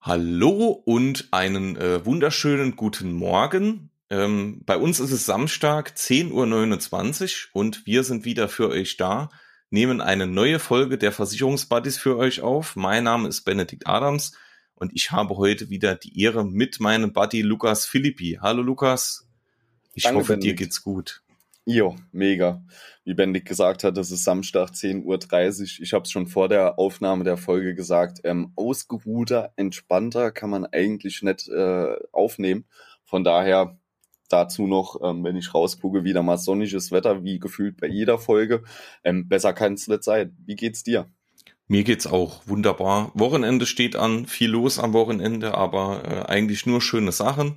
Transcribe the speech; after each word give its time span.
Hallo 0.00 0.80
und 0.84 1.28
einen 1.32 1.76
äh, 1.76 2.06
wunderschönen 2.06 2.76
guten 2.76 3.12
Morgen. 3.12 3.90
Ähm, 4.10 4.62
bei 4.64 4.76
uns 4.76 5.00
ist 5.00 5.10
es 5.10 5.26
Samstag, 5.26 5.92
10.29 5.96 7.48
Uhr 7.52 7.60
und 7.60 7.84
wir 7.84 8.04
sind 8.04 8.24
wieder 8.24 8.48
für 8.48 8.68
euch 8.68 8.96
da, 8.96 9.28
nehmen 9.70 10.00
eine 10.00 10.28
neue 10.28 10.60
Folge 10.60 10.98
der 10.98 11.10
Versicherungsbuddies 11.10 11.98
für 11.98 12.16
euch 12.16 12.42
auf. 12.42 12.76
Mein 12.76 13.04
Name 13.04 13.28
ist 13.28 13.42
Benedikt 13.42 13.88
Adams 13.88 14.32
und 14.76 14.92
ich 14.94 15.10
habe 15.10 15.36
heute 15.36 15.68
wieder 15.68 15.96
die 15.96 16.20
Ehre 16.22 16.46
mit 16.46 16.78
meinem 16.78 17.12
Buddy 17.12 17.42
Lukas 17.42 17.84
Philippi. 17.84 18.38
Hallo 18.40 18.62
Lukas, 18.62 19.26
ich 19.94 20.04
Danke, 20.04 20.20
hoffe, 20.20 20.34
dir 20.34 20.38
Benedikt. 20.38 20.58
geht's 20.60 20.82
gut. 20.84 21.22
Jo, 21.70 21.96
mega. 22.12 22.64
Wie 23.04 23.12
Bendik 23.12 23.44
gesagt 23.44 23.84
hat, 23.84 23.98
das 23.98 24.10
ist 24.10 24.24
Samstag 24.24 24.70
10.30 24.70 25.04
Uhr. 25.04 25.82
Ich 25.82 25.92
habe 25.92 26.04
es 26.04 26.10
schon 26.10 26.26
vor 26.26 26.48
der 26.48 26.78
Aufnahme 26.78 27.24
der 27.24 27.36
Folge 27.36 27.74
gesagt. 27.74 28.20
Ähm, 28.24 28.52
ausgeruhter, 28.56 29.52
entspannter 29.56 30.30
kann 30.30 30.48
man 30.48 30.64
eigentlich 30.64 31.22
nicht 31.22 31.46
äh, 31.48 31.94
aufnehmen. 32.10 32.64
Von 33.04 33.22
daher 33.22 33.78
dazu 34.30 34.66
noch, 34.66 34.98
ähm, 35.04 35.22
wenn 35.24 35.36
ich 35.36 35.52
rausgucke, 35.52 36.04
wieder 36.04 36.22
mal 36.22 36.38
sonniges 36.38 36.90
Wetter, 36.90 37.22
wie 37.22 37.38
gefühlt 37.38 37.76
bei 37.78 37.86
jeder 37.86 38.18
Folge. 38.18 38.62
Ähm, 39.04 39.28
besser 39.28 39.52
kann 39.52 39.74
es 39.74 39.88
nicht 39.88 40.04
sein. 40.04 40.34
Wie 40.46 40.56
geht's 40.56 40.84
dir? 40.84 41.04
Mir 41.66 41.84
geht's 41.84 42.06
auch 42.06 42.46
wunderbar. 42.46 43.12
Wochenende 43.12 43.66
steht 43.66 43.94
an, 43.94 44.24
viel 44.24 44.48
los 44.48 44.78
am 44.78 44.94
Wochenende, 44.94 45.52
aber 45.52 46.02
äh, 46.06 46.32
eigentlich 46.32 46.64
nur 46.64 46.80
schöne 46.80 47.12
Sachen. 47.12 47.56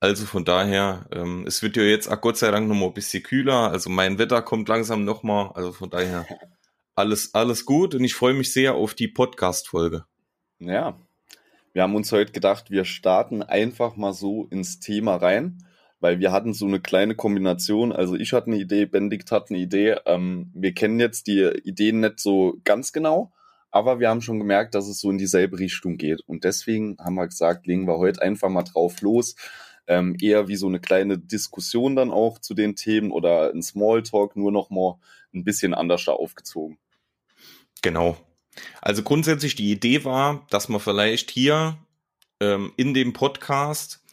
Also 0.00 0.26
von 0.26 0.44
daher, 0.44 1.06
ähm, 1.12 1.44
es 1.46 1.62
wird 1.62 1.76
ja 1.76 1.82
jetzt 1.82 2.08
auch 2.08 2.20
Gott 2.20 2.36
sei 2.36 2.50
Dank 2.52 2.68
noch 2.68 2.76
mal 2.76 2.86
ein 2.86 2.94
bisschen 2.94 3.22
kühler. 3.22 3.70
Also 3.70 3.90
mein 3.90 4.18
Wetter 4.18 4.42
kommt 4.42 4.68
langsam 4.68 5.04
noch 5.04 5.24
mal. 5.24 5.50
Also 5.54 5.72
von 5.72 5.90
daher 5.90 6.24
alles 6.94 7.34
alles 7.34 7.64
gut 7.64 7.94
und 7.94 8.04
ich 8.04 8.14
freue 8.14 8.34
mich 8.34 8.52
sehr 8.52 8.74
auf 8.74 8.94
die 8.94 9.08
Podcast-Folge. 9.08 10.04
Ja, 10.60 10.96
wir 11.72 11.82
haben 11.82 11.96
uns 11.96 12.12
heute 12.12 12.32
gedacht, 12.32 12.70
wir 12.70 12.84
starten 12.84 13.42
einfach 13.42 13.96
mal 13.96 14.12
so 14.12 14.46
ins 14.50 14.80
Thema 14.80 15.16
rein, 15.16 15.58
weil 16.00 16.20
wir 16.20 16.32
hatten 16.32 16.54
so 16.54 16.66
eine 16.66 16.80
kleine 16.80 17.14
Kombination. 17.16 17.92
Also 17.92 18.14
ich 18.14 18.32
hatte 18.32 18.48
eine 18.48 18.56
Idee, 18.56 18.86
Benedikt 18.86 19.32
hat 19.32 19.50
eine 19.50 19.58
Idee. 19.58 19.96
Ähm, 20.06 20.50
wir 20.54 20.74
kennen 20.74 21.00
jetzt 21.00 21.26
die 21.26 21.42
Ideen 21.64 22.00
nicht 22.00 22.20
so 22.20 22.56
ganz 22.62 22.92
genau, 22.92 23.32
aber 23.70 23.98
wir 23.98 24.08
haben 24.08 24.22
schon 24.22 24.38
gemerkt, 24.38 24.76
dass 24.76 24.88
es 24.88 25.00
so 25.00 25.10
in 25.10 25.18
dieselbe 25.18 25.58
Richtung 25.58 25.98
geht. 25.98 26.20
Und 26.26 26.44
deswegen 26.44 26.96
haben 26.98 27.14
wir 27.14 27.26
gesagt, 27.26 27.66
legen 27.66 27.86
wir 27.86 27.98
heute 27.98 28.22
einfach 28.22 28.48
mal 28.48 28.62
drauf 28.62 29.00
los. 29.00 29.34
Ähm, 29.88 30.16
eher 30.20 30.48
wie 30.48 30.56
so 30.56 30.68
eine 30.68 30.80
kleine 30.80 31.18
Diskussion 31.18 31.96
dann 31.96 32.10
auch 32.10 32.38
zu 32.38 32.54
den 32.54 32.76
Themen 32.76 33.10
oder 33.10 33.50
ein 33.52 33.62
Smalltalk, 33.62 34.36
nur 34.36 34.52
noch 34.52 34.70
mal 34.70 34.98
ein 35.34 35.44
bisschen 35.44 35.74
anders 35.74 36.04
da 36.04 36.12
aufgezogen. 36.12 36.78
Genau. 37.82 38.16
Also 38.80 39.02
grundsätzlich 39.02 39.54
die 39.54 39.70
Idee 39.70 40.04
war, 40.04 40.46
dass 40.50 40.68
man 40.68 40.80
vielleicht 40.80 41.30
hier 41.30 41.78
ähm, 42.40 42.72
in 42.76 42.94
dem 42.94 43.12
Podcast 43.12 44.04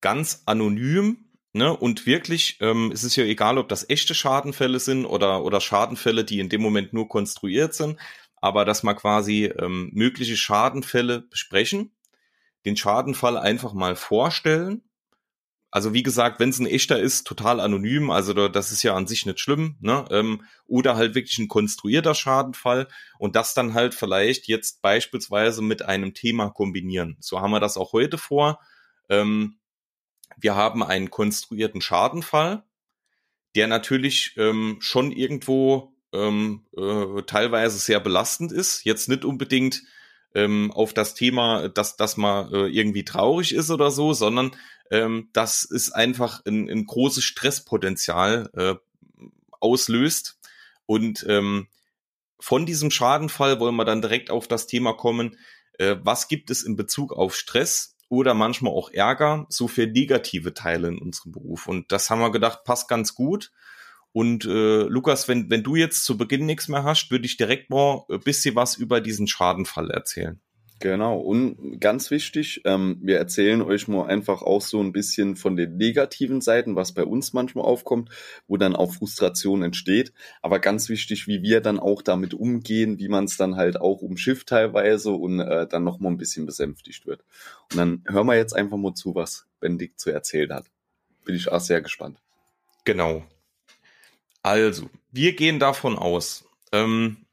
ganz 0.00 0.42
anonym 0.46 1.28
ne, 1.52 1.76
und 1.76 2.06
wirklich, 2.06 2.58
ähm, 2.60 2.90
es 2.92 3.04
ist 3.04 3.16
ja 3.16 3.24
egal, 3.24 3.58
ob 3.58 3.68
das 3.68 3.88
echte 3.90 4.14
Schadenfälle 4.14 4.80
sind 4.80 5.04
oder, 5.04 5.44
oder 5.44 5.60
Schadenfälle, 5.60 6.24
die 6.24 6.40
in 6.40 6.48
dem 6.48 6.62
Moment 6.62 6.92
nur 6.92 7.08
konstruiert 7.08 7.74
sind, 7.74 7.98
aber 8.36 8.64
dass 8.64 8.82
man 8.82 8.96
quasi 8.96 9.46
ähm, 9.46 9.90
mögliche 9.92 10.36
Schadenfälle 10.36 11.22
besprechen, 11.22 11.92
den 12.64 12.76
Schadenfall 12.76 13.36
einfach 13.36 13.72
mal 13.72 13.96
vorstellen 13.96 14.82
also 15.70 15.92
wie 15.92 16.02
gesagt, 16.02 16.40
wenn 16.40 16.48
es 16.48 16.58
ein 16.58 16.66
echter 16.66 16.98
ist, 16.98 17.26
total 17.26 17.60
anonym, 17.60 18.10
also 18.10 18.32
da, 18.32 18.48
das 18.48 18.72
ist 18.72 18.82
ja 18.82 18.94
an 18.94 19.06
sich 19.06 19.26
nicht 19.26 19.38
schlimm, 19.38 19.76
ne? 19.80 20.04
Ähm, 20.10 20.44
oder 20.66 20.96
halt 20.96 21.14
wirklich 21.14 21.38
ein 21.38 21.48
konstruierter 21.48 22.14
Schadenfall 22.14 22.88
und 23.18 23.36
das 23.36 23.54
dann 23.54 23.74
halt 23.74 23.94
vielleicht 23.94 24.48
jetzt 24.48 24.80
beispielsweise 24.80 25.60
mit 25.60 25.82
einem 25.82 26.14
Thema 26.14 26.48
kombinieren. 26.50 27.16
So 27.20 27.40
haben 27.40 27.50
wir 27.50 27.60
das 27.60 27.76
auch 27.76 27.92
heute 27.92 28.16
vor. 28.16 28.60
Ähm, 29.10 29.58
wir 30.38 30.54
haben 30.54 30.82
einen 30.82 31.10
konstruierten 31.10 31.80
Schadenfall, 31.80 32.64
der 33.54 33.66
natürlich 33.66 34.34
ähm, 34.36 34.76
schon 34.80 35.12
irgendwo 35.12 35.94
ähm, 36.12 36.66
äh, 36.76 37.22
teilweise 37.22 37.78
sehr 37.78 38.00
belastend 38.00 38.52
ist. 38.52 38.84
Jetzt 38.84 39.08
nicht 39.08 39.24
unbedingt 39.24 39.82
ähm, 40.34 40.70
auf 40.72 40.92
das 40.94 41.14
Thema, 41.14 41.68
dass, 41.68 41.96
dass 41.96 42.16
man 42.16 42.52
äh, 42.52 42.66
irgendwie 42.66 43.04
traurig 43.04 43.54
ist 43.54 43.70
oder 43.70 43.90
so, 43.90 44.12
sondern 44.12 44.52
ähm, 44.90 45.28
das 45.32 45.64
ist 45.64 45.92
einfach 45.92 46.44
ein, 46.46 46.68
ein 46.68 46.86
großes 46.86 47.24
Stresspotenzial 47.24 48.50
äh, 48.54 48.74
auslöst. 49.60 50.38
Und 50.86 51.24
ähm, 51.28 51.68
von 52.40 52.66
diesem 52.66 52.90
Schadenfall 52.90 53.60
wollen 53.60 53.76
wir 53.76 53.84
dann 53.84 54.02
direkt 54.02 54.30
auf 54.30 54.48
das 54.48 54.66
Thema 54.66 54.92
kommen, 54.94 55.36
äh, 55.78 55.96
was 56.02 56.28
gibt 56.28 56.50
es 56.50 56.62
in 56.62 56.76
Bezug 56.76 57.12
auf 57.12 57.34
Stress 57.34 57.96
oder 58.08 58.34
manchmal 58.34 58.72
auch 58.72 58.90
Ärger, 58.90 59.46
so 59.48 59.68
für 59.68 59.86
negative 59.86 60.54
Teile 60.54 60.88
in 60.88 60.98
unserem 60.98 61.32
Beruf. 61.32 61.66
Und 61.66 61.92
das 61.92 62.08
haben 62.10 62.20
wir 62.20 62.32
gedacht, 62.32 62.64
passt 62.64 62.88
ganz 62.88 63.14
gut. 63.14 63.52
Und 64.12 64.46
äh, 64.46 64.82
Lukas, 64.84 65.28
wenn, 65.28 65.50
wenn 65.50 65.62
du 65.62 65.76
jetzt 65.76 66.04
zu 66.04 66.16
Beginn 66.16 66.46
nichts 66.46 66.68
mehr 66.68 66.84
hast, 66.84 67.10
würde 67.10 67.26
ich 67.26 67.36
direkt 67.36 67.70
mal 67.70 68.04
ein 68.08 68.20
bisschen 68.20 68.54
was 68.54 68.76
über 68.76 69.00
diesen 69.00 69.26
Schadenfall 69.26 69.90
erzählen. 69.90 70.40
Genau, 70.80 71.18
und 71.18 71.80
ganz 71.80 72.12
wichtig, 72.12 72.60
ähm, 72.64 72.98
wir 73.02 73.18
erzählen 73.18 73.62
euch 73.62 73.88
mal 73.88 74.06
einfach 74.06 74.42
auch 74.42 74.62
so 74.62 74.80
ein 74.80 74.92
bisschen 74.92 75.34
von 75.34 75.56
den 75.56 75.76
negativen 75.76 76.40
Seiten, 76.40 76.76
was 76.76 76.92
bei 76.92 77.04
uns 77.04 77.32
manchmal 77.32 77.64
aufkommt, 77.64 78.10
wo 78.46 78.56
dann 78.56 78.76
auch 78.76 78.94
Frustration 78.94 79.62
entsteht. 79.62 80.12
Aber 80.40 80.60
ganz 80.60 80.88
wichtig, 80.88 81.26
wie 81.26 81.42
wir 81.42 81.60
dann 81.60 81.80
auch 81.80 82.00
damit 82.00 82.32
umgehen, 82.32 83.00
wie 83.00 83.08
man 83.08 83.24
es 83.24 83.36
dann 83.36 83.56
halt 83.56 83.80
auch 83.80 84.02
umschifft 84.02 84.50
teilweise 84.50 85.10
und 85.10 85.40
äh, 85.40 85.66
dann 85.66 85.82
nochmal 85.82 86.12
ein 86.12 86.18
bisschen 86.18 86.46
besänftigt 86.46 87.06
wird. 87.06 87.24
Und 87.72 87.78
dann 87.78 88.04
hören 88.06 88.26
wir 88.26 88.36
jetzt 88.36 88.54
einfach 88.54 88.76
mal 88.76 88.94
zu, 88.94 89.16
was 89.16 89.46
Benedikt 89.58 89.98
zu 89.98 90.10
erzählen 90.10 90.52
hat. 90.52 90.66
Bin 91.24 91.34
ich 91.34 91.50
auch 91.50 91.60
sehr 91.60 91.82
gespannt. 91.82 92.20
Genau. 92.84 93.24
Also, 94.42 94.88
wir 95.10 95.34
gehen 95.34 95.58
davon 95.58 95.98
aus, 95.98 96.44
ähm, 96.70 97.26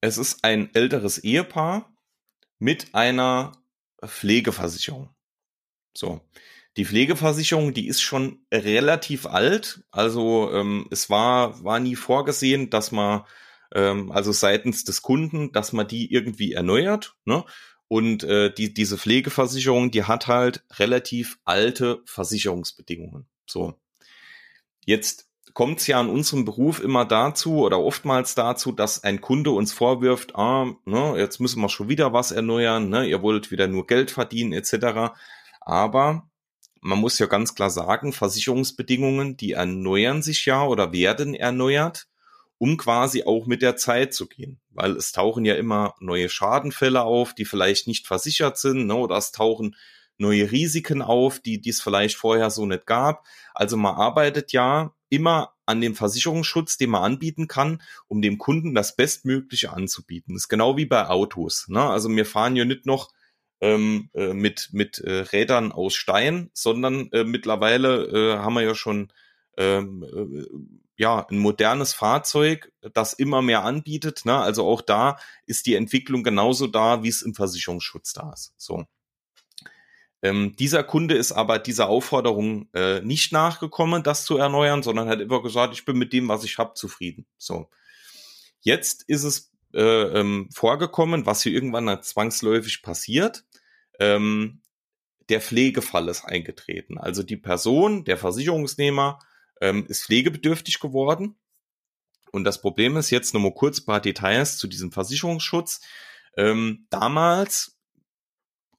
es 0.00 0.18
ist 0.18 0.42
ein 0.42 0.74
älteres 0.74 1.18
Ehepaar, 1.18 1.93
mit 2.58 2.94
einer 2.94 3.52
Pflegeversicherung. 4.04 5.10
So. 5.96 6.20
Die 6.76 6.84
Pflegeversicherung, 6.84 7.72
die 7.72 7.86
ist 7.86 8.02
schon 8.02 8.44
relativ 8.52 9.26
alt. 9.26 9.84
Also 9.92 10.50
ähm, 10.52 10.88
es 10.90 11.08
war, 11.08 11.62
war 11.62 11.78
nie 11.78 11.94
vorgesehen, 11.94 12.68
dass 12.68 12.90
man, 12.90 13.22
ähm, 13.72 14.10
also 14.10 14.32
seitens 14.32 14.82
des 14.82 15.02
Kunden, 15.02 15.52
dass 15.52 15.72
man 15.72 15.86
die 15.86 16.12
irgendwie 16.12 16.52
erneuert. 16.52 17.16
Ne? 17.24 17.44
Und 17.86 18.24
äh, 18.24 18.52
die, 18.52 18.74
diese 18.74 18.98
Pflegeversicherung, 18.98 19.92
die 19.92 20.02
hat 20.04 20.26
halt 20.26 20.64
relativ 20.72 21.38
alte 21.44 22.02
Versicherungsbedingungen. 22.06 23.28
So. 23.46 23.74
Jetzt 24.84 25.28
kommt 25.54 25.80
es 25.80 25.86
ja 25.86 26.00
in 26.00 26.08
unserem 26.08 26.44
Beruf 26.44 26.80
immer 26.80 27.04
dazu 27.04 27.60
oder 27.60 27.78
oftmals 27.78 28.34
dazu, 28.34 28.72
dass 28.72 29.04
ein 29.04 29.20
Kunde 29.20 29.52
uns 29.52 29.72
vorwirft, 29.72 30.34
ah, 30.34 30.66
ne, 30.84 31.14
jetzt 31.16 31.38
müssen 31.40 31.62
wir 31.62 31.68
schon 31.68 31.88
wieder 31.88 32.12
was 32.12 32.32
erneuern, 32.32 32.88
ne, 32.88 33.06
ihr 33.06 33.22
wollt 33.22 33.52
wieder 33.52 33.68
nur 33.68 33.86
Geld 33.86 34.10
verdienen 34.10 34.52
etc. 34.52 35.14
Aber 35.60 36.28
man 36.80 36.98
muss 36.98 37.18
ja 37.18 37.26
ganz 37.26 37.54
klar 37.54 37.70
sagen, 37.70 38.12
Versicherungsbedingungen, 38.12 39.36
die 39.36 39.52
erneuern 39.52 40.22
sich 40.22 40.44
ja 40.44 40.66
oder 40.66 40.92
werden 40.92 41.34
erneuert, 41.34 42.08
um 42.58 42.76
quasi 42.76 43.22
auch 43.24 43.46
mit 43.46 43.62
der 43.62 43.76
Zeit 43.76 44.12
zu 44.12 44.26
gehen. 44.26 44.60
Weil 44.70 44.96
es 44.96 45.12
tauchen 45.12 45.44
ja 45.44 45.54
immer 45.54 45.94
neue 46.00 46.28
Schadenfälle 46.28 47.02
auf, 47.02 47.32
die 47.32 47.44
vielleicht 47.44 47.86
nicht 47.86 48.08
versichert 48.08 48.58
sind, 48.58 48.86
ne, 48.86 48.94
oder 48.96 49.16
es 49.16 49.30
tauchen 49.30 49.76
neue 50.18 50.50
Risiken 50.50 51.00
auf, 51.00 51.38
die, 51.38 51.60
die 51.60 51.70
es 51.70 51.80
vielleicht 51.80 52.16
vorher 52.16 52.50
so 52.50 52.66
nicht 52.66 52.86
gab. 52.86 53.24
Also 53.54 53.76
man 53.76 53.94
arbeitet 53.94 54.52
ja 54.52 54.92
immer 55.14 55.54
an 55.66 55.80
dem 55.80 55.94
Versicherungsschutz, 55.94 56.76
den 56.76 56.90
man 56.90 57.02
anbieten 57.02 57.48
kann, 57.48 57.82
um 58.06 58.22
dem 58.22 58.38
Kunden 58.38 58.74
das 58.74 58.96
Bestmögliche 58.96 59.72
anzubieten. 59.72 60.34
Das 60.34 60.44
ist 60.44 60.48
genau 60.48 60.76
wie 60.76 60.86
bei 60.86 61.08
Autos. 61.08 61.66
Ne? 61.68 61.80
Also 61.80 62.08
wir 62.10 62.26
fahren 62.26 62.56
ja 62.56 62.64
nicht 62.64 62.86
noch 62.86 63.10
ähm, 63.60 64.10
äh, 64.14 64.34
mit, 64.34 64.70
mit 64.72 64.98
äh, 64.98 65.20
Rädern 65.20 65.72
aus 65.72 65.94
Stein, 65.94 66.50
sondern 66.52 67.10
äh, 67.12 67.24
mittlerweile 67.24 68.04
äh, 68.04 68.38
haben 68.38 68.54
wir 68.54 68.62
ja 68.62 68.74
schon 68.74 69.12
ähm, 69.56 70.02
äh, 70.02 70.44
ja, 70.96 71.26
ein 71.28 71.38
modernes 71.38 71.92
Fahrzeug, 71.92 72.72
das 72.92 73.14
immer 73.14 73.42
mehr 73.42 73.64
anbietet. 73.64 74.24
Ne? 74.24 74.36
Also 74.36 74.66
auch 74.66 74.80
da 74.80 75.18
ist 75.46 75.66
die 75.66 75.74
Entwicklung 75.74 76.22
genauso 76.22 76.66
da, 76.66 77.02
wie 77.02 77.08
es 77.08 77.22
im 77.22 77.34
Versicherungsschutz 77.34 78.12
da 78.12 78.32
ist. 78.32 78.54
So. 78.56 78.84
Ähm, 80.24 80.56
dieser 80.56 80.82
Kunde 80.82 81.16
ist 81.16 81.32
aber 81.32 81.58
dieser 81.58 81.90
Aufforderung 81.90 82.70
äh, 82.72 83.02
nicht 83.02 83.30
nachgekommen, 83.30 84.02
das 84.02 84.24
zu 84.24 84.38
erneuern, 84.38 84.82
sondern 84.82 85.06
hat 85.06 85.20
immer 85.20 85.42
gesagt, 85.42 85.74
ich 85.74 85.84
bin 85.84 85.98
mit 85.98 86.14
dem, 86.14 86.28
was 86.28 86.44
ich 86.44 86.56
habe, 86.56 86.72
zufrieden. 86.72 87.26
So. 87.36 87.68
Jetzt 88.60 89.02
ist 89.06 89.22
es 89.22 89.52
äh, 89.74 89.82
ähm, 89.82 90.48
vorgekommen, 90.50 91.26
was 91.26 91.42
hier 91.42 91.52
irgendwann 91.52 92.02
zwangsläufig 92.02 92.80
passiert. 92.80 93.44
Ähm, 94.00 94.62
der 95.28 95.42
Pflegefall 95.42 96.08
ist 96.08 96.24
eingetreten. 96.24 96.96
Also 96.96 97.22
die 97.22 97.36
Person, 97.36 98.04
der 98.04 98.16
Versicherungsnehmer, 98.16 99.18
ähm, 99.60 99.84
ist 99.88 100.04
pflegebedürftig 100.04 100.80
geworden. 100.80 101.36
Und 102.32 102.44
das 102.44 102.62
Problem 102.62 102.96
ist 102.96 103.10
jetzt 103.10 103.34
nochmal 103.34 103.52
kurz 103.52 103.80
ein 103.80 103.84
paar 103.84 104.00
Details 104.00 104.56
zu 104.56 104.68
diesem 104.68 104.90
Versicherungsschutz. 104.90 105.82
Ähm, 106.38 106.86
damals 106.88 107.73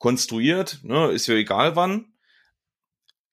konstruiert, 0.05 0.81
ne, 0.83 1.07
ist 1.07 1.25
ja 1.25 1.33
egal 1.33 1.75
wann, 1.75 2.05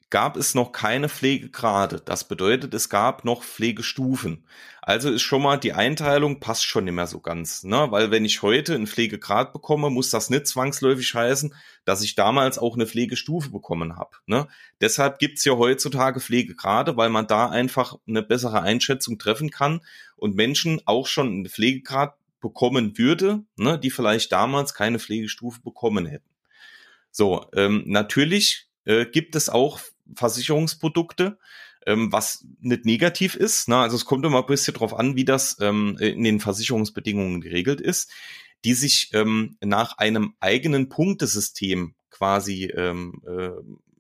gab 0.09 0.39
es 0.39 0.55
noch 0.55 0.73
keine 0.73 1.11
Pflegegrade. 1.11 2.01
Das 2.03 2.27
bedeutet, 2.27 2.73
es 2.73 2.89
gab 2.89 3.27
noch 3.27 3.43
Pflegestufen. 3.45 4.47
Also 4.81 5.11
ist 5.11 5.21
schon 5.21 5.43
mal 5.43 5.59
die 5.59 5.75
Einteilung 5.75 6.41
passt 6.41 6.65
schon 6.65 6.85
nicht 6.85 6.95
mehr 6.95 7.07
so 7.07 7.21
ganz, 7.21 7.63
ne? 7.63 7.89
Weil 7.91 8.11
wenn 8.11 8.25
ich 8.25 8.41
heute 8.41 8.75
einen 8.75 8.87
Pflegegrad 8.87 9.53
bekomme, 9.53 9.91
muss 9.91 10.09
das 10.09 10.31
nicht 10.31 10.47
zwangsläufig 10.47 11.15
heißen, 11.15 11.55
dass 11.85 12.03
ich 12.03 12.15
damals 12.15 12.57
auch 12.57 12.75
eine 12.75 12.87
Pflegestufe 12.87 13.51
bekommen 13.51 13.99
habe. 13.99 14.17
Ne? 14.25 14.49
Deshalb 14.81 15.19
gibt's 15.19 15.45
ja 15.45 15.53
heutzutage 15.53 16.21
Pflegegrade, 16.21 16.97
weil 16.97 17.11
man 17.11 17.27
da 17.27 17.51
einfach 17.51 17.99
eine 18.09 18.23
bessere 18.23 18.63
Einschätzung 18.63 19.19
treffen 19.19 19.51
kann 19.51 19.83
und 20.17 20.37
Menschen 20.37 20.81
auch 20.87 21.07
schon 21.07 21.27
einen 21.27 21.49
Pflegegrad 21.51 22.15
bekommen 22.41 22.97
würde, 22.97 23.45
ne, 23.57 23.79
die 23.79 23.91
vielleicht 23.91 24.33
damals 24.33 24.73
keine 24.73 24.99
Pflegestufe 24.99 25.61
bekommen 25.61 26.07
hätten. 26.07 26.32
So, 27.13 27.47
ähm, 27.55 27.85
natürlich 27.87 28.67
äh, 28.85 29.07
gibt 29.07 29.37
es 29.37 29.49
auch 29.49 29.81
Versicherungsprodukte, 30.17 31.39
ähm, 31.87 32.11
was 32.11 32.45
nicht 32.61 32.85
negativ 32.85 33.35
ist. 33.35 33.69
Ne? 33.69 33.77
Also 33.77 33.97
es 33.97 34.05
kommt 34.05 34.25
immer 34.25 34.41
ein 34.41 34.47
bisschen 34.47 34.75
drauf 34.75 34.99
an, 34.99 35.15
wie 35.15 35.25
das 35.25 35.59
ähm, 35.61 35.97
in 36.01 36.25
den 36.25 36.41
Versicherungsbedingungen 36.41 37.41
geregelt 37.41 37.81
ist, 37.81 38.11
die 38.65 38.75
sich 38.75 39.11
ähm, 39.13 39.57
nach 39.63 39.99
einem 39.99 40.35
eigenen 40.41 40.89
Punktesystem 40.89 41.95
quasi 42.11 42.65
ähm, 42.75 43.23
äh, 43.27 43.51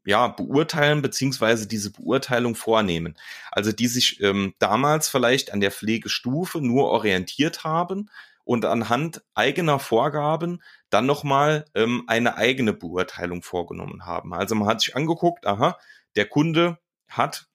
ja, 0.04 0.28
beurteilen 0.28 1.02
beziehungsweise 1.02 1.68
diese 1.68 1.92
Beurteilung 1.92 2.54
vornehmen. 2.54 3.16
Also 3.50 3.72
die 3.72 3.86
sich 3.86 4.20
ähm, 4.20 4.54
damals 4.58 5.08
vielleicht 5.08 5.52
an 5.52 5.60
der 5.60 5.70
Pflegestufe 5.70 6.60
nur 6.60 6.86
orientiert 6.86 7.62
haben 7.62 8.08
und 8.44 8.64
anhand 8.64 9.22
eigener 9.34 9.78
Vorgaben 9.78 10.62
dann 10.90 11.06
nochmal 11.06 11.64
ähm, 11.74 12.04
eine 12.06 12.36
eigene 12.36 12.72
Beurteilung 12.72 13.42
vorgenommen 13.42 14.04
haben. 14.06 14.34
Also 14.34 14.54
man 14.54 14.68
hat 14.68 14.80
sich 14.80 14.96
angeguckt, 14.96 15.46
aha, 15.46 15.78
der 16.16 16.26
Kunde 16.26 16.78
hat 17.08 17.46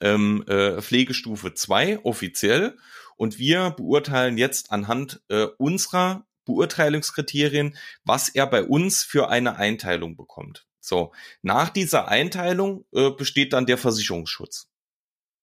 ähm, 0.00 0.44
äh, 0.46 0.80
Pflegestufe 0.80 1.54
2 1.54 2.04
offiziell 2.04 2.76
und 3.16 3.38
wir 3.38 3.70
beurteilen 3.70 4.38
jetzt 4.38 4.70
anhand 4.70 5.22
äh, 5.28 5.46
unserer 5.58 6.26
Beurteilungskriterien, 6.44 7.76
was 8.04 8.28
er 8.28 8.46
bei 8.46 8.64
uns 8.64 9.02
für 9.02 9.28
eine 9.28 9.56
Einteilung 9.56 10.16
bekommt. 10.16 10.66
So, 10.80 11.12
nach 11.42 11.68
dieser 11.68 12.08
Einteilung 12.08 12.86
äh, 12.92 13.10
besteht 13.10 13.52
dann 13.52 13.66
der 13.66 13.76
Versicherungsschutz. 13.76 14.70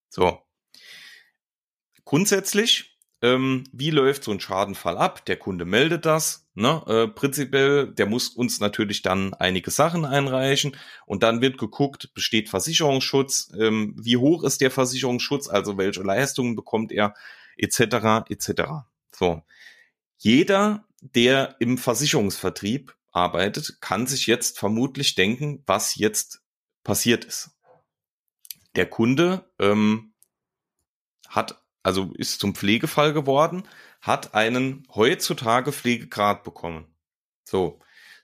So. 0.09 0.41
Grundsätzlich 2.03 2.94
ähm, 3.21 3.63
wie 3.71 3.91
läuft 3.91 4.23
so 4.23 4.31
ein 4.31 4.39
Schadenfall 4.39 4.97
ab? 4.97 5.25
Der 5.25 5.37
Kunde 5.37 5.65
meldet 5.65 6.05
das. 6.05 6.47
Ne? 6.53 6.83
Äh, 6.87 7.07
prinzipiell, 7.07 7.87
der 7.93 8.05
muss 8.05 8.29
uns 8.29 8.59
natürlich 8.59 9.01
dann 9.01 9.33
einige 9.33 9.71
Sachen 9.71 10.05
einreichen 10.05 10.77
und 11.05 11.23
dann 11.23 11.41
wird 11.41 11.57
geguckt, 11.57 12.13
besteht 12.13 12.49
Versicherungsschutz, 12.49 13.51
ähm, 13.59 13.95
wie 13.97 14.17
hoch 14.17 14.43
ist 14.43 14.61
der 14.61 14.71
Versicherungsschutz, 14.71 15.47
also 15.47 15.77
welche 15.77 16.03
Leistungen 16.03 16.55
bekommt 16.55 16.91
er, 16.91 17.13
etc. 17.57 18.29
etc. 18.29 18.63
So. 19.11 19.41
Jeder, 20.17 20.85
der 21.01 21.55
im 21.59 21.77
Versicherungsvertrieb 21.77 22.95
arbeitet, 23.11 23.79
kann 23.81 24.07
sich 24.07 24.27
jetzt 24.27 24.59
vermutlich 24.59 25.15
denken, 25.15 25.63
was 25.65 25.95
jetzt 25.95 26.41
passiert 26.83 27.25
ist. 27.25 27.51
Der 28.75 28.85
Kunde 28.85 29.49
ähm, 29.59 30.13
hat 31.27 31.64
also 31.85 32.11
ist 32.15 32.39
zum 32.39 32.55
Pflegefall 32.55 33.13
geworden, 33.13 33.67
hat 34.01 34.33
einen 34.33 34.87
heutzutage 34.95 35.71
Pflegegrad 35.71 36.43
bekommen. 36.43 36.87
So, 37.43 37.79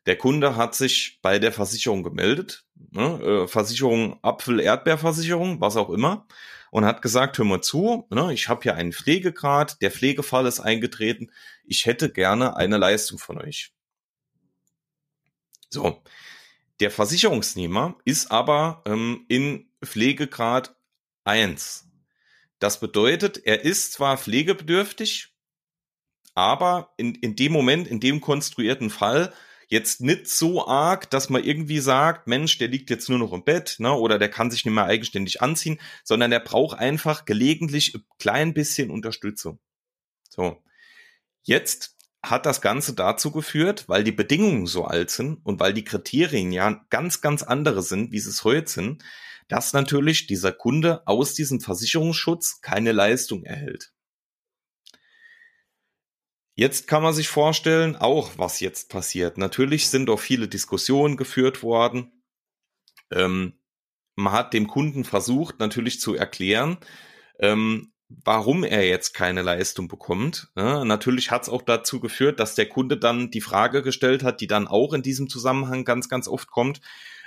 der 0.08 0.18
Kunde 0.18 0.56
hat 0.56 0.74
sich 0.74 1.20
bei 1.22 1.38
der 1.38 1.52
Versicherung 1.52 2.02
gemeldet, 2.02 2.66
ne, 2.90 3.22
äh, 3.22 3.48
Versicherung 3.48 4.18
Apfel, 4.24 4.60
Erdbeerversicherung, 4.60 5.62
was 5.62 5.78
auch 5.78 5.92
immer, 5.92 6.26
und 6.72 6.86
hat 6.86 7.04
gesagt, 7.04 7.38
hör 7.38 7.46
mal 7.46 7.62
zu, 7.62 8.08
ne, 8.10 8.34
ich 8.34 8.50
habe 8.50 8.64
hier 8.64 8.74
einen 8.74 8.94
Pflegegrad, 8.94 9.80
der 9.80 9.92
Pflegefall 9.92 10.48
ist 10.48 10.60
eingetreten, 10.60 11.32
ich 11.64 11.86
hätte 11.86 12.12
gerne 12.12 12.58
eine 12.58 12.78
Leistung 12.78 13.20
von 13.20 13.38
euch. 13.38 13.74
So, 15.70 16.02
der 16.80 16.90
Versicherungsnehmer 16.90 17.96
ist 18.06 18.32
aber 18.32 18.82
ähm, 18.88 19.24
in 19.28 19.70
Pflegegrad 19.86 20.76
1. 21.26 21.91
Das 22.62 22.80
bedeutet, 22.80 23.42
er 23.44 23.66
ist 23.66 23.92
zwar 23.92 24.20
pflegebedürftig, 24.20 25.34
aber 26.36 26.94
in, 26.96 27.16
in 27.16 27.36
dem 27.36 27.52
Moment, 27.52 27.88
in 27.88 28.00
dem 28.00 28.22
konstruierten 28.22 28.92
Fall, 28.92 29.34
jetzt 29.68 30.02
nicht 30.02 30.28
so 30.28 30.68
arg, 30.68 31.10
dass 31.10 31.32
man 31.32 31.44
irgendwie 31.44 31.80
sagt, 31.80 32.28
Mensch, 32.28 32.60
der 32.60 32.68
liegt 32.68 32.92
jetzt 32.92 33.10
nur 33.10 33.18
noch 33.18 33.34
im 33.34 33.44
Bett, 33.44 33.78
ne, 33.80 33.92
oder 33.92 34.20
der 34.20 34.30
kann 34.30 34.52
sich 34.52 34.64
nicht 34.64 34.76
mehr 34.76 34.86
eigenständig 34.86 35.42
anziehen, 35.42 35.80
sondern 36.04 36.32
er 36.32 36.40
braucht 36.40 36.78
einfach 36.78 37.26
gelegentlich 37.26 37.96
ein 37.96 38.06
klein 38.20 38.54
bisschen 38.54 38.92
Unterstützung. 38.92 39.60
So. 40.30 40.62
Jetzt 41.42 41.98
hat 42.24 42.46
das 42.46 42.62
Ganze 42.62 42.94
dazu 42.94 43.32
geführt, 43.32 43.86
weil 43.88 44.04
die 44.04 44.12
Bedingungen 44.12 44.68
so 44.68 44.86
alt 44.86 45.10
sind 45.10 45.40
und 45.44 45.60
weil 45.60 45.74
die 45.74 45.84
Kriterien 45.84 46.52
ja 46.52 46.86
ganz, 46.90 47.22
ganz 47.22 47.44
andere 47.44 47.82
sind, 47.82 48.12
wie 48.12 48.20
sie 48.20 48.30
es 48.30 48.44
heute 48.44 48.70
sind, 48.70 49.04
dass 49.48 49.74
natürlich 49.74 50.28
dieser 50.28 50.52
Kunde 50.52 51.06
aus 51.08 51.34
diesem 51.34 51.60
Versicherungsschutz 51.60 52.62
keine 52.62 52.92
Leistung 52.92 53.44
erhält. 53.44 53.92
Jetzt 56.56 56.88
kann 56.88 57.02
man 57.02 57.14
sich 57.14 57.28
vorstellen, 57.28 57.96
auch 57.96 58.38
was 58.38 58.60
jetzt 58.60 58.90
passiert. 58.90 59.38
Natürlich 59.38 59.90
sind 59.90 60.10
auch 60.10 60.20
viele 60.20 60.48
Diskussionen 60.48 61.18
geführt 61.18 61.64
worden. 61.64 62.24
Ähm, 63.12 63.60
man 64.16 64.34
hat 64.34 64.54
dem 64.54 64.68
Kunden 64.68 65.04
versucht, 65.04 65.60
natürlich 65.60 66.00
zu 66.00 66.14
erklären, 66.14 66.78
ähm, 67.40 67.94
warum 68.24 68.64
er 68.64 68.88
jetzt 68.88 69.14
keine 69.14 69.42
Leistung 69.42 69.88
bekommt. 69.88 70.50
Ja, 70.56 70.86
natürlich 70.86 71.32
hat 71.32 71.44
es 71.44 71.50
auch 71.50 71.62
dazu 71.62 72.00
geführt, 72.00 72.40
dass 72.40 72.56
der 72.56 72.68
Kunde 72.68 72.98
dann 72.98 73.32
die 73.32 73.42
Frage 73.42 73.82
gestellt 73.84 74.24
hat, 74.24 74.42
die 74.42 74.48
dann 74.48 74.68
auch 74.68 74.94
in 74.94 75.02
diesem 75.02 75.30
Zusammenhang 75.30 75.86
ganz, 75.86 76.10
ganz 76.10 76.28
oft 76.28 76.50
kommt 76.50 76.82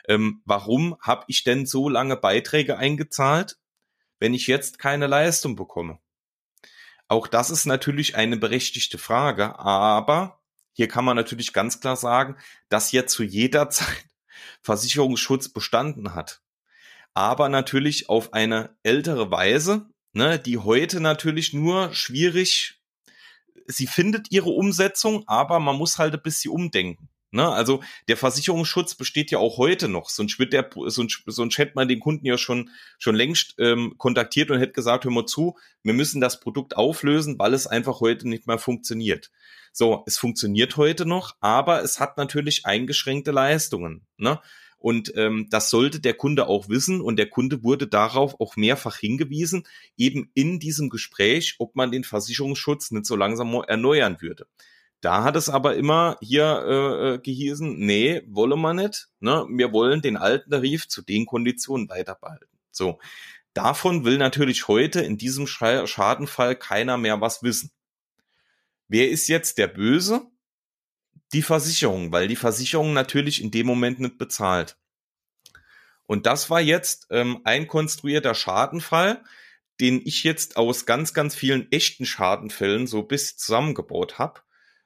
ähm, 0.06 0.42
warum 0.44 0.96
habe 1.00 1.25
ich 1.28 1.44
denn 1.44 1.66
so 1.66 1.88
lange 1.88 2.16
Beiträge 2.16 2.76
eingezahlt, 2.76 3.58
wenn 4.19 4.34
ich 4.34 4.46
jetzt 4.46 4.78
keine 4.78 5.06
Leistung 5.06 5.56
bekomme? 5.56 5.98
Auch 7.08 7.26
das 7.26 7.50
ist 7.50 7.66
natürlich 7.66 8.16
eine 8.16 8.36
berechtigte 8.36 8.98
Frage, 8.98 9.58
aber 9.58 10.40
hier 10.72 10.88
kann 10.88 11.04
man 11.04 11.16
natürlich 11.16 11.52
ganz 11.52 11.81
klar 11.81 11.96
sagen, 11.96 12.36
dass 12.69 12.88
hier 12.88 13.06
zu 13.06 13.22
jeder 13.22 13.70
Zeit 13.70 14.06
Versicherungsschutz 14.62 15.48
bestanden 15.48 16.14
hat. 16.14 16.43
Aber 17.14 17.48
natürlich 17.48 18.08
auf 18.08 18.32
eine 18.32 18.76
ältere 18.82 19.31
Weise, 19.31 19.88
ne, 20.14 20.38
die 20.38 20.58
heute 20.58 21.00
natürlich 21.00 21.52
nur 21.52 21.92
schwierig, 21.92 22.80
sie 23.66 23.86
findet 23.86 24.30
ihre 24.30 24.50
Umsetzung, 24.50 25.24
aber 25.26 25.60
man 25.60 25.76
muss 25.76 25.98
halt 25.98 26.14
ein 26.14 26.22
bisschen 26.22 26.52
umdenken. 26.52 27.08
Ne? 27.34 27.48
Also 27.48 27.82
der 28.06 28.16
Versicherungsschutz 28.16 28.94
besteht 28.94 29.32
ja 29.32 29.38
auch 29.38 29.58
heute 29.58 29.88
noch. 29.88 30.08
Sonst 30.08 30.38
wird 30.38 30.52
der, 30.52 30.70
sonst, 30.86 31.24
sonst 31.26 31.58
hätte 31.58 31.72
man 31.74 31.88
den 31.88 31.98
Kunden 31.98 32.24
ja 32.24 32.38
schon, 32.38 32.70
schon 32.98 33.16
längst 33.16 33.56
ähm, 33.58 33.94
kontaktiert 33.98 34.52
und 34.52 34.60
hätte 34.60 34.72
gesagt, 34.72 35.04
hör 35.04 35.10
mal 35.10 35.26
zu, 35.26 35.58
wir 35.82 35.94
müssen 35.94 36.20
das 36.20 36.38
Produkt 36.38 36.76
auflösen, 36.76 37.36
weil 37.38 37.52
es 37.52 37.66
einfach 37.66 38.00
heute 38.00 38.28
nicht 38.28 38.46
mehr 38.46 38.58
funktioniert. 38.58 39.32
So, 39.72 40.04
es 40.06 40.16
funktioniert 40.16 40.76
heute 40.76 41.06
noch, 41.06 41.34
aber 41.40 41.82
es 41.82 41.98
hat 41.98 42.16
natürlich 42.18 42.66
eingeschränkte 42.66 43.32
Leistungen. 43.32 44.06
Ne? 44.16 44.40
Und 44.84 45.17
ähm, 45.17 45.46
das 45.48 45.70
sollte 45.70 45.98
der 45.98 46.12
Kunde 46.12 46.46
auch 46.46 46.69
wissen 46.69 47.00
und 47.00 47.17
der 47.17 47.31
Kunde 47.31 47.62
wurde 47.62 47.86
darauf 47.86 48.38
auch 48.38 48.55
mehrfach 48.56 48.98
hingewiesen, 48.98 49.67
eben 49.96 50.31
in 50.34 50.60
diesem 50.60 50.91
Gespräch, 50.91 51.55
ob 51.58 51.74
man 51.74 51.91
den 51.91 52.05
Versicherungsschutz 52.05 52.91
nicht 52.91 53.06
so 53.06 53.17
langsam 53.17 53.55
erneuern 53.67 54.19
würde. 54.20 54.46
Da 55.00 55.24
hat 55.24 55.36
es 55.36 55.48
aber 55.48 55.76
immer 55.76 56.19
hier 56.20 56.67
äh, 56.69 57.14
äh 57.14 57.19
gehießen, 57.19 57.79
nee, 57.79 58.20
wolle 58.26 58.56
man 58.56 58.76
nicht. 58.76 59.08
Ne? 59.20 59.46
Wir 59.48 59.72
wollen 59.72 60.03
den 60.03 60.19
alten 60.19 60.50
Tarif 60.50 60.86
zu 60.86 61.00
den 61.00 61.24
Konditionen 61.24 61.88
weiter 61.88 62.19
behalten. 62.20 62.58
So, 62.70 62.98
davon 63.55 64.05
will 64.05 64.19
natürlich 64.19 64.69
heute 64.69 65.00
in 65.00 65.17
diesem 65.17 65.46
Schadenfall 65.46 66.56
keiner 66.56 66.98
mehr 66.98 67.22
was 67.22 67.43
wissen. 67.43 67.70
Wer 68.88 69.08
ist 69.08 69.29
jetzt 69.29 69.56
der 69.56 69.69
Böse? 69.69 70.26
Die 71.34 71.43
Versicherung, 71.43 72.12
weil 72.12 72.29
die 72.29 72.36
Versicherung 72.36 72.93
natürlich 72.93 73.43
in 73.43 73.50
dem 73.50 73.67
Moment 73.67 74.00
nicht 74.00 74.17
bezahlt. 74.19 74.79
Und 76.06 76.26
das 76.26 76.48
war 76.48 76.60
jetzt 76.60 77.08
ähm, 77.10 77.41
ein 77.44 77.67
konstruierter 77.67 78.34
Schadenfall, 78.34 79.22
den 79.81 80.00
ich 80.05 80.22
jetzt 80.22 80.56
aus 80.56 80.86
ganz, 80.86 81.12
ganz 81.12 81.34
vielen 81.34 81.70
echten 81.72 82.06
Schadenfällen 82.06 82.86
so 82.86 83.03
bis 83.03 83.36
zusammengebaut 83.36 84.19
habe 84.19 84.41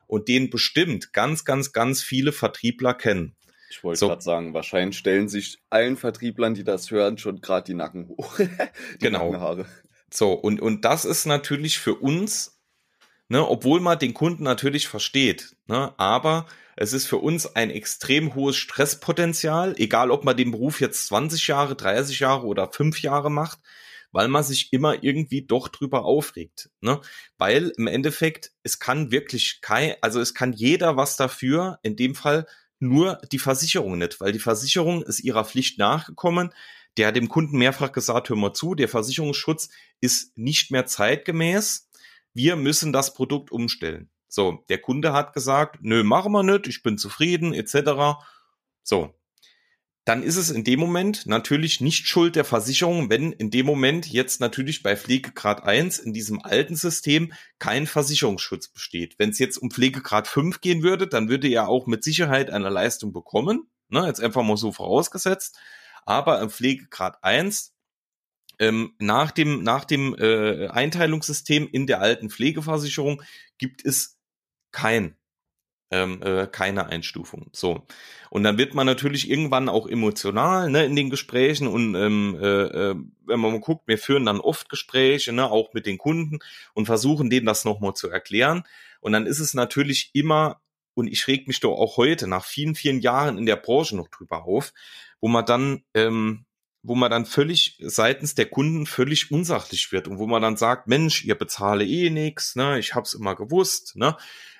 und 0.06 0.28
den 0.28 0.48
bestimmt 0.48 1.12
ganz, 1.12 1.44
ganz, 1.44 1.72
ganz 1.72 2.02
viele 2.02 2.32
Vertriebler 2.32 2.94
kennen. 2.94 3.36
Ich 3.70 3.84
wollte 3.84 3.98
so. 3.98 4.08
gerade 4.08 4.22
sagen, 4.22 4.54
wahrscheinlich 4.54 4.96
stellen 4.96 5.28
sich 5.28 5.58
allen 5.68 5.98
Vertrieblern, 5.98 6.54
die 6.54 6.64
das 6.64 6.90
hören, 6.90 7.18
schon 7.18 7.42
gerade 7.42 7.66
die 7.66 7.74
Nacken 7.74 8.08
hoch. 8.08 8.38
die 8.38 8.98
genau. 8.98 9.64
So, 10.10 10.32
und, 10.32 10.62
und 10.62 10.86
das 10.86 11.04
ist 11.04 11.26
natürlich 11.26 11.78
für 11.78 11.94
uns 11.94 12.57
ne, 13.28 13.46
obwohl 13.46 13.80
man 13.80 13.98
den 13.98 14.14
Kunden 14.14 14.42
natürlich 14.42 14.88
versteht. 14.88 15.56
Ne, 15.66 15.92
aber 15.98 16.46
es 16.76 16.92
ist 16.92 17.06
für 17.06 17.18
uns 17.18 17.56
ein 17.56 17.70
extrem 17.70 18.34
hohes 18.34 18.56
Stresspotenzial, 18.56 19.74
egal 19.78 20.10
ob 20.10 20.24
man 20.24 20.36
den 20.36 20.52
Beruf 20.52 20.80
jetzt 20.80 21.06
20 21.06 21.48
Jahre, 21.48 21.74
30 21.74 22.20
Jahre 22.20 22.46
oder 22.46 22.70
5 22.70 23.02
Jahre 23.02 23.30
macht, 23.30 23.58
weil 24.12 24.28
man 24.28 24.44
sich 24.44 24.72
immer 24.72 25.02
irgendwie 25.02 25.42
doch 25.42 25.68
drüber 25.68 26.04
aufregt. 26.04 26.70
Ne? 26.80 27.00
Weil 27.36 27.72
im 27.76 27.86
Endeffekt, 27.88 28.52
es 28.62 28.78
kann 28.78 29.10
wirklich 29.10 29.60
kein, 29.60 29.94
also 30.00 30.20
es 30.20 30.34
kann 30.34 30.52
jeder 30.52 30.96
was 30.96 31.16
dafür, 31.16 31.78
in 31.82 31.96
dem 31.96 32.14
Fall 32.14 32.46
nur 32.78 33.20
die 33.32 33.40
Versicherung 33.40 33.98
nicht, 33.98 34.20
weil 34.20 34.32
die 34.32 34.38
Versicherung 34.38 35.02
ist 35.02 35.20
ihrer 35.20 35.44
Pflicht 35.44 35.78
nachgekommen. 35.78 36.54
Der 36.96 37.08
hat 37.08 37.16
dem 37.16 37.28
Kunden 37.28 37.58
mehrfach 37.58 37.92
gesagt, 37.92 38.28
hör 38.28 38.36
mal 38.36 38.52
zu, 38.52 38.74
der 38.74 38.88
Versicherungsschutz 38.88 39.68
ist 40.00 40.36
nicht 40.38 40.70
mehr 40.70 40.86
zeitgemäß. 40.86 41.87
Wir 42.38 42.54
müssen 42.54 42.92
das 42.92 43.14
Produkt 43.14 43.50
umstellen. 43.50 44.10
So, 44.28 44.64
der 44.68 44.78
Kunde 44.78 45.12
hat 45.12 45.32
gesagt, 45.32 45.78
nö, 45.82 46.04
machen 46.04 46.30
wir 46.30 46.44
nicht, 46.44 46.68
ich 46.68 46.84
bin 46.84 46.96
zufrieden, 46.96 47.52
etc. 47.52 48.22
So, 48.84 49.12
dann 50.04 50.22
ist 50.22 50.36
es 50.36 50.48
in 50.50 50.62
dem 50.62 50.78
Moment 50.78 51.26
natürlich 51.26 51.80
nicht 51.80 52.06
Schuld 52.06 52.36
der 52.36 52.44
Versicherung, 52.44 53.10
wenn 53.10 53.32
in 53.32 53.50
dem 53.50 53.66
Moment 53.66 54.06
jetzt 54.06 54.40
natürlich 54.40 54.84
bei 54.84 54.96
Pflegegrad 54.96 55.64
1 55.64 55.98
in 55.98 56.12
diesem 56.12 56.40
alten 56.40 56.76
System 56.76 57.32
kein 57.58 57.88
Versicherungsschutz 57.88 58.68
besteht. 58.68 59.18
Wenn 59.18 59.30
es 59.30 59.40
jetzt 59.40 59.56
um 59.56 59.72
Pflegegrad 59.72 60.28
5 60.28 60.60
gehen 60.60 60.84
würde, 60.84 61.08
dann 61.08 61.28
würde 61.28 61.48
er 61.48 61.66
auch 61.66 61.88
mit 61.88 62.04
Sicherheit 62.04 62.50
eine 62.50 62.68
Leistung 62.68 63.12
bekommen. 63.12 63.68
Ne, 63.88 64.06
jetzt 64.06 64.20
einfach 64.20 64.44
mal 64.44 64.56
so 64.56 64.70
vorausgesetzt. 64.70 65.58
Aber 66.06 66.40
im 66.40 66.50
Pflegegrad 66.50 67.24
1 67.24 67.74
ähm, 68.58 68.94
nach 68.98 69.30
dem, 69.30 69.62
nach 69.62 69.84
dem 69.84 70.14
äh, 70.18 70.68
Einteilungssystem 70.68 71.68
in 71.70 71.86
der 71.86 72.00
alten 72.00 72.30
Pflegeversicherung 72.30 73.22
gibt 73.58 73.84
es 73.84 74.18
kein 74.72 75.18
ähm, 75.90 76.22
äh, 76.22 76.46
keine 76.46 76.86
Einstufung. 76.86 77.48
So. 77.52 77.86
Und 78.30 78.42
dann 78.42 78.58
wird 78.58 78.74
man 78.74 78.86
natürlich 78.86 79.30
irgendwann 79.30 79.68
auch 79.68 79.86
emotional 79.86 80.70
ne, 80.70 80.84
in 80.84 80.96
den 80.96 81.10
Gesprächen 81.10 81.66
und 81.66 81.94
ähm, 81.94 82.38
äh, 82.40 82.46
äh, 82.46 82.94
wenn 83.26 83.40
man 83.40 83.52
mal 83.52 83.60
guckt, 83.60 83.88
wir 83.88 83.98
führen 83.98 84.26
dann 84.26 84.40
oft 84.40 84.68
Gespräche, 84.68 85.32
ne, 85.32 85.50
auch 85.50 85.72
mit 85.72 85.86
den 85.86 85.98
Kunden 85.98 86.40
und 86.74 86.86
versuchen 86.86 87.30
denen 87.30 87.46
das 87.46 87.64
nochmal 87.64 87.94
zu 87.94 88.10
erklären. 88.10 88.64
Und 89.00 89.12
dann 89.12 89.26
ist 89.26 89.38
es 89.38 89.54
natürlich 89.54 90.10
immer, 90.12 90.60
und 90.94 91.06
ich 91.06 91.26
reg 91.26 91.46
mich 91.46 91.60
doch 91.60 91.76
auch 91.76 91.96
heute 91.96 92.26
nach 92.26 92.44
vielen, 92.44 92.74
vielen 92.74 93.00
Jahren 93.00 93.38
in 93.38 93.46
der 93.46 93.56
Branche 93.56 93.96
noch 93.96 94.08
drüber 94.08 94.44
auf, 94.44 94.72
wo 95.20 95.28
man 95.28 95.46
dann 95.46 95.84
ähm, 95.94 96.44
wo 96.88 96.94
man 96.94 97.10
dann 97.10 97.26
völlig 97.26 97.78
seitens 97.80 98.34
der 98.34 98.46
Kunden 98.46 98.86
völlig 98.86 99.30
unsachlich 99.30 99.92
wird 99.92 100.08
und 100.08 100.18
wo 100.18 100.26
man 100.26 100.42
dann 100.42 100.56
sagt, 100.56 100.88
Mensch, 100.88 101.24
ihr 101.24 101.36
bezahle 101.36 101.86
eh 101.86 102.10
nix, 102.10 102.56
ne, 102.56 102.78
ich 102.78 102.94
hab's 102.94 103.14
immer 103.14 103.36
gewusst, 103.36 103.94
ne, 103.96 104.16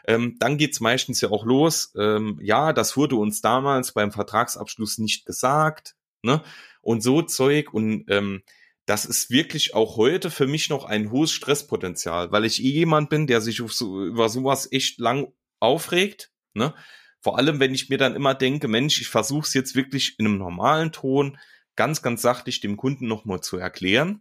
ähm, 0.09 0.37
dann 0.39 0.57
geht's 0.57 0.81
meistens 0.81 1.21
ja 1.21 1.31
auch 1.31 1.45
los. 1.45 1.93
Ähm, 1.95 2.39
ja, 2.43 2.73
das 2.73 2.97
wurde 2.97 3.17
uns 3.17 3.43
damals 3.43 3.93
beim 3.93 4.11
Vertragsabschluss 4.11 4.97
nicht 4.97 5.27
gesagt. 5.27 5.97
Ne? 6.23 6.43
Und 6.81 7.03
so 7.03 7.21
Zeug. 7.21 7.75
Und 7.75 8.07
ähm, 8.09 8.43
das 8.87 9.05
ist 9.05 9.29
wirklich 9.29 9.75
auch 9.75 9.99
heute 9.99 10.31
für 10.31 10.47
mich 10.47 10.71
noch 10.71 10.87
ein 10.87 11.11
hohes 11.11 11.31
Stresspotenzial, 11.33 12.33
weil 12.33 12.47
ich 12.47 12.65
eh 12.65 12.71
jemand 12.71 13.11
bin, 13.11 13.27
der 13.27 13.43
sich 13.43 13.59
so, 13.67 14.03
über 14.03 14.31
sowas 14.31 14.73
echt 14.73 14.99
lang 14.99 15.31
aufregt. 15.61 16.33
Ne? 16.55 16.75
Vor 17.21 17.37
allem, 17.37 17.61
wenn 17.61 17.75
ich 17.75 17.91
mir 17.91 17.99
dann 17.99 18.17
immer 18.17 18.35
denke, 18.35 18.67
Mensch, 18.67 19.03
ich 19.03 19.09
versuche 19.09 19.47
es 19.47 19.53
jetzt 19.53 19.75
wirklich 19.75 20.19
in 20.19 20.25
einem 20.25 20.39
normalen 20.39 20.91
Ton 20.91 21.37
ganz, 21.79 22.03
ganz 22.03 22.23
sachlich 22.23 22.59
dem 22.61 22.77
Kunden 22.77 23.07
nochmal 23.07 23.41
zu 23.41 23.57
erklären. 23.57 24.21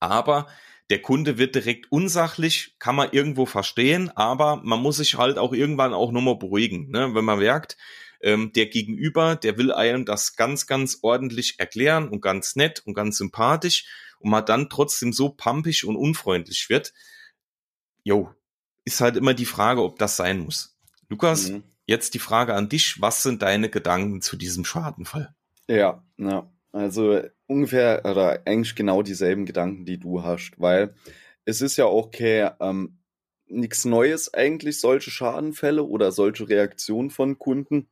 Aber 0.00 0.48
der 0.90 1.00
Kunde 1.00 1.38
wird 1.38 1.54
direkt 1.54 1.90
unsachlich, 1.92 2.74
kann 2.80 2.96
man 2.96 3.12
irgendwo 3.12 3.46
verstehen, 3.46 4.10
aber 4.10 4.56
man 4.56 4.82
muss 4.82 4.96
sich 4.96 5.16
halt 5.16 5.38
auch 5.38 5.52
irgendwann 5.52 5.94
auch 5.94 6.10
nochmal 6.10 6.36
beruhigen, 6.36 6.90
ne? 6.90 7.14
wenn 7.14 7.24
man 7.24 7.38
merkt, 7.38 7.76
ähm, 8.20 8.52
der 8.52 8.66
Gegenüber, 8.66 9.36
der 9.36 9.58
will 9.58 9.72
einem 9.72 10.04
das 10.04 10.34
ganz, 10.34 10.66
ganz 10.66 10.98
ordentlich 11.02 11.60
erklären 11.60 12.08
und 12.08 12.20
ganz 12.20 12.56
nett 12.56 12.82
und 12.84 12.94
ganz 12.94 13.18
sympathisch 13.18 13.86
und 14.18 14.30
man 14.30 14.44
dann 14.44 14.68
trotzdem 14.68 15.12
so 15.12 15.28
pampig 15.28 15.84
und 15.84 15.96
unfreundlich 15.96 16.68
wird. 16.68 16.92
Jo, 18.02 18.32
ist 18.84 19.00
halt 19.00 19.16
immer 19.16 19.34
die 19.34 19.46
Frage, 19.46 19.82
ob 19.82 20.00
das 20.00 20.16
sein 20.16 20.40
muss. 20.40 20.76
Lukas, 21.08 21.50
mhm. 21.50 21.62
jetzt 21.86 22.14
die 22.14 22.18
Frage 22.18 22.54
an 22.54 22.68
dich. 22.68 23.00
Was 23.00 23.22
sind 23.22 23.42
deine 23.42 23.68
Gedanken 23.68 24.20
zu 24.20 24.36
diesem 24.36 24.64
Schadenfall? 24.64 25.34
Ja, 25.68 26.04
ja. 26.16 26.50
Also 26.76 27.22
ungefähr 27.46 28.02
oder 28.04 28.42
eigentlich 28.44 28.74
genau 28.74 29.00
dieselben 29.00 29.46
Gedanken, 29.46 29.86
die 29.86 29.98
du 29.98 30.22
hast, 30.24 30.52
weil 30.58 30.94
es 31.46 31.62
ist 31.62 31.78
ja 31.78 31.86
auch 31.86 32.08
okay, 32.08 32.50
ähm, 32.60 32.98
nichts 33.46 33.86
Neues 33.86 34.34
eigentlich, 34.34 34.78
solche 34.78 35.10
Schadenfälle 35.10 35.84
oder 35.84 36.12
solche 36.12 36.50
Reaktionen 36.50 37.08
von 37.08 37.38
Kunden. 37.38 37.88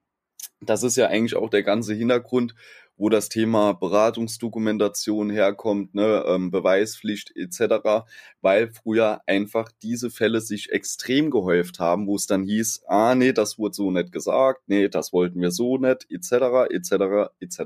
Das 0.61 0.83
ist 0.83 0.99
ja 0.99 1.07
eigentlich 1.07 1.35
auch 1.35 1.49
der 1.49 1.62
ganze 1.62 1.95
Hintergrund, 1.95 2.55
wo 2.99 3.09
das 3.09 3.31
Thema 3.31 3.73
Beratungsdokumentation 3.73 5.31
herkommt, 5.31 5.95
ne, 5.95 6.23
ähm, 6.26 6.50
Beweispflicht 6.50 7.33
etc., 7.37 8.05
weil 8.43 8.71
früher 8.71 9.23
einfach 9.26 9.73
diese 9.81 10.11
Fälle 10.11 10.43
sich 10.43 10.73
extrem 10.73 11.31
gehäuft 11.31 11.79
haben, 11.79 12.07
wo 12.07 12.17
es 12.17 12.26
dann 12.26 12.45
hieß, 12.45 12.83
ah 12.87 13.14
nee, 13.14 13.33
das 13.33 13.59
wurde 13.59 13.76
so 13.76 13.91
nicht 13.91 14.12
gesagt, 14.12 14.61
nee, 14.67 14.88
das 14.91 15.14
wollten 15.14 15.41
wir 15.41 15.53
so 15.53 15.79
nicht, 15.79 16.07
etc., 16.11 16.71
etc., 16.71 17.31
etc. 17.41 17.61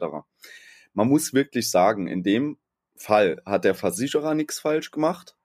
Man 0.92 1.08
muss 1.08 1.32
wirklich 1.32 1.70
sagen, 1.70 2.06
in 2.08 2.22
dem 2.22 2.58
Fall 2.96 3.40
hat 3.46 3.64
der 3.64 3.74
Versicherer 3.74 4.34
nichts 4.34 4.58
falsch 4.58 4.90
gemacht, 4.90 5.36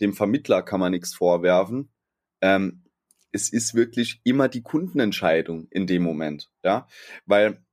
dem 0.00 0.14
Vermittler 0.14 0.62
kann 0.62 0.80
man 0.80 0.92
nichts 0.92 1.14
vorwerfen. 1.14 1.92
Ähm, 2.40 2.84
es 3.32 3.52
ist 3.52 3.74
wirklich 3.74 4.20
immer 4.24 4.48
die 4.48 4.62
Kundenentscheidung 4.62 5.66
in 5.70 5.86
dem 5.86 6.02
Moment, 6.02 6.50
ja, 6.62 6.86
weil 7.26 7.64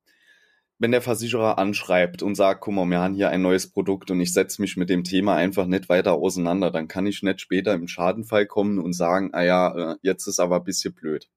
wenn 0.82 0.92
der 0.92 1.04
Versicherer 1.04 1.60
anschreibt 1.60 2.24
und 2.24 2.34
sagt, 2.34 2.62
guck 2.62 2.74
mal, 2.74 2.88
wir 2.88 3.00
haben 3.00 3.14
hier 3.14 3.30
ein 3.30 3.44
neues 3.44 3.72
Produkt 3.72 4.10
und 4.10 4.20
ich 4.20 4.34
setze 4.34 4.60
mich 4.60 4.78
mit 4.78 4.90
dem 4.90 5.04
Thema 5.04 5.36
einfach 5.36 5.68
nicht 5.68 5.90
weiter 5.90 6.14
auseinander, 6.14 6.72
dann 6.72 6.88
kann 6.88 7.06
ich 7.06 7.22
nicht 7.22 7.40
später 7.40 7.76
im 7.76 7.88
Schadenfall 7.88 8.48
kommen 8.48 8.80
und 8.80 8.94
sagen, 8.94 9.30
ah 9.34 9.44
ja, 9.44 9.92
äh, 9.92 9.96
jetzt 10.02 10.26
ist 10.26 10.40
aber 10.40 10.56
ein 10.56 10.64
bisschen 10.64 10.96
blöd. 10.96 11.30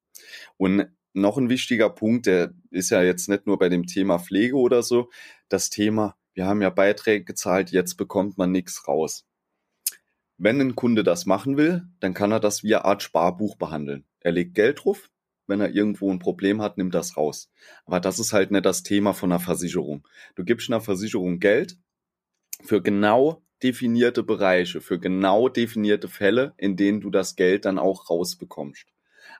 Und 0.56 0.86
noch 1.14 1.38
ein 1.38 1.48
wichtiger 1.48 1.90
Punkt, 1.90 2.26
der 2.26 2.52
ist 2.70 2.90
ja 2.90 3.02
jetzt 3.02 3.28
nicht 3.28 3.46
nur 3.46 3.58
bei 3.58 3.68
dem 3.68 3.86
Thema 3.86 4.18
Pflege 4.18 4.56
oder 4.56 4.82
so, 4.82 5.10
das 5.48 5.70
Thema, 5.70 6.16
wir 6.34 6.46
haben 6.46 6.60
ja 6.60 6.70
Beiträge 6.70 7.24
gezahlt, 7.24 7.70
jetzt 7.70 7.94
bekommt 7.94 8.36
man 8.36 8.52
nichts 8.52 8.86
raus. 8.86 9.24
Wenn 10.36 10.60
ein 10.60 10.74
Kunde 10.74 11.04
das 11.04 11.26
machen 11.26 11.56
will, 11.56 11.84
dann 12.00 12.12
kann 12.12 12.32
er 12.32 12.40
das 12.40 12.64
via 12.64 12.84
Art 12.84 13.02
Sparbuch 13.02 13.56
behandeln. 13.56 14.04
Er 14.20 14.32
legt 14.32 14.54
Geld 14.54 14.84
drauf, 14.84 15.10
wenn 15.46 15.60
er 15.60 15.70
irgendwo 15.70 16.10
ein 16.10 16.18
Problem 16.18 16.60
hat, 16.60 16.76
nimmt 16.76 16.94
das 16.94 17.16
raus. 17.16 17.50
Aber 17.84 18.00
das 18.00 18.18
ist 18.18 18.32
halt 18.32 18.50
nicht 18.50 18.66
das 18.66 18.82
Thema 18.82 19.12
von 19.12 19.30
einer 19.30 19.40
Versicherung. 19.40 20.06
Du 20.34 20.44
gibst 20.44 20.68
einer 20.68 20.80
Versicherung 20.80 21.38
Geld 21.38 21.78
für 22.62 22.82
genau 22.82 23.44
definierte 23.62 24.22
Bereiche, 24.24 24.80
für 24.80 24.98
genau 24.98 25.48
definierte 25.48 26.08
Fälle, 26.08 26.54
in 26.56 26.76
denen 26.76 27.00
du 27.00 27.10
das 27.10 27.36
Geld 27.36 27.64
dann 27.64 27.78
auch 27.78 28.10
rausbekommst. 28.10 28.86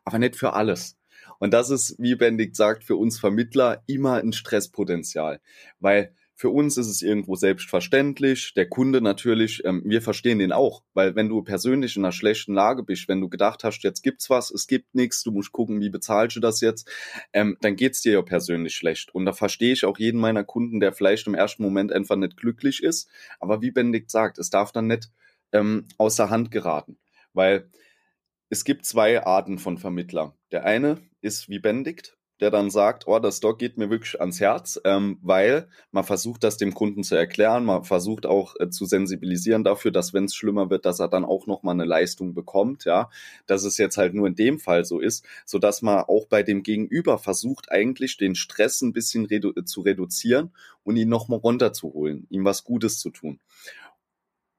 Aber 0.05 0.19
nicht 0.19 0.37
für 0.37 0.53
alles. 0.53 0.97
Und 1.39 1.53
das 1.53 1.71
ist, 1.71 1.97
wie 1.99 2.15
Benedikt 2.15 2.57
sagt, 2.57 2.85
für 2.85 2.97
uns 2.97 3.19
Vermittler 3.19 3.83
immer 3.87 4.15
ein 4.15 4.33
Stresspotenzial, 4.33 5.41
weil 5.81 6.15
für 6.37 6.51
uns 6.51 6.77
ist 6.77 6.89
es 6.89 7.01
irgendwo 7.01 7.37
selbstverständlich, 7.37 8.55
der 8.55 8.69
Kunde 8.69 9.01
natürlich, 9.01 9.65
ähm, 9.65 9.83
wir 9.85 10.03
verstehen 10.03 10.41
den 10.41 10.53
auch, 10.53 10.83
weil 10.93 11.15
wenn 11.15 11.29
du 11.29 11.43
persönlich 11.43 11.97
in 11.97 12.05
einer 12.05 12.13
schlechten 12.13 12.55
Lage 12.55 12.83
bist, 12.83 13.07
wenn 13.07 13.21
du 13.21 13.29
gedacht 13.29 13.63
hast, 13.63 13.85
jetzt 13.85 14.03
gibt's 14.03 14.29
was, 14.31 14.51
es 14.51 14.67
gibt 14.67 14.97
nichts, 14.97 15.23
du 15.23 15.31
musst 15.31 15.53
gucken, 15.53 15.81
wie 15.81 15.91
bezahlst 15.91 16.37
du 16.37 16.41
das 16.41 16.61
jetzt, 16.61 16.91
ähm, 17.33 17.57
dann 17.61 17.77
geht's 17.77 18.03
dir 18.03 18.15
ja 18.15 18.23
persönlich 18.23 18.75
schlecht. 18.75 19.15
Und 19.15 19.27
da 19.27 19.33
verstehe 19.33 19.73
ich 19.73 19.85
auch 19.85 19.99
jeden 19.99 20.21
meiner 20.21 20.43
Kunden, 20.43 20.81
der 20.81 20.93
vielleicht 20.93 21.29
im 21.29 21.35
ersten 21.35 21.63
Moment 21.63 21.93
einfach 21.93 22.17
nicht 22.17 22.37
glücklich 22.37 22.83
ist. 22.83 23.09
Aber 23.39 23.63
wie 23.63 23.71
Benedikt 23.71 24.11
sagt, 24.11 24.39
es 24.39 24.51
darf 24.51 24.73
dann 24.73 24.89
nicht 24.89 25.11
ähm, 25.53 25.87
außer 25.99 26.31
Hand 26.31 26.51
geraten, 26.51 26.99
weil 27.33 27.71
es 28.51 28.65
gibt 28.65 28.87
zwei 28.87 29.25
Arten 29.25 29.59
von 29.59 29.79
Vermittler. 29.79 30.37
Der 30.51 30.65
eine 30.65 31.01
ist 31.25 31.49
wie 31.49 31.59
Benedikt, 31.59 32.17
der 32.41 32.51
dann 32.51 32.71
sagt, 32.71 33.07
oh, 33.07 33.19
das 33.19 33.39
Stock 33.39 33.59
geht 33.59 33.79
mir 33.79 33.91
wirklich 33.91 34.21
ans 34.21 34.41
Herz, 34.41 34.81
ähm, 34.85 35.19
weil 35.23 35.69
man 35.93 36.05
versucht, 36.05 36.43
das 36.43 36.57
dem 36.57 36.75
Kunden 36.75 37.05
zu 37.05 37.15
erklären, 37.15 37.65
man 37.65 37.85
versucht 37.85 38.27
auch 38.27 38.57
äh, 38.59 38.71
zu 38.71 38.85
sensibilisieren 38.87 39.65
dafür, 39.65 39.93
dass 39.93 40.13
wenn 40.13 40.25
es 40.25 40.35
schlimmer 40.35 40.69
wird, 40.69 40.85
dass 40.85 41.01
er 41.01 41.09
dann 41.09 41.25
auch 41.25 41.47
nochmal 41.47 41.75
eine 41.75 41.85
Leistung 41.85 42.35
bekommt, 42.35 42.85
ja, 42.85 43.09
dass 43.47 43.65
es 43.65 43.79
jetzt 43.79 43.97
halt 43.97 44.15
nur 44.15 44.27
in 44.27 44.35
dem 44.35 44.59
Fall 44.59 44.85
so 44.85 45.01
ist, 45.01 45.25
so 45.47 45.59
dass 45.59 45.81
man 45.81 46.01
auch 46.01 46.27
bei 46.27 46.43
dem 46.43 46.63
Gegenüber 46.63 47.19
versucht, 47.19 47.71
eigentlich 47.71 48.17
den 48.17 48.35
Stress 48.35 48.83
ein 48.83 48.93
bisschen 48.93 49.25
redu 49.25 49.53
zu 49.63 49.83
reduzieren 49.83 50.53
und 50.83 50.97
ihn 50.97 51.09
nochmal 51.09 51.39
runterzuholen, 51.39 52.27
ihm 52.31 52.45
was 52.45 52.65
Gutes 52.65 52.99
zu 52.99 53.11
tun. 53.11 53.41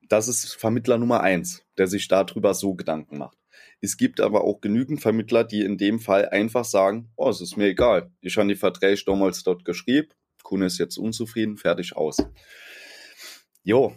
Das 0.08 0.28
ist 0.28 0.54
Vermittler 0.56 0.98
Nummer 0.98 1.22
eins, 1.22 1.64
der 1.78 1.88
sich 1.88 2.08
darüber 2.08 2.54
so 2.54 2.74
Gedanken 2.76 3.18
macht. 3.18 3.38
Es 3.82 3.98
gibt 3.98 4.20
aber 4.20 4.44
auch 4.44 4.62
genügend 4.62 5.02
Vermittler, 5.02 5.44
die 5.44 5.62
in 5.62 5.78
dem 5.78 6.00
Fall 6.00 6.30
einfach 6.30 6.66
sagen, 6.66 7.12
oh, 7.16 7.30
es 7.30 7.42
ist 7.42 7.58
mir 7.58 7.68
egal. 7.68 8.12
Ich 8.22 8.38
habe 8.38 8.48
die 8.48 8.56
Verträge 8.56 9.02
damals 9.06 9.44
dort 9.44 9.66
geschrieben, 9.66 10.10
Kunde 10.44 10.68
ist 10.68 10.78
jetzt 10.78 10.98
unzufrieden, 10.98 11.58
fertig 11.58 11.96
aus. 11.96 12.18
Jo, 13.64 13.94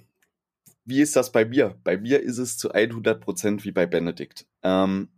wie 0.85 1.03
ist 1.03 1.15
das 1.15 1.31
bei 1.31 1.45
mir? 1.45 1.79
Bei 1.85 1.99
mir 1.99 2.21
ist 2.21 2.39
es 2.39 2.57
zu 2.57 2.73
100 2.73 3.21
Prozent 3.21 3.65
wie 3.65 3.73
bei 3.73 3.87
Benedikt. 3.87 4.47
Ähm, 4.63 5.11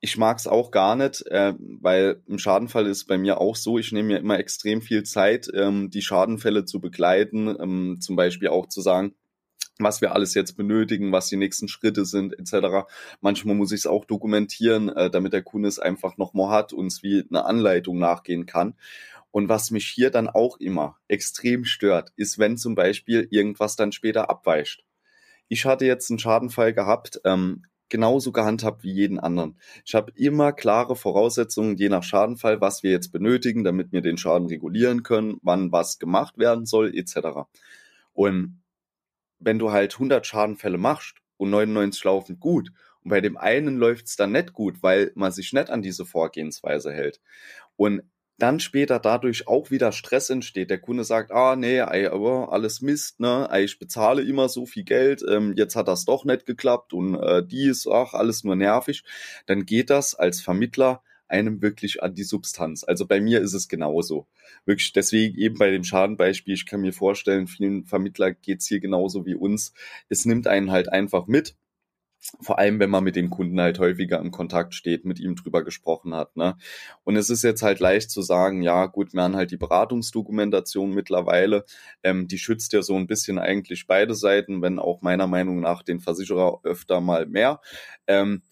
ich 0.00 0.16
mag 0.16 0.38
es 0.38 0.46
auch 0.46 0.70
gar 0.70 0.96
nicht, 0.96 1.26
äh, 1.26 1.54
weil 1.58 2.22
im 2.26 2.38
Schadenfall 2.38 2.86
ist 2.86 3.04
bei 3.04 3.18
mir 3.18 3.40
auch 3.40 3.56
so, 3.56 3.78
ich 3.78 3.92
nehme 3.92 4.08
mir 4.08 4.18
immer 4.18 4.38
extrem 4.38 4.80
viel 4.80 5.02
Zeit, 5.02 5.48
ähm, 5.54 5.90
die 5.90 6.02
Schadenfälle 6.02 6.64
zu 6.64 6.80
begleiten, 6.80 7.54
ähm, 7.60 7.98
zum 8.00 8.16
Beispiel 8.16 8.48
auch 8.48 8.68
zu 8.68 8.80
sagen, 8.80 9.14
was 9.78 10.00
wir 10.00 10.14
alles 10.14 10.34
jetzt 10.34 10.56
benötigen, 10.56 11.12
was 11.12 11.28
die 11.28 11.36
nächsten 11.36 11.68
Schritte 11.68 12.04
sind, 12.04 12.38
etc. 12.38 12.86
Manchmal 13.20 13.54
muss 13.54 13.72
ich 13.72 13.80
es 13.80 13.86
auch 13.86 14.04
dokumentieren, 14.04 14.88
äh, 14.88 15.10
damit 15.10 15.32
der 15.32 15.42
Kunde 15.42 15.68
es 15.68 15.78
einfach 15.78 16.16
nochmal 16.16 16.50
hat 16.50 16.72
und 16.72 16.86
es 16.86 17.02
wie 17.02 17.24
eine 17.28 17.44
Anleitung 17.44 17.98
nachgehen 17.98 18.46
kann. 18.46 18.74
Und 19.30 19.48
was 19.50 19.70
mich 19.70 19.86
hier 19.86 20.10
dann 20.10 20.28
auch 20.28 20.58
immer 20.60 20.96
extrem 21.08 21.64
stört, 21.64 22.10
ist, 22.16 22.38
wenn 22.38 22.56
zum 22.56 22.74
Beispiel 22.74 23.28
irgendwas 23.30 23.76
dann 23.76 23.92
später 23.92 24.30
abweicht. 24.30 24.84
Ich 25.48 25.66
hatte 25.66 25.84
jetzt 25.84 26.10
einen 26.10 26.18
Schadenfall 26.18 26.72
gehabt, 26.72 27.20
ähm, 27.24 27.66
genauso 27.88 28.32
gehandhabt 28.32 28.82
wie 28.82 28.92
jeden 28.92 29.18
anderen. 29.20 29.58
Ich 29.84 29.94
habe 29.94 30.10
immer 30.16 30.52
klare 30.52 30.96
Voraussetzungen, 30.96 31.76
je 31.76 31.88
nach 31.88 32.02
Schadenfall, 32.02 32.60
was 32.60 32.82
wir 32.82 32.90
jetzt 32.90 33.12
benötigen, 33.12 33.62
damit 33.62 33.92
wir 33.92 34.00
den 34.00 34.16
Schaden 34.16 34.48
regulieren 34.48 35.02
können, 35.02 35.38
wann 35.42 35.70
was 35.70 35.98
gemacht 35.98 36.38
werden 36.38 36.66
soll, 36.66 36.96
etc. 36.96 37.46
Und 38.12 38.60
wenn 39.38 39.58
du 39.58 39.72
halt 39.72 39.94
100 39.94 40.26
Schadenfälle 40.26 40.78
machst 40.78 41.16
und 41.36 41.50
99 41.50 42.04
laufen 42.04 42.40
gut 42.40 42.70
und 43.02 43.10
bei 43.10 43.20
dem 43.20 43.36
einen 43.36 43.76
läuft 43.76 44.06
es 44.06 44.16
dann 44.16 44.32
nicht 44.32 44.52
gut, 44.52 44.82
weil 44.82 45.12
man 45.14 45.32
sich 45.32 45.52
nicht 45.52 45.70
an 45.70 45.82
diese 45.82 46.04
Vorgehensweise 46.04 46.92
hält. 46.92 47.20
Und 47.76 48.02
dann 48.38 48.60
später 48.60 48.98
dadurch 48.98 49.48
auch 49.48 49.70
wieder 49.70 49.92
Stress 49.92 50.28
entsteht. 50.28 50.70
Der 50.70 50.78
Kunde 50.78 51.04
sagt, 51.04 51.30
ah 51.30 51.56
nee, 51.56 51.78
ey, 51.78 52.06
aber 52.06 52.52
alles 52.52 52.82
Mist, 52.82 53.20
ne? 53.20 53.48
Ey, 53.50 53.64
ich 53.64 53.78
bezahle 53.78 54.22
immer 54.22 54.48
so 54.48 54.66
viel 54.66 54.84
Geld, 54.84 55.24
ähm, 55.28 55.54
jetzt 55.56 55.76
hat 55.76 55.88
das 55.88 56.04
doch 56.04 56.24
nicht 56.24 56.44
geklappt 56.46 56.92
und 56.92 57.14
äh, 57.14 57.46
dies, 57.46 57.86
ach, 57.86 58.12
alles 58.12 58.44
nur 58.44 58.56
nervig. 58.56 59.04
Dann 59.46 59.64
geht 59.64 59.88
das 59.90 60.14
als 60.14 60.40
Vermittler 60.40 61.02
einem 61.28 61.62
wirklich 61.62 62.02
an 62.02 62.14
die 62.14 62.24
Substanz. 62.24 62.84
Also 62.84 63.06
bei 63.06 63.20
mir 63.20 63.40
ist 63.40 63.54
es 63.54 63.68
genauso. 63.68 64.26
Wirklich, 64.64 64.92
deswegen 64.92 65.36
eben 65.36 65.58
bei 65.58 65.70
dem 65.70 65.84
Schadenbeispiel, 65.84 66.54
ich 66.54 66.66
kann 66.66 66.80
mir 66.80 66.92
vorstellen, 66.92 67.46
vielen 67.46 67.84
Vermittler 67.84 68.32
geht's 68.32 68.66
hier 68.66 68.80
genauso 68.80 69.26
wie 69.26 69.34
uns. 69.34 69.72
Es 70.08 70.24
nimmt 70.24 70.46
einen 70.46 70.70
halt 70.70 70.90
einfach 70.92 71.26
mit 71.26 71.56
vor 72.40 72.58
allem, 72.58 72.80
wenn 72.80 72.90
man 72.90 73.04
mit 73.04 73.16
dem 73.16 73.30
Kunden 73.30 73.60
halt 73.60 73.78
häufiger 73.78 74.18
im 74.18 74.30
Kontakt 74.30 74.74
steht, 74.74 75.04
mit 75.04 75.20
ihm 75.20 75.36
drüber 75.36 75.64
gesprochen 75.64 76.14
hat. 76.14 76.36
Ne? 76.36 76.56
Und 77.04 77.16
es 77.16 77.30
ist 77.30 77.42
jetzt 77.42 77.62
halt 77.62 77.80
leicht 77.80 78.10
zu 78.10 78.22
sagen, 78.22 78.62
ja 78.62 78.86
gut, 78.86 79.12
wir 79.12 79.22
haben 79.22 79.36
halt 79.36 79.50
die 79.50 79.56
Beratungsdokumentation 79.56 80.90
mittlerweile, 80.90 81.64
ähm, 82.02 82.26
die 82.26 82.38
schützt 82.38 82.72
ja 82.72 82.82
so 82.82 82.96
ein 82.96 83.06
bisschen 83.06 83.38
eigentlich 83.38 83.86
beide 83.86 84.14
Seiten, 84.14 84.62
wenn 84.62 84.78
auch 84.78 85.02
meiner 85.02 85.26
Meinung 85.26 85.60
nach 85.60 85.82
den 85.82 86.00
Versicherer 86.00 86.60
öfter 86.64 87.00
mal 87.00 87.26
mehr. 87.26 87.60
Ähm, 88.06 88.42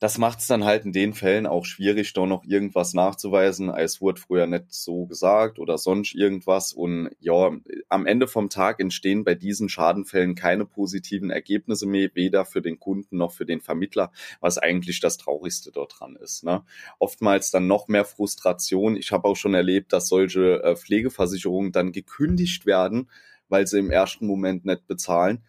das 0.00 0.16
macht 0.16 0.38
es 0.38 0.46
dann 0.46 0.64
halt 0.64 0.84
in 0.84 0.92
den 0.92 1.12
Fällen 1.12 1.46
auch 1.46 1.64
schwierig, 1.64 2.12
da 2.12 2.24
noch 2.24 2.44
irgendwas 2.44 2.94
nachzuweisen. 2.94 3.68
Es 3.68 4.00
wurde 4.00 4.20
früher 4.20 4.46
nicht 4.46 4.72
so 4.72 5.06
gesagt 5.06 5.58
oder 5.58 5.76
sonst 5.76 6.14
irgendwas. 6.14 6.72
Und 6.72 7.10
ja, 7.18 7.50
am 7.88 8.06
Ende 8.06 8.28
vom 8.28 8.48
Tag 8.48 8.78
entstehen 8.78 9.24
bei 9.24 9.34
diesen 9.34 9.68
Schadenfällen 9.68 10.36
keine 10.36 10.66
positiven 10.66 11.30
Ergebnisse 11.30 11.86
mehr, 11.86 12.10
weder 12.14 12.44
für 12.44 12.62
den 12.62 12.78
Kunden 12.78 13.16
noch 13.16 13.32
für 13.32 13.44
den 13.44 13.60
Vermittler, 13.60 14.12
was 14.40 14.56
eigentlich 14.56 15.00
das 15.00 15.16
Traurigste 15.16 15.72
dort 15.72 15.98
dran 15.98 16.14
ist. 16.14 16.44
Ne? 16.44 16.62
Oftmals 17.00 17.50
dann 17.50 17.66
noch 17.66 17.88
mehr 17.88 18.04
Frustration. 18.04 18.96
Ich 18.96 19.10
habe 19.10 19.26
auch 19.26 19.36
schon 19.36 19.54
erlebt, 19.54 19.92
dass 19.92 20.06
solche 20.06 20.62
äh, 20.62 20.76
Pflegeversicherungen 20.76 21.72
dann 21.72 21.90
gekündigt 21.90 22.66
werden, 22.66 23.10
weil 23.48 23.66
sie 23.66 23.80
im 23.80 23.90
ersten 23.90 24.28
Moment 24.28 24.64
nicht 24.64 24.86
bezahlen. 24.86 25.42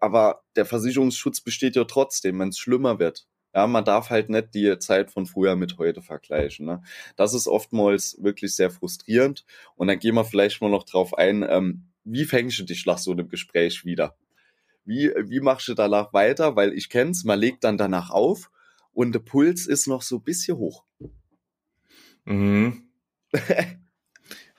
Aber 0.00 0.42
der 0.56 0.64
Versicherungsschutz 0.64 1.42
besteht 1.42 1.76
ja 1.76 1.84
trotzdem, 1.84 2.38
wenn 2.40 2.48
es 2.48 2.58
schlimmer 2.58 2.98
wird. 2.98 3.26
Ja, 3.54 3.66
man 3.66 3.84
darf 3.84 4.10
halt 4.10 4.30
nicht 4.30 4.54
die 4.54 4.78
Zeit 4.78 5.10
von 5.10 5.26
früher 5.26 5.56
mit 5.56 5.78
heute 5.78 6.02
vergleichen. 6.02 6.66
Ne? 6.66 6.82
Das 7.16 7.34
ist 7.34 7.48
oftmals 7.48 8.16
wirklich 8.20 8.54
sehr 8.54 8.70
frustrierend. 8.70 9.44
Und 9.74 9.88
dann 9.88 9.98
gehen 9.98 10.14
wir 10.14 10.24
vielleicht 10.24 10.60
mal 10.60 10.70
noch 10.70 10.84
drauf 10.84 11.18
ein, 11.18 11.44
ähm, 11.48 11.86
wie 12.04 12.24
fängst 12.24 12.58
du 12.58 12.62
dich 12.64 12.86
nach 12.86 12.98
so 12.98 13.10
einem 13.10 13.28
Gespräch 13.28 13.84
wieder? 13.84 14.16
Wie, 14.84 15.12
wie 15.24 15.40
machst 15.40 15.68
du 15.68 15.74
danach 15.74 16.12
weiter? 16.12 16.56
Weil 16.56 16.72
ich 16.72 16.88
kenn's, 16.88 17.24
man 17.24 17.38
legt 17.38 17.64
dann 17.64 17.76
danach 17.76 18.10
auf 18.10 18.50
und 18.92 19.12
der 19.12 19.20
Puls 19.20 19.66
ist 19.66 19.86
noch 19.86 20.02
so 20.02 20.16
ein 20.16 20.22
bisschen 20.22 20.56
hoch. 20.56 20.84
Mhm. 22.24 22.88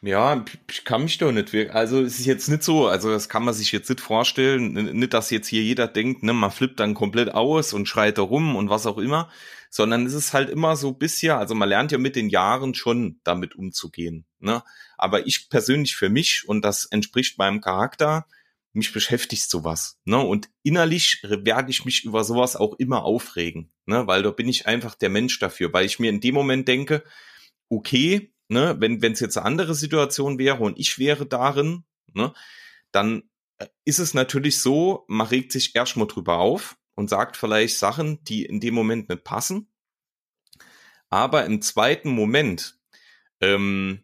Ja, 0.03 0.43
ich 0.67 0.83
kann 0.83 1.03
mich 1.03 1.19
doch 1.19 1.31
nicht 1.31 1.53
wirklich, 1.53 1.75
also 1.75 2.01
es 2.01 2.19
ist 2.19 2.25
jetzt 2.25 2.47
nicht 2.49 2.63
so, 2.63 2.87
also 2.87 3.11
das 3.11 3.29
kann 3.29 3.43
man 3.43 3.53
sich 3.53 3.71
jetzt 3.71 3.87
nicht 3.87 4.01
vorstellen, 4.01 4.73
nicht, 4.73 5.13
dass 5.13 5.29
jetzt 5.29 5.47
hier 5.47 5.61
jeder 5.61 5.87
denkt, 5.87 6.23
ne, 6.23 6.33
man 6.33 6.49
flippt 6.49 6.79
dann 6.79 6.95
komplett 6.95 7.29
aus 7.35 7.71
und 7.71 7.87
schreit 7.87 8.17
da 8.17 8.23
rum 8.23 8.55
und 8.55 8.67
was 8.67 8.87
auch 8.87 8.97
immer, 8.97 9.29
sondern 9.69 10.07
es 10.07 10.13
ist 10.13 10.33
halt 10.33 10.49
immer 10.49 10.75
so 10.75 10.93
bisher, 10.93 11.37
also 11.37 11.53
man 11.53 11.69
lernt 11.69 11.91
ja 11.91 11.99
mit 11.99 12.15
den 12.15 12.29
Jahren 12.29 12.73
schon 12.73 13.19
damit 13.23 13.55
umzugehen, 13.55 14.25
ne, 14.39 14.63
aber 14.97 15.27
ich 15.27 15.49
persönlich 15.51 15.95
für 15.95 16.09
mich, 16.09 16.45
und 16.47 16.65
das 16.65 16.85
entspricht 16.85 17.37
meinem 17.37 17.61
Charakter, 17.61 18.25
mich 18.73 18.91
beschäftigt 18.91 19.51
sowas, 19.51 19.99
ne, 20.05 20.17
und 20.17 20.49
innerlich 20.63 21.21
werde 21.21 21.69
ich 21.69 21.85
mich 21.85 22.05
über 22.05 22.23
sowas 22.23 22.55
auch 22.55 22.73
immer 22.79 23.03
aufregen, 23.03 23.71
ne, 23.85 24.07
weil 24.07 24.23
da 24.23 24.31
bin 24.31 24.49
ich 24.49 24.65
einfach 24.65 24.95
der 24.95 25.09
Mensch 25.09 25.37
dafür, 25.37 25.71
weil 25.71 25.85
ich 25.85 25.99
mir 25.99 26.09
in 26.09 26.21
dem 26.21 26.33
Moment 26.33 26.67
denke, 26.67 27.03
okay, 27.69 28.31
ne, 28.51 28.75
wenn 28.79 29.01
es 29.01 29.21
jetzt 29.21 29.37
eine 29.37 29.45
andere 29.45 29.73
Situation 29.73 30.37
wäre 30.37 30.61
und 30.61 30.77
ich 30.77 30.99
wäre 30.99 31.25
darin, 31.25 31.85
ne, 32.13 32.33
dann 32.91 33.23
äh, 33.57 33.67
ist 33.85 33.99
es 33.99 34.13
natürlich 34.13 34.59
so, 34.59 35.05
man 35.07 35.27
regt 35.27 35.53
sich 35.53 35.75
erstmal 35.75 36.07
drüber 36.07 36.37
auf 36.39 36.77
und 36.95 37.09
sagt 37.09 37.37
vielleicht 37.37 37.77
Sachen, 37.77 38.23
die 38.25 38.45
in 38.45 38.59
dem 38.59 38.73
Moment 38.73 39.07
nicht 39.09 39.23
passen. 39.23 39.71
Aber 41.09 41.45
im 41.45 41.61
zweiten 41.61 42.09
Moment 42.09 42.77
ähm, 43.39 44.03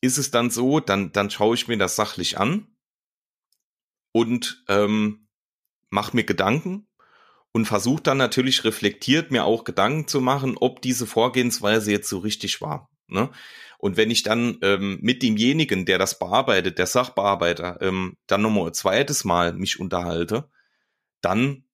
ist 0.00 0.18
es 0.18 0.32
dann 0.32 0.50
so, 0.50 0.80
dann, 0.80 1.12
dann 1.12 1.30
schaue 1.30 1.54
ich 1.54 1.68
mir 1.68 1.78
das 1.78 1.96
sachlich 1.96 2.38
an 2.38 2.66
und 4.12 4.64
ähm, 4.68 5.28
mache 5.90 6.16
mir 6.16 6.24
Gedanken 6.24 6.88
und 7.52 7.66
versuche 7.66 8.02
dann 8.02 8.18
natürlich 8.18 8.64
reflektiert 8.64 9.30
mir 9.30 9.44
auch 9.44 9.62
Gedanken 9.62 10.08
zu 10.08 10.20
machen, 10.20 10.56
ob 10.58 10.82
diese 10.82 11.06
Vorgehensweise 11.06 11.92
jetzt 11.92 12.08
so 12.08 12.18
richtig 12.18 12.60
war. 12.60 12.90
Ne? 13.08 13.30
Und 13.78 13.96
wenn 13.96 14.10
ich 14.10 14.22
dann 14.22 14.58
ähm, 14.62 14.98
mit 15.00 15.22
demjenigen, 15.22 15.86
der 15.86 15.98
das 15.98 16.18
bearbeitet, 16.18 16.78
der 16.78 16.86
Sachbearbeiter, 16.86 17.78
ähm, 17.80 18.16
dann 18.26 18.42
nochmal 18.42 18.66
ein 18.68 18.74
zweites 18.74 19.24
Mal 19.24 19.54
mich 19.54 19.80
unterhalte, 19.80 20.50
dann 21.20 21.64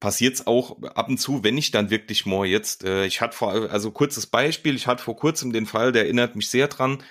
passiert 0.00 0.34
es 0.34 0.46
auch 0.46 0.82
ab 0.82 1.08
und 1.08 1.18
zu, 1.18 1.44
wenn 1.44 1.56
ich 1.56 1.70
dann 1.70 1.90
wirklich 1.90 2.26
mal 2.26 2.44
jetzt, 2.44 2.84
äh, 2.84 3.06
ich 3.06 3.20
hatte 3.20 3.36
vor, 3.36 3.52
also 3.70 3.92
kurzes 3.92 4.26
Beispiel, 4.26 4.74
ich 4.74 4.88
hatte 4.88 5.02
vor 5.02 5.16
kurzem 5.16 5.52
den 5.52 5.66
Fall, 5.66 5.92
der 5.92 6.04
erinnert 6.04 6.34
mich 6.34 6.50
sehr 6.50 6.66
dran, 6.66 7.02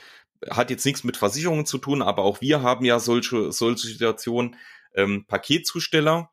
hat 0.49 0.69
jetzt 0.69 0.85
nichts 0.85 1.03
mit 1.03 1.17
Versicherungen 1.17 1.65
zu 1.65 1.77
tun, 1.77 2.01
aber 2.01 2.23
auch 2.23 2.41
wir 2.41 2.61
haben 2.61 2.83
ja 2.83 2.99
solche, 2.99 3.53
solche 3.53 3.87
Situationen, 3.87 4.57
ähm, 4.93 5.25
Paketzusteller, 5.25 6.31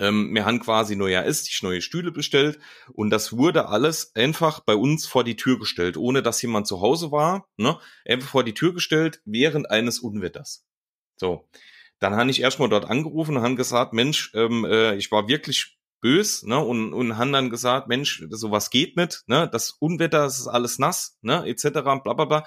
ähm, 0.00 0.34
wir 0.34 0.44
haben 0.46 0.58
quasi 0.58 0.96
neuer 0.96 1.24
Esstisch, 1.24 1.62
neue 1.62 1.82
Stühle 1.82 2.10
bestellt 2.10 2.58
und 2.92 3.10
das 3.10 3.36
wurde 3.36 3.68
alles 3.68 4.14
einfach 4.16 4.60
bei 4.60 4.74
uns 4.74 5.06
vor 5.06 5.22
die 5.22 5.36
Tür 5.36 5.58
gestellt, 5.58 5.96
ohne 5.96 6.22
dass 6.22 6.42
jemand 6.42 6.66
zu 6.66 6.80
Hause 6.80 7.12
war. 7.12 7.46
Ne? 7.56 7.78
Einfach 8.06 8.30
vor 8.30 8.42
die 8.42 8.54
Tür 8.54 8.72
gestellt 8.74 9.20
während 9.24 9.70
eines 9.70 10.00
Unwetters. 10.00 10.66
So, 11.16 11.48
dann 11.98 12.16
habe 12.16 12.30
ich 12.30 12.40
erstmal 12.40 12.70
dort 12.70 12.86
angerufen 12.86 13.36
und 13.36 13.42
habe 13.42 13.54
gesagt, 13.56 13.92
Mensch, 13.92 14.32
ähm, 14.34 14.64
äh, 14.64 14.96
ich 14.96 15.12
war 15.12 15.28
wirklich 15.28 15.76
bös, 16.00 16.42
ne, 16.44 16.58
und, 16.58 16.94
und 16.94 17.18
haben 17.18 17.32
dann 17.32 17.50
gesagt, 17.50 17.88
Mensch, 17.88 18.24
sowas 18.30 18.70
geht 18.70 18.96
nicht, 18.96 19.22
ne, 19.26 19.48
das 19.52 19.70
Unwetter, 19.70 20.22
das 20.22 20.40
ist 20.40 20.48
alles 20.48 20.78
nass, 20.78 21.18
ne, 21.20 21.44
etc., 21.46 21.68
bla, 21.82 21.98
bla, 21.98 22.24
bla. 22.24 22.46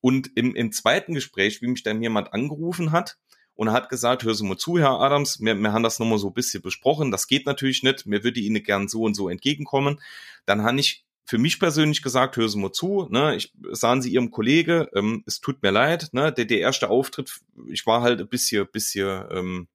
Und 0.00 0.30
im, 0.34 0.54
im 0.54 0.72
zweiten 0.72 1.12
Gespräch, 1.12 1.60
wie 1.60 1.66
mich 1.66 1.82
dann 1.82 2.02
jemand 2.02 2.32
angerufen 2.32 2.92
hat, 2.92 3.18
und 3.56 3.72
hat 3.72 3.88
gesagt, 3.88 4.22
hör 4.24 4.34
Sie 4.34 4.46
mal 4.46 4.56
zu, 4.56 4.78
Herr 4.78 5.00
Adams, 5.00 5.40
wir, 5.40 5.54
wir 5.54 5.72
haben 5.72 5.82
das 5.82 5.98
nochmal 5.98 6.18
so 6.18 6.28
ein 6.28 6.34
bisschen 6.34 6.62
besprochen, 6.62 7.10
das 7.10 7.26
geht 7.26 7.46
natürlich 7.46 7.82
nicht, 7.82 8.06
mir 8.06 8.22
würde 8.22 8.38
Ihnen 8.40 8.62
gern 8.62 8.86
so 8.86 9.02
und 9.02 9.14
so 9.14 9.28
entgegenkommen. 9.28 10.00
Dann 10.44 10.62
habe 10.62 10.78
ich 10.78 11.04
für 11.24 11.38
mich 11.38 11.58
persönlich 11.58 12.02
gesagt, 12.02 12.36
hör 12.36 12.48
Sie 12.48 12.58
mal 12.58 12.70
zu, 12.70 13.08
ne, 13.10 13.34
ich 13.34 13.52
sahen 13.72 14.02
Sie 14.02 14.10
Ihrem 14.10 14.30
Kollege, 14.30 14.88
ähm, 14.94 15.24
es 15.26 15.40
tut 15.40 15.62
mir 15.62 15.72
leid, 15.72 16.10
ne, 16.12 16.32
der, 16.32 16.44
der 16.44 16.60
erste 16.60 16.88
Auftritt, 16.88 17.40
ich 17.68 17.84
war 17.86 18.02
halt 18.02 18.20
ein 18.20 18.28
bisschen, 18.28 18.66
bisschen 18.70 19.24
ähm, 19.30 19.68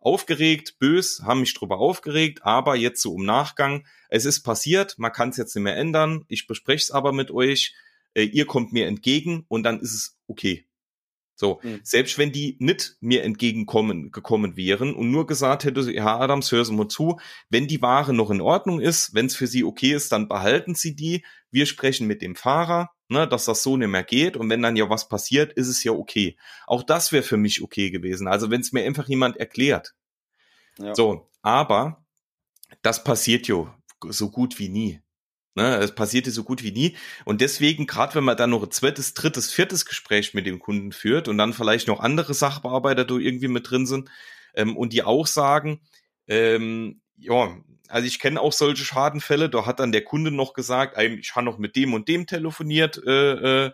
aufgeregt, 0.00 0.78
bös, 0.78 1.22
haben 1.22 1.40
mich 1.40 1.54
drüber 1.54 1.78
aufgeregt, 1.78 2.40
aber 2.42 2.74
jetzt 2.74 3.02
so 3.02 3.16
im 3.16 3.24
Nachgang, 3.24 3.86
es 4.08 4.24
ist 4.24 4.42
passiert, 4.42 4.98
man 4.98 5.12
kann 5.12 5.28
es 5.28 5.36
jetzt 5.36 5.54
nicht 5.54 5.62
mehr 5.62 5.76
ändern, 5.76 6.24
ich 6.28 6.46
bespreche 6.46 6.82
es 6.82 6.90
aber 6.90 7.12
mit 7.12 7.30
euch, 7.30 7.74
äh, 8.14 8.22
ihr 8.22 8.46
kommt 8.46 8.72
mir 8.72 8.86
entgegen 8.86 9.44
und 9.48 9.62
dann 9.62 9.80
ist 9.80 9.94
es 9.94 10.18
okay. 10.26 10.64
So, 11.40 11.58
mhm. 11.62 11.80
selbst 11.82 12.18
wenn 12.18 12.32
die 12.32 12.58
nicht 12.58 12.98
mir 13.00 13.24
entgegenkommen 13.24 14.10
gekommen 14.10 14.58
wären 14.58 14.94
und 14.94 15.10
nur 15.10 15.26
gesagt 15.26 15.64
hätte, 15.64 15.90
Herr 15.90 16.20
Adams, 16.20 16.52
hören 16.52 16.66
Sie 16.66 16.74
mal 16.74 16.88
zu, 16.88 17.18
wenn 17.48 17.66
die 17.66 17.80
Ware 17.80 18.12
noch 18.12 18.30
in 18.30 18.42
Ordnung 18.42 18.78
ist, 18.78 19.14
wenn 19.14 19.24
es 19.24 19.36
für 19.36 19.46
Sie 19.46 19.64
okay 19.64 19.92
ist, 19.92 20.12
dann 20.12 20.28
behalten 20.28 20.74
Sie 20.74 20.94
die. 20.94 21.24
Wir 21.50 21.64
sprechen 21.64 22.06
mit 22.06 22.20
dem 22.20 22.36
Fahrer, 22.36 22.90
ne, 23.08 23.26
dass 23.26 23.46
das 23.46 23.62
so 23.62 23.78
nicht 23.78 23.88
mehr 23.88 24.02
geht 24.02 24.36
und 24.36 24.50
wenn 24.50 24.60
dann 24.60 24.76
ja 24.76 24.90
was 24.90 25.08
passiert, 25.08 25.54
ist 25.54 25.68
es 25.68 25.82
ja 25.82 25.92
okay. 25.92 26.36
Auch 26.66 26.82
das 26.82 27.10
wäre 27.10 27.22
für 27.22 27.38
mich 27.38 27.62
okay 27.62 27.90
gewesen. 27.90 28.28
Also 28.28 28.50
wenn 28.50 28.60
es 28.60 28.72
mir 28.72 28.84
einfach 28.84 29.08
jemand 29.08 29.38
erklärt. 29.38 29.94
Ja. 30.78 30.94
So, 30.94 31.30
aber 31.40 32.04
das 32.82 33.02
passiert 33.02 33.48
ja 33.48 33.74
so 34.10 34.30
gut 34.30 34.58
wie 34.58 34.68
nie. 34.68 35.00
Ne, 35.56 35.76
es 35.78 35.94
passierte 35.94 36.30
so 36.30 36.44
gut 36.44 36.62
wie 36.62 36.70
nie. 36.70 36.96
Und 37.24 37.40
deswegen, 37.40 37.86
gerade 37.86 38.14
wenn 38.14 38.24
man 38.24 38.36
dann 38.36 38.50
noch 38.50 38.62
ein 38.62 38.70
zweites, 38.70 39.14
drittes, 39.14 39.52
viertes 39.52 39.84
Gespräch 39.84 40.32
mit 40.32 40.46
dem 40.46 40.60
Kunden 40.60 40.92
führt 40.92 41.26
und 41.26 41.38
dann 41.38 41.52
vielleicht 41.52 41.88
noch 41.88 41.98
andere 42.00 42.34
Sachbearbeiter 42.34 43.04
da 43.04 43.16
irgendwie 43.16 43.48
mit 43.48 43.68
drin 43.68 43.84
sind 43.86 44.10
ähm, 44.54 44.76
und 44.76 44.92
die 44.92 45.02
auch 45.02 45.26
sagen, 45.26 45.80
ähm, 46.28 47.00
ja, 47.16 47.56
also 47.88 48.06
ich 48.06 48.20
kenne 48.20 48.40
auch 48.40 48.52
solche 48.52 48.84
Schadenfälle, 48.84 49.50
da 49.50 49.66
hat 49.66 49.80
dann 49.80 49.90
der 49.90 50.04
Kunde 50.04 50.30
noch 50.30 50.54
gesagt, 50.54 50.96
ich 50.98 51.34
habe 51.34 51.44
noch 51.44 51.58
mit 51.58 51.74
dem 51.74 51.94
und 51.94 52.06
dem 52.08 52.26
telefoniert 52.26 53.02
äh, 53.04 53.66
äh, 53.66 53.72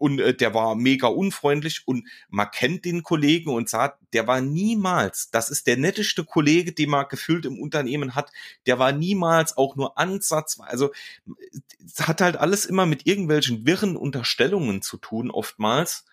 und 0.00 0.18
äh, 0.18 0.34
der 0.34 0.54
war 0.54 0.74
mega 0.74 1.08
unfreundlich 1.08 1.82
und 1.84 2.08
man 2.30 2.50
kennt 2.50 2.86
den 2.86 3.02
Kollegen 3.02 3.50
und 3.50 3.68
sagt, 3.68 4.00
der 4.14 4.26
war 4.26 4.40
niemals, 4.40 5.30
das 5.30 5.50
ist 5.50 5.66
der 5.66 5.76
netteste 5.76 6.24
Kollege, 6.24 6.72
den 6.72 6.88
man 6.88 7.06
gefühlt 7.08 7.44
im 7.44 7.60
Unternehmen 7.60 8.14
hat, 8.14 8.32
der 8.66 8.78
war 8.78 8.92
niemals 8.92 9.56
auch 9.58 9.76
nur 9.76 9.98
Ansatz, 9.98 10.58
also 10.60 10.90
hat 11.98 12.22
halt 12.22 12.36
alles 12.38 12.64
immer 12.64 12.86
mit 12.86 13.06
irgendwelchen 13.06 13.66
wirren 13.66 13.96
Unterstellungen 13.96 14.80
zu 14.80 14.96
tun, 14.96 15.30
oftmals. 15.30 16.06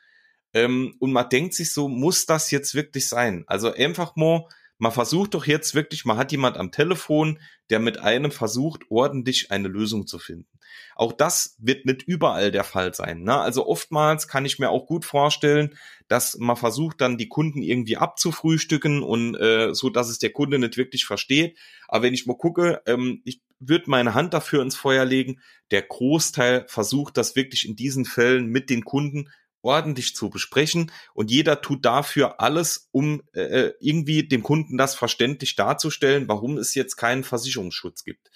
Ähm, 0.53 0.95
und 0.99 1.13
man 1.13 1.29
denkt 1.29 1.53
sich 1.53 1.71
so, 1.71 1.87
muss 1.87 2.25
das 2.25 2.51
jetzt 2.51 2.75
wirklich 2.75 3.07
sein? 3.07 3.45
Also 3.47 3.73
einfach 3.73 4.17
mal 4.17 4.49
man 4.77 4.91
versucht 4.91 5.33
doch 5.33 5.45
jetzt 5.45 5.75
wirklich, 5.75 6.05
man 6.05 6.17
hat 6.17 6.31
jemand 6.31 6.57
am 6.57 6.71
Telefon, 6.71 7.39
der 7.69 7.79
mit 7.79 7.99
einem 7.99 8.31
versucht, 8.31 8.83
ordentlich 8.89 9.51
eine 9.51 9.67
Lösung 9.67 10.07
zu 10.07 10.19
finden. 10.19 10.47
Auch 10.95 11.13
das 11.13 11.55
wird 11.59 11.85
nicht 11.85 12.03
überall 12.03 12.51
der 12.51 12.63
Fall 12.63 12.93
sein. 12.93 13.23
Ne? 13.23 13.37
Also 13.37 13.65
oftmals 13.67 14.27
kann 14.27 14.45
ich 14.45 14.59
mir 14.59 14.69
auch 14.69 14.85
gut 14.85 15.05
vorstellen, 15.05 15.75
dass 16.07 16.37
man 16.37 16.55
versucht, 16.55 17.01
dann 17.01 17.17
die 17.17 17.27
Kunden 17.27 17.61
irgendwie 17.61 17.97
abzufrühstücken 17.97 19.03
und 19.03 19.35
äh, 19.35 19.73
so, 19.73 19.89
dass 19.89 20.09
es 20.09 20.19
der 20.19 20.31
Kunde 20.31 20.59
nicht 20.59 20.77
wirklich 20.77 21.05
versteht. 21.05 21.57
Aber 21.87 22.03
wenn 22.03 22.13
ich 22.13 22.25
mal 22.25 22.37
gucke, 22.37 22.81
ähm, 22.85 23.21
ich 23.25 23.41
würde 23.59 23.89
meine 23.89 24.13
Hand 24.13 24.33
dafür 24.33 24.61
ins 24.61 24.75
Feuer 24.75 25.05
legen. 25.05 25.41
Der 25.71 25.81
Großteil 25.81 26.65
versucht 26.67 27.17
das 27.17 27.35
wirklich 27.35 27.67
in 27.67 27.75
diesen 27.75 28.05
Fällen 28.05 28.47
mit 28.47 28.69
den 28.69 28.83
Kunden 28.83 29.29
ordentlich 29.61 30.15
zu 30.15 30.29
besprechen 30.29 30.91
und 31.13 31.31
jeder 31.31 31.61
tut 31.61 31.85
dafür 31.85 32.39
alles, 32.39 32.89
um 32.91 33.23
äh, 33.33 33.41
äh, 33.41 33.73
irgendwie 33.79 34.27
dem 34.27 34.43
Kunden 34.43 34.77
das 34.77 34.95
verständlich 34.95 35.55
darzustellen, 35.55 36.27
warum 36.27 36.57
es 36.57 36.75
jetzt 36.75 36.95
keinen 36.95 37.23
Versicherungsschutz 37.23 38.03
gibt. 38.03 38.31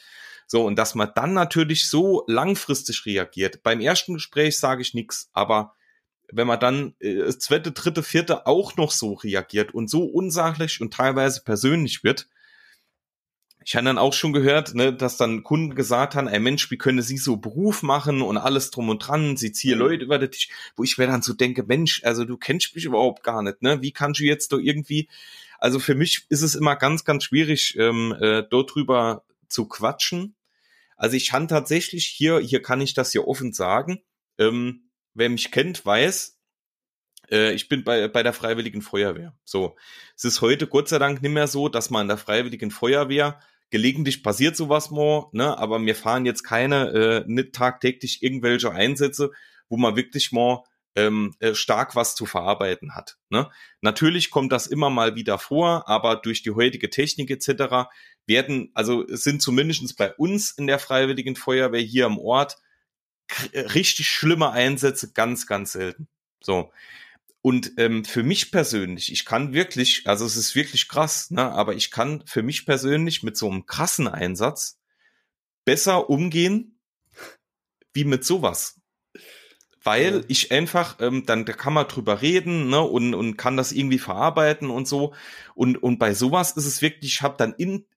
So, 0.48 0.66
und 0.66 0.76
dass 0.76 0.96
man 0.96 1.12
dann 1.16 1.34
natürlich 1.34 1.88
so 1.88 2.26
langfristig 2.28 3.06
reagiert. 3.06 3.64
Beim 3.64 3.80
ersten 3.80 4.16
Gespräch 4.16 4.60
sage 4.60 4.82
ich 4.82 4.94
nichts, 4.94 5.30
aber 5.32 5.76
wenn 6.32 6.48
man 6.48 6.60
dann 6.60 6.96
äh, 7.00 7.30
zweite, 7.38 7.72
dritte, 7.72 8.04
vierte 8.04 8.48
auch 8.48 8.76
noch 8.76 8.92
so 8.92 9.14
reagiert 9.14 9.74
und 9.74 9.90
so 9.90 10.04
unsachlich 10.04 10.82
und 10.82 10.94
teilweise 10.94 11.44
persönlich 11.44 12.04
wird, 12.04 12.28
ich 13.64 13.76
habe 13.76 13.86
dann 13.86 13.98
auch 13.98 14.14
schon 14.14 14.34
gehört, 14.34 14.74
ne, 14.74 14.92
dass 14.92 15.18
dann 15.18 15.44
Kunden 15.44 15.76
gesagt 15.76 16.16
haben, 16.16 16.28
ey 16.28 16.40
Mensch, 16.40 16.72
wie 16.72 16.78
können 16.78 17.02
Sie 17.02 17.18
so 17.18 17.38
Beruf 17.38 17.84
machen 17.84 18.22
und 18.22 18.38
alles 18.38 18.72
drum 18.72 18.90
und 18.90 19.00
dran, 19.00 19.38
Sie 19.38 19.52
ziehen 19.52 19.76
mhm. 19.76 19.80
Leute 19.80 20.04
über 20.04 20.18
den 20.18 20.32
Tisch, 20.32 20.50
wo 20.76 20.84
ich 20.84 20.98
mir 20.98 21.08
dann 21.08 21.22
so 21.22 21.34
denke, 21.34 21.64
Mensch, 21.64 22.04
also 22.04 22.26
du 22.26 22.38
kennst 22.38 22.76
mich 22.76 22.86
überhaupt 22.86 23.24
gar 23.24 23.44
nicht, 23.44 23.62
ne? 23.62 23.82
Wie 23.82 23.92
kannst 23.92 24.20
du 24.20 24.24
jetzt 24.24 24.52
da 24.52 24.58
irgendwie, 24.58 25.10
also 25.60 25.80
für 25.80 25.96
mich 25.96 26.26
ist 26.30 26.42
es 26.42 26.56
immer 26.56 26.76
ganz, 26.76 27.06
ganz 27.06 27.24
schwierig, 27.24 27.76
ähm, 27.78 28.16
äh, 28.20 28.44
dort 28.50 28.74
drüber 28.74 29.24
zu 29.48 29.68
quatschen. 29.68 30.36
Also 30.98 31.16
ich 31.16 31.34
habe 31.34 31.48
tatsächlich 31.48 32.06
hier, 32.06 32.40
hier 32.40 32.62
kann 32.62 32.82
ich 32.82 32.94
das 32.94 33.14
ja 33.14 33.22
offen 33.22 33.54
sagen, 33.54 34.02
ähm, 34.38 34.90
wer 35.14 35.30
mich 35.30 35.52
kennt, 35.52 35.86
weiß, 35.86 36.40
äh, 37.32 37.54
ich 37.54 37.70
bin 37.70 37.84
bei, 37.84 38.08
bei 38.08 38.24
der 38.24 38.34
Freiwilligen 38.34 38.82
Feuerwehr. 38.82 39.36
So. 39.44 39.76
Es 40.16 40.24
ist 40.24 40.42
heute 40.42 40.68
Gott 40.68 40.90
sei 40.90 41.00
Dank 41.00 41.22
nicht 41.22 41.32
mehr 41.32 41.48
so, 41.48 41.70
dass 41.70 41.90
man 41.90 42.04
in 42.04 42.08
der 42.10 42.18
Freiwilligen 42.18 42.72
Feuerwehr 42.72 43.40
gelegentlich 43.72 44.22
passiert 44.22 44.58
sowas 44.58 44.92
mal, 44.92 45.28
ne, 45.32 45.58
aber 45.58 45.84
wir 45.84 45.96
fahren 45.96 46.26
jetzt 46.26 46.44
keine, 46.44 46.90
äh, 46.90 47.24
nicht 47.26 47.54
tagtäglich 47.54 48.22
irgendwelche 48.22 48.72
Einsätze, 48.72 49.32
wo 49.70 49.78
man 49.78 49.96
wirklich 49.96 50.34
mal 50.34 50.64
ähm, 50.98 51.34
äh, 51.40 51.56
stark 51.56 51.96
was 51.96 52.16
zu 52.16 52.26
verarbeiten 52.26 52.96
hat. 52.96 53.18
Ne? 53.30 53.50
Natürlich 53.80 54.30
kommt 54.30 54.52
das 54.52 54.68
immer 54.68 54.90
mal 54.90 55.16
wieder 55.16 55.38
vor, 55.38 55.88
aber 55.88 56.18
durch 56.18 56.44
die 56.44 56.52
heutige 56.52 56.90
Technik 56.90 57.32
etc. 57.32 57.90
werden, 58.26 58.72
also 58.74 59.06
sind 59.08 59.42
zumindest 59.42 59.98
bei 59.98 60.14
uns 60.16 60.52
in 60.52 60.68
der 60.68 60.80
Freiwilligen 60.80 61.38
Feuerwehr 61.38 61.80
hier 61.80 62.08
im 62.08 62.18
Ort 62.18 62.58
richtig 63.54 64.10
schlimme 64.10 64.52
Einsätze 64.52 65.14
ganz, 65.14 65.48
ganz 65.48 65.72
selten. 65.72 66.10
So. 66.42 66.72
Und 67.42 67.74
ähm, 67.78 68.06
für 68.06 68.22
mich 68.22 68.52
persönlich, 68.52 69.12
ich 69.12 69.26
kann 69.26 69.54
wirklich, 69.54 70.06
also 70.06 70.26
es 70.26 70.36
ist 70.36 70.56
wirklich 70.56 70.88
krass, 70.88 71.32
ne, 71.32 71.52
aber 71.52 71.74
ich 71.74 71.90
kann 71.90 72.24
für 72.28 72.44
mich 72.44 72.66
persönlich 72.66 73.24
mit 73.24 73.36
so 73.36 73.50
einem 73.50 73.66
krassen 73.66 74.08
Einsatz 74.08 74.80
besser 75.66 76.10
umgehen 76.10 76.80
wie 77.94 78.04
mit 78.04 78.24
sowas. 78.24 78.80
Weil 79.84 80.18
ja. 80.18 80.24
ich 80.28 80.52
einfach, 80.52 80.98
ähm, 81.00 81.26
dann 81.26 81.46
da 81.46 81.54
kann 81.54 81.74
man 81.74 81.88
drüber 81.88 82.22
reden, 82.22 82.70
ne, 82.70 82.82
und, 82.82 83.16
und 83.16 83.38
kann 83.38 83.58
das 83.58 83.72
irgendwie 83.72 84.00
verarbeiten 84.00 84.70
und 84.70 84.88
so. 84.88 85.16
Und, 85.56 85.82
und 85.82 85.98
bei 85.98 86.14
sowas 86.14 86.52
ist 86.52 86.66
es 86.66 86.84
wirklich, 86.84 87.12
ich 87.12 87.22
habe 87.24 87.38
dann 87.38 87.54
in, 87.54 87.88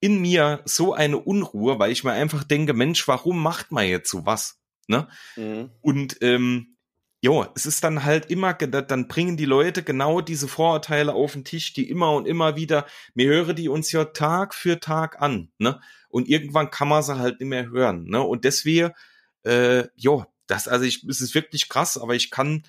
in 0.00 0.20
mir 0.20 0.60
so 0.66 0.92
eine 0.92 1.16
Unruhe, 1.16 1.78
weil 1.78 1.92
ich 1.92 2.04
mir 2.04 2.12
einfach 2.12 2.44
denke, 2.44 2.74
Mensch, 2.74 3.08
warum 3.08 3.42
macht 3.42 3.72
man 3.72 3.88
jetzt 3.88 4.10
sowas? 4.10 4.60
Ne? 4.88 5.08
Mhm. 5.36 5.70
Und 5.80 6.18
ähm, 6.20 6.76
Jo, 7.22 7.46
es 7.54 7.66
ist 7.66 7.84
dann 7.84 8.04
halt 8.04 8.30
immer, 8.30 8.54
dann 8.54 9.06
bringen 9.06 9.36
die 9.36 9.44
Leute 9.44 9.82
genau 9.82 10.22
diese 10.22 10.48
Vorurteile 10.48 11.12
auf 11.12 11.34
den 11.34 11.44
Tisch, 11.44 11.74
die 11.74 11.88
immer 11.90 12.12
und 12.14 12.26
immer 12.26 12.56
wieder, 12.56 12.86
mir 13.14 13.28
höre 13.28 13.52
die 13.52 13.68
uns 13.68 13.92
ja 13.92 14.06
Tag 14.06 14.54
für 14.54 14.80
Tag 14.80 15.20
an, 15.20 15.50
ne? 15.58 15.80
Und 16.08 16.28
irgendwann 16.28 16.70
kann 16.70 16.88
man 16.88 17.02
sie 17.02 17.18
halt 17.18 17.38
nicht 17.40 17.48
mehr 17.48 17.68
hören, 17.68 18.04
ne? 18.04 18.22
Und 18.22 18.44
deswegen, 18.44 18.92
äh, 19.44 19.84
jo, 19.96 20.24
das, 20.46 20.66
also 20.66 20.86
ich, 20.86 21.04
es 21.04 21.20
ist 21.20 21.34
wirklich 21.34 21.68
krass, 21.68 21.98
aber 21.98 22.14
ich 22.14 22.30
kann 22.30 22.62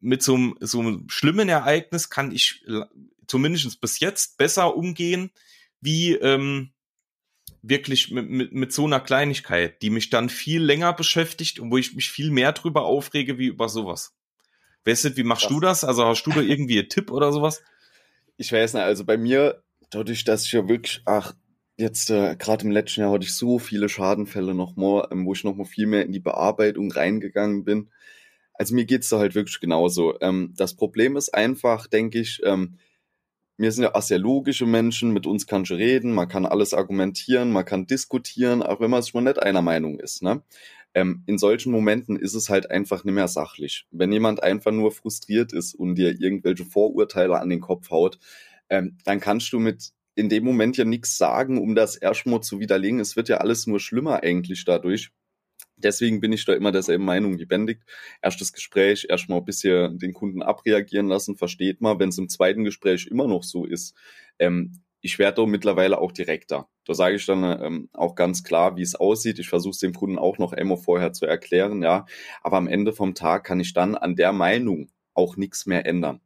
mit 0.00 0.22
so 0.22 0.34
einem, 0.34 0.56
so 0.60 0.80
einem 0.80 1.08
schlimmen 1.08 1.48
Ereignis 1.48 2.10
kann 2.10 2.32
ich 2.32 2.64
zumindest 3.28 3.80
bis 3.80 4.00
jetzt 4.00 4.36
besser 4.36 4.76
umgehen, 4.76 5.30
wie, 5.80 6.14
ähm, 6.14 6.72
wirklich 7.62 8.10
mit, 8.10 8.28
mit, 8.30 8.52
mit 8.52 8.72
so 8.72 8.86
einer 8.86 9.00
Kleinigkeit, 9.00 9.82
die 9.82 9.90
mich 9.90 10.10
dann 10.10 10.28
viel 10.28 10.62
länger 10.62 10.92
beschäftigt 10.92 11.58
und 11.58 11.70
wo 11.70 11.76
ich 11.76 11.94
mich 11.94 12.10
viel 12.10 12.30
mehr 12.30 12.52
drüber 12.52 12.84
aufrege 12.84 13.38
wie 13.38 13.46
über 13.46 13.68
sowas. 13.68 14.14
Weißt 14.84 15.04
du, 15.04 15.16
wie 15.16 15.24
machst 15.24 15.42
Krass. 15.42 15.52
du 15.52 15.60
das? 15.60 15.84
Also 15.84 16.06
hast 16.06 16.22
du 16.24 16.30
da 16.30 16.40
irgendwie 16.40 16.78
einen 16.78 16.88
Tipp 16.88 17.10
oder 17.10 17.32
sowas? 17.32 17.62
Ich 18.36 18.52
weiß 18.52 18.74
nicht, 18.74 18.82
also 18.82 19.04
bei 19.04 19.18
mir, 19.18 19.62
dadurch, 19.90 20.24
dass 20.24 20.46
ich 20.46 20.52
ja 20.52 20.66
wirklich, 20.68 21.02
ach, 21.04 21.34
jetzt 21.76 22.10
äh, 22.10 22.36
gerade 22.36 22.64
im 22.64 22.70
letzten 22.70 23.00
Jahr 23.00 23.12
hatte 23.12 23.24
ich 23.24 23.34
so 23.34 23.58
viele 23.58 23.88
Schadenfälle 23.88 24.54
nochmal, 24.54 25.08
ähm, 25.10 25.26
wo 25.26 25.32
ich 25.32 25.44
nochmal 25.44 25.66
viel 25.66 25.86
mehr 25.86 26.04
in 26.04 26.12
die 26.12 26.20
Bearbeitung 26.20 26.90
reingegangen 26.90 27.64
bin. 27.64 27.90
Also 28.54 28.74
mir 28.74 28.84
geht's 28.84 29.08
da 29.08 29.18
halt 29.18 29.34
wirklich 29.34 29.60
genauso. 29.60 30.18
Ähm, 30.20 30.54
das 30.56 30.76
Problem 30.76 31.16
ist 31.16 31.34
einfach, 31.34 31.86
denke 31.86 32.20
ich, 32.20 32.40
ähm, 32.44 32.78
wir 33.60 33.72
sind 33.72 33.84
ja 33.84 33.94
auch 33.94 34.02
sehr 34.02 34.18
logische 34.18 34.64
Menschen, 34.64 35.12
mit 35.12 35.26
uns 35.26 35.46
kannst 35.46 35.70
du 35.70 35.74
reden, 35.74 36.12
man 36.12 36.28
kann 36.28 36.46
alles 36.46 36.72
argumentieren, 36.72 37.52
man 37.52 37.66
kann 37.66 37.86
diskutieren, 37.86 38.62
auch 38.62 38.80
wenn 38.80 38.90
man 38.90 39.04
mal 39.12 39.20
nicht 39.20 39.42
einer 39.42 39.60
Meinung 39.60 40.00
ist. 40.00 40.22
Ne? 40.22 40.42
Ähm, 40.94 41.22
in 41.26 41.36
solchen 41.36 41.70
Momenten 41.70 42.16
ist 42.16 42.34
es 42.34 42.48
halt 42.48 42.70
einfach 42.70 43.04
nicht 43.04 43.14
mehr 43.14 43.28
sachlich. 43.28 43.86
Wenn 43.90 44.12
jemand 44.12 44.42
einfach 44.42 44.72
nur 44.72 44.92
frustriert 44.92 45.52
ist 45.52 45.74
und 45.74 45.96
dir 45.96 46.18
irgendwelche 46.18 46.64
Vorurteile 46.64 47.38
an 47.38 47.50
den 47.50 47.60
Kopf 47.60 47.90
haut, 47.90 48.18
ähm, 48.70 48.96
dann 49.04 49.20
kannst 49.20 49.52
du 49.52 49.58
mit 49.58 49.92
in 50.14 50.30
dem 50.30 50.44
Moment 50.44 50.78
ja 50.78 50.86
nichts 50.86 51.18
sagen, 51.18 51.58
um 51.58 51.74
das 51.74 51.96
erstmal 51.96 52.40
zu 52.40 52.60
widerlegen. 52.60 52.98
Es 52.98 53.14
wird 53.14 53.28
ja 53.28 53.38
alles 53.38 53.66
nur 53.66 53.78
schlimmer 53.78 54.22
eigentlich 54.22 54.64
dadurch. 54.64 55.10
Deswegen 55.82 56.20
bin 56.20 56.32
ich 56.32 56.44
da 56.44 56.54
immer 56.54 56.72
derselben 56.72 57.04
Meinung 57.04 57.38
wie 57.38 57.46
Bendigt. 57.46 57.82
Erstes 58.22 58.52
Gespräch, 58.52 59.06
erstmal 59.08 59.38
ein 59.38 59.44
bisschen 59.44 59.98
den 59.98 60.12
Kunden 60.12 60.42
abreagieren 60.42 61.08
lassen, 61.08 61.36
versteht 61.36 61.80
man. 61.80 61.98
Wenn 61.98 62.10
es 62.10 62.18
im 62.18 62.28
zweiten 62.28 62.64
Gespräch 62.64 63.06
immer 63.06 63.26
noch 63.26 63.42
so 63.42 63.64
ist, 63.64 63.94
ähm, 64.38 64.80
ich 65.02 65.18
werde 65.18 65.42
da 65.42 65.46
mittlerweile 65.46 65.98
auch 65.98 66.12
direkter. 66.12 66.68
Da 66.84 66.94
sage 66.94 67.16
ich 67.16 67.26
dann 67.26 67.42
ähm, 67.62 67.88
auch 67.92 68.14
ganz 68.14 68.44
klar, 68.44 68.76
wie 68.76 68.82
es 68.82 68.94
aussieht. 68.94 69.38
Ich 69.38 69.48
versuche 69.48 69.72
es 69.72 69.78
dem 69.78 69.94
Kunden 69.94 70.18
auch 70.18 70.38
noch 70.38 70.52
einmal 70.52 70.76
vorher 70.76 71.12
zu 71.12 71.26
erklären, 71.26 71.82
ja. 71.82 72.06
Aber 72.42 72.58
am 72.58 72.68
Ende 72.68 72.92
vom 72.92 73.14
Tag 73.14 73.44
kann 73.44 73.60
ich 73.60 73.72
dann 73.72 73.94
an 73.94 74.16
der 74.16 74.32
Meinung 74.32 74.90
auch 75.14 75.36
nichts 75.36 75.66
mehr 75.66 75.86
ändern 75.86 76.20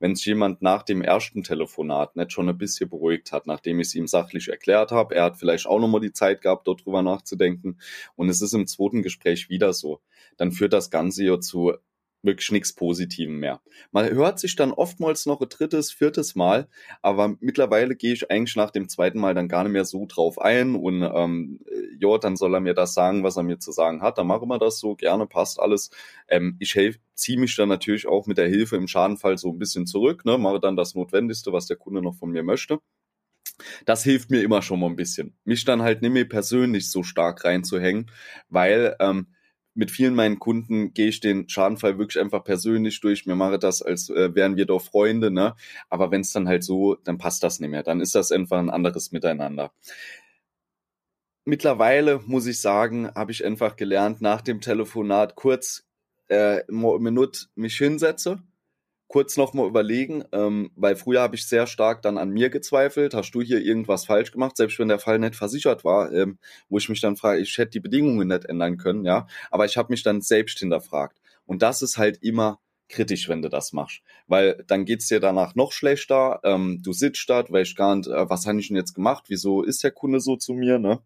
wenn 0.00 0.16
sich 0.16 0.26
jemand 0.26 0.62
nach 0.62 0.82
dem 0.82 1.02
ersten 1.02 1.44
Telefonat 1.44 2.16
nicht 2.16 2.32
schon 2.32 2.48
ein 2.48 2.58
bisschen 2.58 2.88
beruhigt 2.88 3.30
hat, 3.32 3.46
nachdem 3.46 3.78
ich 3.78 3.88
es 3.88 3.94
ihm 3.94 4.06
sachlich 4.06 4.48
erklärt 4.48 4.90
habe, 4.90 5.14
er 5.14 5.24
hat 5.24 5.36
vielleicht 5.36 5.66
auch 5.66 5.78
nochmal 5.78 6.00
die 6.00 6.12
Zeit 6.12 6.40
gehabt, 6.40 6.66
dort 6.66 6.84
drüber 6.84 7.02
nachzudenken. 7.02 7.78
Und 8.16 8.30
es 8.30 8.40
ist 8.40 8.54
im 8.54 8.66
zweiten 8.66 9.02
Gespräch 9.02 9.50
wieder 9.50 9.72
so, 9.72 10.00
dann 10.36 10.52
führt 10.52 10.72
das 10.72 10.90
Ganze 10.90 11.24
ja 11.24 11.38
zu 11.38 11.74
wirklich 12.22 12.50
nichts 12.50 12.72
Positivem 12.72 13.38
mehr. 13.38 13.60
Man 13.92 14.08
hört 14.10 14.38
sich 14.38 14.56
dann 14.56 14.72
oftmals 14.72 15.26
noch 15.26 15.40
ein 15.40 15.48
drittes, 15.48 15.90
viertes 15.92 16.34
Mal, 16.34 16.68
aber 17.02 17.36
mittlerweile 17.40 17.96
gehe 17.96 18.12
ich 18.12 18.30
eigentlich 18.30 18.56
nach 18.56 18.70
dem 18.70 18.88
zweiten 18.88 19.18
Mal 19.18 19.34
dann 19.34 19.48
gar 19.48 19.64
nicht 19.64 19.72
mehr 19.72 19.84
so 19.84 20.06
drauf 20.06 20.38
ein 20.40 20.74
und 20.74 21.02
ähm, 21.02 21.60
ja, 21.98 22.18
dann 22.18 22.36
soll 22.36 22.54
er 22.54 22.60
mir 22.60 22.74
das 22.74 22.94
sagen, 22.94 23.22
was 23.22 23.36
er 23.36 23.42
mir 23.42 23.58
zu 23.58 23.72
sagen 23.72 24.02
hat. 24.02 24.18
Dann 24.18 24.26
machen 24.26 24.48
wir 24.48 24.58
das 24.58 24.78
so, 24.78 24.94
gerne, 24.96 25.26
passt 25.26 25.60
alles. 25.60 25.90
Ähm, 26.28 26.56
ich 26.58 26.76
ziehe 27.14 27.38
mich 27.38 27.56
dann 27.56 27.68
natürlich 27.68 28.06
auch 28.06 28.26
mit 28.26 28.38
der 28.38 28.48
Hilfe 28.48 28.76
im 28.76 28.88
Schadenfall 28.88 29.38
so 29.38 29.50
ein 29.50 29.58
bisschen 29.58 29.86
zurück, 29.86 30.24
ne, 30.24 30.38
mache 30.38 30.60
dann 30.60 30.76
das 30.76 30.94
Notwendigste, 30.94 31.52
was 31.52 31.66
der 31.66 31.76
Kunde 31.76 32.02
noch 32.02 32.14
von 32.14 32.30
mir 32.30 32.42
möchte. 32.42 32.80
Das 33.84 34.02
hilft 34.02 34.30
mir 34.30 34.42
immer 34.42 34.62
schon 34.62 34.80
mal 34.80 34.86
ein 34.86 34.96
bisschen. 34.96 35.36
Mich 35.44 35.64
dann 35.64 35.82
halt 35.82 36.02
nicht 36.02 36.12
mehr 36.12 36.24
persönlich 36.24 36.90
so 36.90 37.02
stark 37.02 37.44
reinzuhängen, 37.44 38.10
weil 38.48 38.96
ähm, 39.00 39.28
mit 39.80 39.90
vielen 39.90 40.14
meinen 40.14 40.38
Kunden 40.38 40.92
gehe 40.92 41.08
ich 41.08 41.20
den 41.20 41.48
Schadenfall 41.48 41.96
wirklich 41.96 42.20
einfach 42.20 42.44
persönlich 42.44 43.00
durch. 43.00 43.24
Mir 43.24 43.34
mache 43.34 43.58
das, 43.58 43.80
als 43.80 44.10
äh, 44.10 44.34
wären 44.34 44.56
wir 44.58 44.66
doch 44.66 44.82
Freunde, 44.82 45.30
ne? 45.30 45.56
Aber 45.88 46.10
wenn 46.10 46.20
es 46.20 46.32
dann 46.32 46.46
halt 46.46 46.64
so, 46.64 46.96
dann 46.96 47.16
passt 47.16 47.42
das 47.42 47.60
nicht 47.60 47.70
mehr. 47.70 47.82
Dann 47.82 48.02
ist 48.02 48.14
das 48.14 48.30
einfach 48.30 48.58
ein 48.58 48.68
anderes 48.68 49.10
Miteinander. 49.10 49.72
Mittlerweile 51.46 52.20
muss 52.26 52.46
ich 52.46 52.60
sagen, 52.60 53.10
habe 53.14 53.32
ich 53.32 53.42
einfach 53.42 53.76
gelernt, 53.76 54.20
nach 54.20 54.42
dem 54.42 54.60
Telefonat 54.60 55.34
kurz 55.34 55.86
äh, 56.28 56.60
Minute 56.68 57.46
mich 57.54 57.78
hinsetze, 57.78 58.42
kurz 59.10 59.36
nochmal 59.36 59.66
überlegen, 59.66 60.22
ähm, 60.30 60.70
weil 60.76 60.94
früher 60.94 61.20
habe 61.20 61.34
ich 61.34 61.44
sehr 61.44 61.66
stark 61.66 62.00
dann 62.00 62.16
an 62.16 62.30
mir 62.30 62.48
gezweifelt. 62.48 63.12
Hast 63.12 63.32
du 63.32 63.42
hier 63.42 63.60
irgendwas 63.60 64.04
falsch 64.04 64.30
gemacht, 64.30 64.56
selbst 64.56 64.78
wenn 64.78 64.86
der 64.86 65.00
Fall 65.00 65.18
nicht 65.18 65.34
versichert 65.34 65.84
war, 65.84 66.12
ähm, 66.12 66.38
wo 66.68 66.78
ich 66.78 66.88
mich 66.88 67.00
dann 67.00 67.16
frage, 67.16 67.40
ich 67.40 67.58
hätte 67.58 67.72
die 67.72 67.80
Bedingungen 67.80 68.28
nicht 68.28 68.44
ändern 68.44 68.76
können, 68.76 69.04
ja. 69.04 69.26
Aber 69.50 69.64
ich 69.64 69.76
habe 69.76 69.92
mich 69.92 70.04
dann 70.04 70.20
selbst 70.20 70.60
hinterfragt. 70.60 71.18
Und 71.44 71.60
das 71.60 71.82
ist 71.82 71.98
halt 71.98 72.22
immer 72.22 72.60
kritisch, 72.88 73.28
wenn 73.28 73.42
du 73.42 73.48
das 73.48 73.72
machst. 73.72 74.00
Weil 74.28 74.62
dann 74.68 74.84
geht's 74.84 75.08
dir 75.08 75.18
danach 75.18 75.56
noch 75.56 75.72
schlechter. 75.72 76.38
Ähm, 76.44 76.80
du 76.80 76.92
sitzt 76.92 77.28
da, 77.28 77.42
weißt 77.48 77.74
gar 77.74 77.96
nicht, 77.96 78.08
äh, 78.08 78.30
was 78.30 78.46
habe 78.46 78.60
ich 78.60 78.68
denn 78.68 78.76
jetzt 78.76 78.94
gemacht? 78.94 79.24
Wieso 79.26 79.64
ist 79.64 79.82
der 79.82 79.90
Kunde 79.90 80.20
so 80.20 80.36
zu 80.36 80.54
mir, 80.54 80.78
ne? 80.78 81.00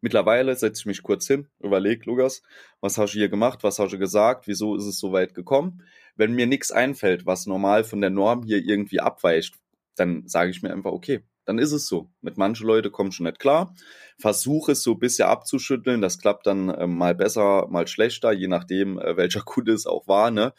Mittlerweile 0.00 0.54
setze 0.56 0.80
ich 0.80 0.86
mich 0.86 1.02
kurz 1.02 1.26
hin, 1.26 1.48
überleg, 1.60 2.04
Lukas, 2.06 2.42
was 2.80 2.98
hast 2.98 3.14
du 3.14 3.18
hier 3.18 3.28
gemacht, 3.28 3.62
was 3.62 3.78
hast 3.78 3.92
du 3.92 3.98
gesagt, 3.98 4.46
wieso 4.46 4.76
ist 4.76 4.86
es 4.86 4.98
so 4.98 5.12
weit 5.12 5.34
gekommen? 5.34 5.82
Wenn 6.16 6.32
mir 6.32 6.46
nichts 6.46 6.72
einfällt, 6.72 7.26
was 7.26 7.46
normal 7.46 7.84
von 7.84 8.00
der 8.00 8.10
Norm 8.10 8.42
hier 8.42 8.64
irgendwie 8.64 9.00
abweicht, 9.00 9.54
dann 9.96 10.26
sage 10.26 10.50
ich 10.50 10.62
mir 10.62 10.72
einfach, 10.72 10.92
okay, 10.92 11.22
dann 11.46 11.58
ist 11.58 11.72
es 11.72 11.86
so. 11.86 12.10
Mit 12.20 12.36
manchen 12.36 12.66
Leuten 12.66 12.92
kommen 12.92 13.12
schon 13.12 13.24
nicht 13.24 13.38
klar. 13.38 13.74
Versuche 14.18 14.72
es 14.72 14.82
so 14.82 14.92
ein 14.92 14.98
bisschen 14.98 15.28
abzuschütteln. 15.28 16.00
Das 16.00 16.18
klappt 16.18 16.46
dann 16.46 16.68
äh, 16.68 16.86
mal 16.88 17.14
besser, 17.14 17.68
mal 17.70 17.86
schlechter, 17.86 18.32
je 18.32 18.48
nachdem, 18.48 18.98
äh, 18.98 19.16
welcher 19.16 19.40
Kunde 19.44 19.72
es 19.72 19.86
auch 19.86 20.08
war. 20.08 20.30
Ne? 20.30 20.52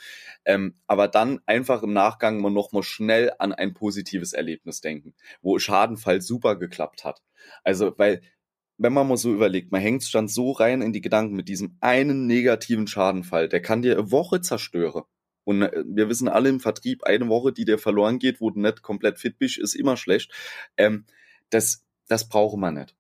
Ähm, 0.45 0.75
aber 0.88 1.10
dann 1.10 1.41
einfach 1.45 1.84
im 1.84 1.91
Nachgang 1.91 2.39
mal 2.39 2.51
nochmal 2.51 2.84
schnell 2.84 3.34
an 3.38 3.51
ein 3.51 3.73
positives 3.73 4.32
Erlebnis 4.32 4.80
denken, 4.80 5.13
wo 5.41 5.60
Schadenfall 5.60 6.21
super 6.21 6.56
geklappt 6.56 7.03
hat. 7.03 7.21
Also, 7.63 7.93
weil 7.97 8.21
wenn 8.77 8.93
man 8.93 9.07
mal 9.07 9.17
so 9.17 9.33
überlegt, 9.33 9.71
man 9.71 9.81
hängt 9.81 10.13
dann 10.13 10.27
so 10.27 10.51
rein 10.51 10.81
in 10.81 10.93
die 10.93 11.01
Gedanken 11.01 11.35
mit 11.35 11.49
diesem 11.49 11.77
einen 11.81 12.27
negativen 12.27 12.87
Schadenfall, 12.87 13.49
der 13.49 13.61
kann 13.61 13.81
dir 13.81 13.97
eine 13.97 14.11
Woche 14.11 14.41
zerstören. 14.41 15.03
Und 15.43 15.61
äh, 15.61 15.83
wir 15.87 16.09
wissen 16.09 16.27
alle 16.27 16.49
im 16.49 16.59
Vertrieb, 16.59 17.03
eine 17.03 17.27
Woche, 17.29 17.53
die 17.53 17.65
dir 17.65 17.79
verloren 17.79 18.19
geht, 18.19 18.41
wo 18.41 18.49
du 18.49 18.59
nicht 18.59 18.81
komplett 18.81 19.19
fit 19.19 19.39
bist, 19.39 19.57
ist 19.57 19.75
immer 19.75 19.97
schlecht. 19.97 20.31
Ähm, 20.75 21.05
das, 21.49 21.85
das 22.07 22.27
braucht 22.27 22.57
man 22.57 22.75
nicht. 22.75 22.95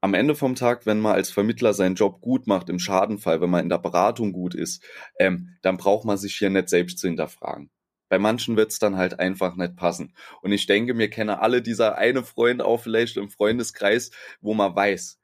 Am 0.00 0.14
Ende 0.14 0.34
vom 0.34 0.54
Tag, 0.54 0.86
wenn 0.86 0.98
man 0.98 1.12
als 1.12 1.30
Vermittler 1.30 1.74
seinen 1.74 1.94
Job 1.94 2.22
gut 2.22 2.46
macht, 2.46 2.70
im 2.70 2.78
Schadenfall, 2.78 3.42
wenn 3.42 3.50
man 3.50 3.62
in 3.62 3.68
der 3.68 3.78
Beratung 3.78 4.32
gut 4.32 4.54
ist, 4.54 4.82
ähm, 5.18 5.56
dann 5.60 5.76
braucht 5.76 6.06
man 6.06 6.16
sich 6.16 6.36
hier 6.36 6.48
nicht 6.48 6.70
selbst 6.70 6.98
zu 6.98 7.06
hinterfragen. 7.06 7.70
Bei 8.08 8.18
manchen 8.18 8.56
wird's 8.56 8.78
dann 8.78 8.96
halt 8.96 9.20
einfach 9.20 9.56
nicht 9.56 9.76
passen. 9.76 10.14
Und 10.40 10.52
ich 10.52 10.66
denke, 10.66 10.94
mir 10.94 11.10
kennen 11.10 11.30
alle 11.30 11.60
dieser 11.60 11.98
eine 11.98 12.24
Freund 12.24 12.62
auch 12.62 12.78
vielleicht 12.78 13.18
im 13.18 13.28
Freundeskreis, 13.28 14.10
wo 14.40 14.54
man 14.54 14.74
weiß, 14.74 15.19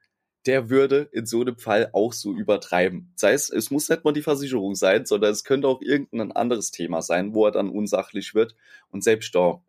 der 0.47 0.69
würde 0.69 1.09
in 1.11 1.25
so 1.25 1.41
einem 1.41 1.57
Fall 1.57 1.89
auch 1.93 2.13
so 2.13 2.33
übertreiben. 2.33 3.11
Sei 3.15 3.33
es, 3.33 3.49
es 3.49 3.69
muss 3.69 3.89
nicht 3.89 4.05
mal 4.05 4.13
die 4.13 4.21
Versicherung 4.21 4.75
sein, 4.75 5.05
sondern 5.05 5.31
es 5.31 5.43
könnte 5.43 5.67
auch 5.67 5.81
irgendein 5.81 6.31
anderes 6.31 6.71
Thema 6.71 7.01
sein, 7.01 7.33
wo 7.33 7.45
er 7.45 7.51
dann 7.51 7.69
unsachlich 7.69 8.33
wird. 8.33 8.55
Und 8.89 9.03
selbst 9.03 9.35
da 9.35 9.61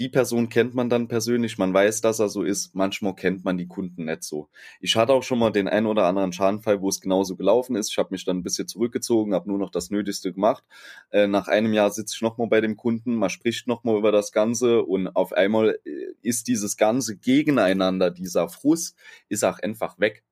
die 0.00 0.08
Person 0.08 0.48
kennt 0.48 0.74
man 0.74 0.88
dann 0.88 1.08
persönlich, 1.08 1.58
man 1.58 1.74
weiß, 1.74 2.00
dass 2.00 2.20
er 2.20 2.30
so 2.30 2.42
ist. 2.42 2.74
Manchmal 2.74 3.14
kennt 3.14 3.44
man 3.44 3.58
die 3.58 3.68
Kunden 3.68 4.06
nicht 4.06 4.22
so. 4.22 4.48
Ich 4.80 4.96
hatte 4.96 5.12
auch 5.12 5.22
schon 5.22 5.38
mal 5.38 5.50
den 5.50 5.68
einen 5.68 5.86
oder 5.86 6.06
anderen 6.06 6.32
Schadenfall, 6.32 6.80
wo 6.80 6.88
es 6.88 7.02
genauso 7.02 7.36
gelaufen 7.36 7.76
ist. 7.76 7.90
Ich 7.90 7.98
habe 7.98 8.08
mich 8.12 8.24
dann 8.24 8.38
ein 8.38 8.42
bisschen 8.42 8.66
zurückgezogen, 8.66 9.34
habe 9.34 9.50
nur 9.50 9.58
noch 9.58 9.70
das 9.70 9.90
Nötigste 9.90 10.32
gemacht. 10.32 10.64
Äh, 11.10 11.26
nach 11.26 11.48
einem 11.48 11.74
Jahr 11.74 11.90
sitze 11.90 12.14
ich 12.16 12.22
nochmal 12.22 12.48
bei 12.48 12.62
dem 12.62 12.78
Kunden, 12.78 13.14
man 13.14 13.28
spricht 13.28 13.66
nochmal 13.66 13.98
über 13.98 14.10
das 14.10 14.32
Ganze 14.32 14.82
und 14.82 15.08
auf 15.08 15.34
einmal 15.34 15.78
äh, 15.84 15.90
ist 16.22 16.48
dieses 16.48 16.78
Ganze 16.78 17.18
gegeneinander, 17.18 18.10
dieser 18.10 18.48
Frust, 18.48 18.96
ist 19.28 19.44
auch 19.44 19.58
einfach 19.58 20.00
weg. 20.00 20.24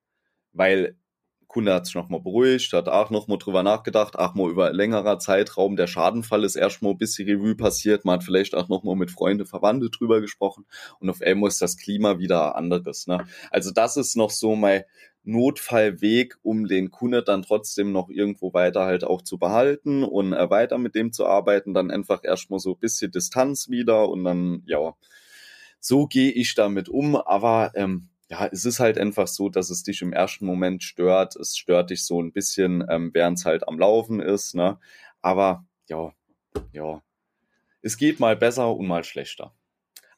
Weil 0.54 0.96
Kunde 1.48 1.72
hat 1.72 1.86
sich 1.86 1.94
nochmal 1.94 2.20
beruhigt, 2.20 2.74
hat 2.74 2.88
auch 2.88 3.08
nochmal 3.08 3.38
drüber 3.38 3.62
nachgedacht, 3.62 4.18
auch 4.18 4.34
mal 4.34 4.50
über 4.50 4.70
längerer 4.70 5.18
Zeitraum. 5.18 5.76
Der 5.76 5.86
Schadenfall 5.86 6.44
ist 6.44 6.56
erstmal 6.56 6.92
ein 6.92 6.98
bisschen 6.98 7.26
Revue 7.26 7.56
passiert. 7.56 8.04
Man 8.04 8.16
hat 8.16 8.24
vielleicht 8.24 8.54
auch 8.54 8.68
nochmal 8.68 8.96
mit 8.96 9.10
Freunden, 9.10 9.46
Verwandte 9.46 9.88
drüber 9.88 10.20
gesprochen. 10.20 10.66
Und 11.00 11.08
auf 11.08 11.22
einmal 11.22 11.48
ist 11.48 11.62
das 11.62 11.78
Klima 11.78 12.18
wieder 12.18 12.54
anderes. 12.54 13.06
Ne? 13.06 13.26
Also 13.50 13.70
das 13.72 13.96
ist 13.96 14.14
noch 14.14 14.30
so 14.30 14.56
mein 14.56 14.84
Notfallweg, 15.24 16.36
um 16.42 16.66
den 16.66 16.90
Kunde 16.90 17.22
dann 17.22 17.42
trotzdem 17.42 17.92
noch 17.92 18.10
irgendwo 18.10 18.52
weiter 18.52 18.84
halt 18.84 19.04
auch 19.04 19.22
zu 19.22 19.38
behalten 19.38 20.04
und 20.04 20.34
äh, 20.34 20.50
weiter 20.50 20.76
mit 20.76 20.94
dem 20.94 21.12
zu 21.12 21.26
arbeiten. 21.26 21.72
Dann 21.72 21.90
einfach 21.90 22.24
erstmal 22.24 22.60
so 22.60 22.72
ein 22.72 22.78
bisschen 22.78 23.10
Distanz 23.10 23.70
wieder 23.70 24.10
und 24.10 24.24
dann, 24.24 24.62
ja, 24.66 24.94
so 25.80 26.06
gehe 26.06 26.30
ich 26.30 26.54
damit 26.54 26.90
um. 26.90 27.16
Aber 27.16 27.72
ähm, 27.74 28.10
ja, 28.28 28.46
es 28.46 28.64
ist 28.64 28.80
halt 28.80 28.98
einfach 28.98 29.26
so, 29.26 29.48
dass 29.48 29.70
es 29.70 29.82
dich 29.82 30.02
im 30.02 30.12
ersten 30.12 30.44
Moment 30.46 30.82
stört. 30.82 31.36
Es 31.36 31.56
stört 31.56 31.90
dich 31.90 32.04
so 32.04 32.22
ein 32.22 32.32
bisschen, 32.32 32.84
ähm, 32.88 33.10
während 33.14 33.38
es 33.38 33.44
halt 33.46 33.66
am 33.66 33.78
Laufen 33.78 34.20
ist, 34.20 34.54
ne? 34.54 34.78
Aber 35.22 35.64
ja, 35.88 36.12
ja. 36.72 37.02
Es 37.82 37.96
geht 37.96 38.20
mal 38.20 38.36
besser 38.36 38.74
und 38.74 38.86
mal 38.86 39.04
schlechter. 39.04 39.54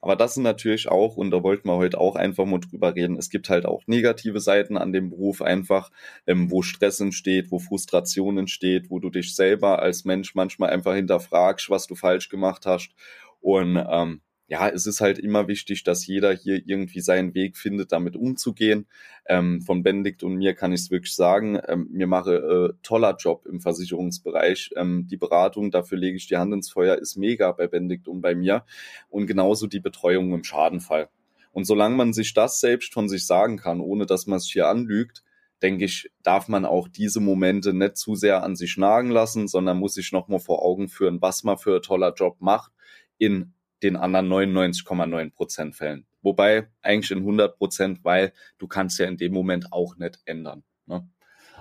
Aber 0.01 0.17
das 0.17 0.35
sind 0.35 0.45
natürlich 0.45 0.89
auch, 0.89 1.17
und 1.17 1.31
da 1.31 1.43
wollten 1.43 1.69
wir 1.69 1.77
heute 1.77 1.99
auch 2.01 2.17
einfach 2.17 2.47
mal 2.47 2.59
drüber 2.59 2.95
reden, 2.95 3.19
es 3.19 3.29
gibt 3.29 3.51
halt 3.51 3.67
auch 3.67 3.87
negative 3.87 4.41
Seiten 4.41 4.79
an 4.79 4.93
dem 4.93 5.11
Beruf 5.11 5.43
einfach, 5.43 5.91
ähm, 6.27 6.51
wo 6.51 6.63
Stress 6.63 7.01
entsteht, 7.01 7.51
wo 7.51 7.59
Frustration 7.59 8.39
entsteht, 8.39 8.91
wo 8.91 8.99
du 8.99 9.11
dich 9.11 9.35
selber 9.37 9.81
als 9.81 10.05
Mensch 10.05 10.35
manchmal 10.35 10.71
einfach 10.71 10.95
hinterfragst, 10.95 11.69
was 11.71 11.87
du 11.87 11.95
falsch 11.97 12.31
gemacht 12.31 12.65
hast. 12.67 12.95
Und 13.41 13.77
ähm, 13.77 14.23
ja, 14.51 14.69
es 14.69 14.85
ist 14.85 15.01
halt 15.01 15.21
immer 15.21 15.47
wichtig, 15.47 15.85
dass 15.85 16.05
jeder 16.09 16.33
hier 16.35 16.61
irgendwie 16.67 17.01
seinen 17.01 17.35
Weg 17.35 17.57
findet, 17.57 17.93
damit 17.93 18.17
umzugehen. 18.17 18.89
Ähm, 19.27 19.63
von 19.63 19.85
Benedikt 19.85 20.25
und 20.25 20.35
mir 20.35 20.55
kann 20.55 20.73
ich 20.73 20.81
es 20.81 20.91
wirklich 20.91 21.15
sagen, 21.15 21.61
ähm, 21.69 21.89
mir 21.93 22.09
mache 22.09 22.35
äh, 22.35 22.73
toller 22.83 23.15
Job 23.17 23.47
im 23.47 23.61
Versicherungsbereich. 23.61 24.73
Ähm, 24.75 25.07
die 25.09 25.17
Beratung, 25.17 25.71
dafür 25.71 25.99
lege 25.99 26.17
ich 26.17 26.27
die 26.27 26.37
Hand 26.37 26.53
ins 26.53 26.69
Feuer, 26.69 26.97
ist 26.97 27.17
mega 27.17 27.53
bei 27.53 27.69
Benedikt 27.69 28.09
und 28.09 28.23
bei 28.23 28.35
mir. 28.35 28.65
Und 29.09 29.29
genauso 29.29 29.69
die 29.69 29.79
Betreuung 29.79 30.35
im 30.35 30.43
Schadenfall. 30.43 31.11
Und 31.53 31.65
solange 31.65 31.95
man 31.95 32.13
sich 32.13 32.35
das 32.35 32.59
selbst 32.59 32.93
von 32.93 33.09
sich 33.09 33.27
sagen 33.27 33.57
kann, 33.57 33.81
ohne 33.81 34.05
dass 34.05 34.27
man 34.27 34.39
es 34.39 34.51
hier 34.51 34.67
anlügt, 34.67 35.23
denke 35.63 35.85
ich, 35.85 36.11
darf 36.25 36.49
man 36.49 36.65
auch 36.65 36.89
diese 36.89 37.21
Momente 37.21 37.73
nicht 37.73 37.97
zu 37.97 38.17
sehr 38.17 38.43
an 38.43 38.57
sich 38.57 38.77
nagen 38.77 39.11
lassen, 39.11 39.47
sondern 39.47 39.79
muss 39.79 39.95
sich 39.95 40.11
nochmal 40.11 40.41
vor 40.41 40.65
Augen 40.65 40.89
führen, 40.89 41.23
was 41.23 41.45
man 41.45 41.57
für 41.57 41.77
ein 41.77 41.83
toller 41.83 42.15
Job 42.15 42.39
macht 42.41 42.73
in 43.17 43.53
den 43.83 43.97
anderen 43.97 44.29
99,9 44.29 45.33
Prozent 45.33 45.77
Fällen. 45.77 46.07
Wobei 46.23 46.69
eigentlich 46.83 47.11
in 47.11 47.19
100 47.19 47.57
Prozent, 47.57 48.05
weil 48.05 48.33
du 48.59 48.69
kannst 48.69 48.99
ja 48.99 49.07
in 49.07 49.17
dem 49.17 49.33
Moment 49.33 49.73
auch 49.73 49.97
nicht 49.97 50.21
ändern. 50.25 50.65
Ne? 50.87 51.09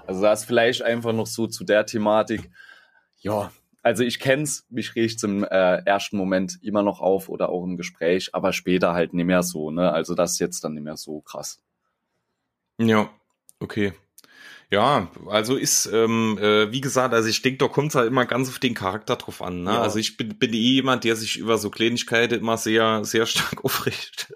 Also 0.05 0.21
das 0.21 0.45
vielleicht 0.45 0.81
einfach 0.81 1.13
noch 1.13 1.27
so 1.27 1.47
zu 1.47 1.63
der 1.63 1.85
Thematik. 1.85 2.49
Ja, 3.19 3.51
also 3.81 4.03
ich 4.03 4.19
kenn's, 4.19 4.65
mich 4.69 4.95
riecht's 4.95 5.23
im 5.23 5.43
äh, 5.43 5.77
ersten 5.85 6.17
Moment 6.17 6.59
immer 6.61 6.83
noch 6.83 6.99
auf 6.99 7.29
oder 7.29 7.49
auch 7.49 7.63
im 7.63 7.77
Gespräch, 7.77 8.35
aber 8.35 8.51
später 8.51 8.93
halt 8.93 9.13
nicht 9.13 9.25
mehr 9.25 9.43
so. 9.43 9.71
Ne? 9.71 9.91
Also 9.91 10.15
das 10.15 10.33
ist 10.33 10.39
jetzt 10.39 10.63
dann 10.63 10.73
nicht 10.73 10.83
mehr 10.83 10.97
so 10.97 11.21
krass. 11.21 11.61
Ja, 12.77 13.09
okay. 13.59 13.93
Ja, 14.71 15.11
also 15.25 15.55
ist, 15.55 15.87
ähm, 15.91 16.37
äh, 16.39 16.71
wie 16.71 16.81
gesagt, 16.81 17.13
also 17.13 17.27
ich 17.27 17.41
denke, 17.41 17.57
da 17.57 17.67
kommt 17.67 17.89
es 17.89 17.95
halt 17.95 18.07
immer 18.07 18.25
ganz 18.25 18.49
auf 18.49 18.59
den 18.59 18.75
Charakter 18.75 19.15
drauf 19.15 19.41
an. 19.41 19.63
Ne? 19.63 19.71
Ja. 19.71 19.81
Also 19.81 19.97
ich 19.97 20.15
bin, 20.15 20.37
bin 20.37 20.53
eh 20.53 20.57
jemand, 20.57 21.03
der 21.03 21.15
sich 21.15 21.37
über 21.37 21.57
so 21.57 21.71
Kleinigkeiten 21.71 22.35
immer 22.39 22.57
sehr, 22.57 23.03
sehr 23.03 23.25
stark 23.25 23.63
aufregt. 23.65 24.31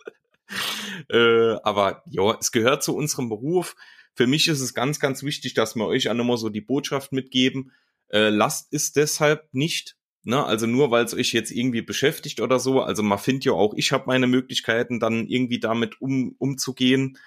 äh, 1.10 1.54
aber 1.64 2.02
ja, 2.10 2.36
es 2.40 2.52
gehört 2.52 2.84
zu 2.84 2.96
unserem 2.96 3.30
Beruf. 3.30 3.76
Für 4.16 4.26
mich 4.26 4.48
ist 4.48 4.62
es 4.62 4.74
ganz, 4.74 5.00
ganz 5.00 5.22
wichtig, 5.22 5.54
dass 5.54 5.76
wir 5.76 5.86
euch 5.86 6.10
auch 6.10 6.16
nochmal 6.16 6.38
so 6.38 6.50
die 6.50 6.62
Botschaft 6.62 7.12
mitgeben. 7.12 7.72
Äh, 8.10 8.30
lasst 8.30 8.74
es 8.74 8.92
deshalb 8.92 9.54
nicht. 9.54 9.98
Ne? 10.24 10.44
Also 10.44 10.66
nur 10.66 10.90
weil 10.90 11.06
es 11.06 11.14
euch 11.14 11.32
jetzt 11.34 11.52
irgendwie 11.52 11.84
beschäftigt 11.84 12.40
oder 12.40 12.58
so. 12.58 12.82
Also 12.82 13.04
man 13.04 13.20
findet 13.20 13.46
ja 13.46 13.52
auch, 13.52 13.76
ich 13.76 13.92
habe 13.92 14.06
meine 14.08 14.26
Möglichkeiten, 14.26 15.00
dann 15.00 15.28
irgendwie 15.28 15.60
damit 15.60 16.02
um, 16.02 16.36
umzugehen. 16.40 17.20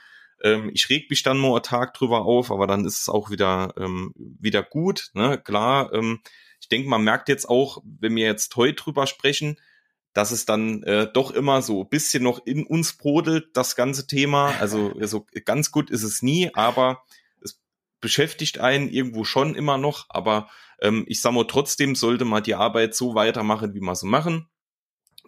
Ähm, 0.43 0.71
ich 0.73 0.89
reg 0.91 1.11
mich 1.11 1.23
dann 1.23 1.41
nur 1.41 1.57
einen 1.57 1.63
Tag 1.63 1.95
drüber 1.95 2.25
auf, 2.25 2.51
aber 2.51 2.67
dann 2.67 2.85
ist 2.85 3.01
es 3.01 3.09
auch 3.09 3.31
wieder, 3.31 3.75
ähm, 3.79 4.13
wieder 4.17 4.63
gut. 4.63 5.11
Ne? 5.15 5.39
Klar, 5.39 5.93
ähm, 5.93 6.21
ich 6.61 6.69
denke, 6.69 6.89
man 6.89 7.05
merkt 7.05 7.29
jetzt 7.29 7.49
auch, 7.49 7.83
wenn 7.85 8.17
wir 8.17 8.27
jetzt 8.27 8.55
heute 8.57 8.75
drüber 8.75 9.07
sprechen, 9.07 9.57
dass 10.13 10.31
es 10.31 10.47
dann 10.47 10.83
äh, 10.85 11.11
doch 11.13 11.31
immer 11.31 11.61
so 11.61 11.83
ein 11.83 11.89
bisschen 11.89 12.23
noch 12.23 12.45
in 12.47 12.67
uns 12.67 12.97
brodelt, 12.97 13.55
das 13.55 13.77
ganze 13.77 14.07
Thema. 14.07 14.55
Also, 14.61 14.95
also 14.99 15.27
ganz 15.45 15.71
gut 15.71 15.91
ist 15.91 16.03
es 16.03 16.23
nie, 16.23 16.51
aber 16.55 17.03
es 17.43 17.61
beschäftigt 18.01 18.59
einen 18.59 18.89
irgendwo 18.89 19.25
schon 19.25 19.55
immer 19.55 19.77
noch. 19.77 20.07
Aber 20.09 20.49
ähm, 20.81 21.05
ich 21.07 21.21
sage 21.21 21.35
mal, 21.35 21.47
trotzdem 21.47 21.95
sollte 21.95 22.25
man 22.25 22.43
die 22.43 22.55
Arbeit 22.55 22.95
so 22.95 23.15
weitermachen, 23.15 23.75
wie 23.75 23.81
wir 23.81 23.95
so 23.95 24.07
machen. 24.07 24.49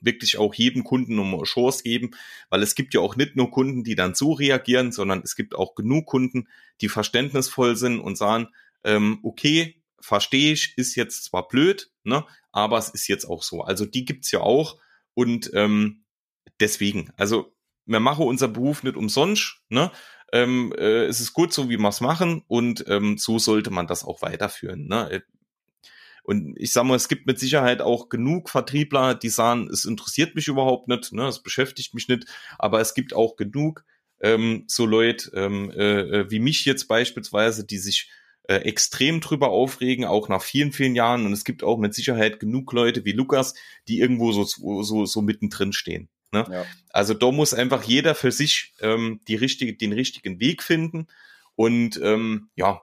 Wirklich 0.01 0.39
auch 0.39 0.55
jedem 0.55 0.85
Kunden 0.85 1.19
eine 1.19 1.43
Chance 1.43 1.83
geben, 1.83 2.13
weil 2.51 2.63
es 2.63 2.75
gibt 2.75 2.95
ja 2.95 3.01
auch 3.01 3.17
nicht 3.17 3.37
nur 3.37 3.51
Kunden, 3.51 3.85
die 3.85 3.95
dann 3.95 4.15
so 4.15 4.33
reagieren, 4.33 4.93
sondern 4.93 5.23
es 5.23 5.37
gibt 5.37 5.55
auch 5.55 5.75
genug 5.75 6.07
Kunden, 6.07 6.49
die 6.81 6.89
verständnisvoll 6.89 7.77
sind 7.77 8.01
und 8.01 8.17
sagen, 8.17 8.49
ähm, 8.85 9.19
okay, 9.23 9.83
verstehe 10.01 10.53
ich, 10.53 10.77
ist 10.77 10.95
jetzt 10.95 11.25
zwar 11.25 11.49
blöd, 11.49 11.91
ne, 12.05 12.25
aber 12.53 12.79
es 12.79 12.91
ist 12.91 13.09
jetzt 13.09 13.25
auch 13.25 13.43
so. 13.43 13.63
Also 13.63 13.85
die 13.85 14.05
gibt's 14.05 14.31
ja 14.31 14.41
auch 14.41 14.79
und 15.15 15.51
ähm, 15.55 16.05
deswegen, 16.61 17.13
also 17.17 17.55
wir 17.87 18.01
machen 18.01 18.27
unser 18.27 18.49
Beruf 18.49 18.83
nicht 18.83 18.97
umsonst, 18.97 19.61
ne? 19.69 19.91
Ähm, 20.31 20.75
äh, 20.77 21.05
es 21.05 21.21
ist 21.21 21.33
gut 21.33 21.55
so, 21.55 21.71
wie 21.71 21.79
wir 21.79 21.89
es 21.89 22.03
machen 22.03 22.45
und 22.49 22.85
ähm, 22.87 23.17
so 23.17 23.39
sollte 23.39 23.71
man 23.71 23.87
das 23.87 24.05
auch 24.05 24.21
weiterführen. 24.21 24.87
Ne? 24.87 25.23
Und 26.29 26.57
ich 26.59 26.75
sag 26.75 26.85
mal, 26.85 26.95
es 26.95 27.09
gibt 27.09 27.27
mit 27.27 27.39
Sicherheit 27.39 27.81
auch 27.81 28.11
genug 28.11 28.51
Vertriebler, 28.51 29.15
die 29.15 29.31
sagen, 29.31 29.67
es 29.73 29.87
interessiert 29.87 30.35
mich 30.35 30.47
überhaupt 30.47 30.87
nicht, 30.87 31.11
ne, 31.15 31.27
es 31.27 31.43
beschäftigt 31.43 31.95
mich 31.95 32.07
nicht, 32.07 32.27
aber 32.59 32.83
es 32.83 32.93
gibt 32.93 33.15
auch 33.15 33.37
genug 33.37 33.83
ähm, 34.21 34.65
so 34.67 34.85
Leute 34.85 35.31
ähm, 35.35 35.71
äh, 35.71 36.01
äh 36.01 36.31
wie 36.31 36.39
mich 36.39 36.67
jetzt 36.67 36.87
beispielsweise, 36.87 37.65
die 37.65 37.79
sich 37.79 38.11
äh, 38.43 38.57
extrem 38.57 39.23
drüber 39.23 39.49
aufregen, 39.49 40.05
auch 40.05 40.29
nach 40.29 40.43
vielen, 40.43 40.73
vielen 40.73 40.95
Jahren. 40.95 41.25
Und 41.25 41.33
es 41.33 41.45
gibt 41.45 41.65
auch 41.65 41.79
mit 41.79 41.95
Sicherheit 41.95 42.41
genug 42.41 42.75
Leute 42.75 43.07
wie 43.07 43.13
Lukas, 43.13 43.55
die 43.89 43.99
irgendwo 43.99 44.33
so, 44.33 44.45
so, 44.83 45.07
so 45.07 45.23
mittendrin 45.23 45.73
stehen. 45.73 46.11
Ne? 46.31 46.45
Ja. 46.51 46.67
Also 46.91 47.15
da 47.15 47.33
muss 47.33 47.55
einfach 47.55 47.85
jeder 47.85 48.15
für 48.15 48.33
sich 48.33 48.75
ähm, 48.81 49.21
die 49.29 49.37
richtige, 49.37 49.75
den 49.75 49.95
richtigen 49.95 50.41
Weg 50.41 50.63
finden. 50.63 51.07
Und 51.55 51.99
ähm, 52.03 52.51
ja, 52.55 52.83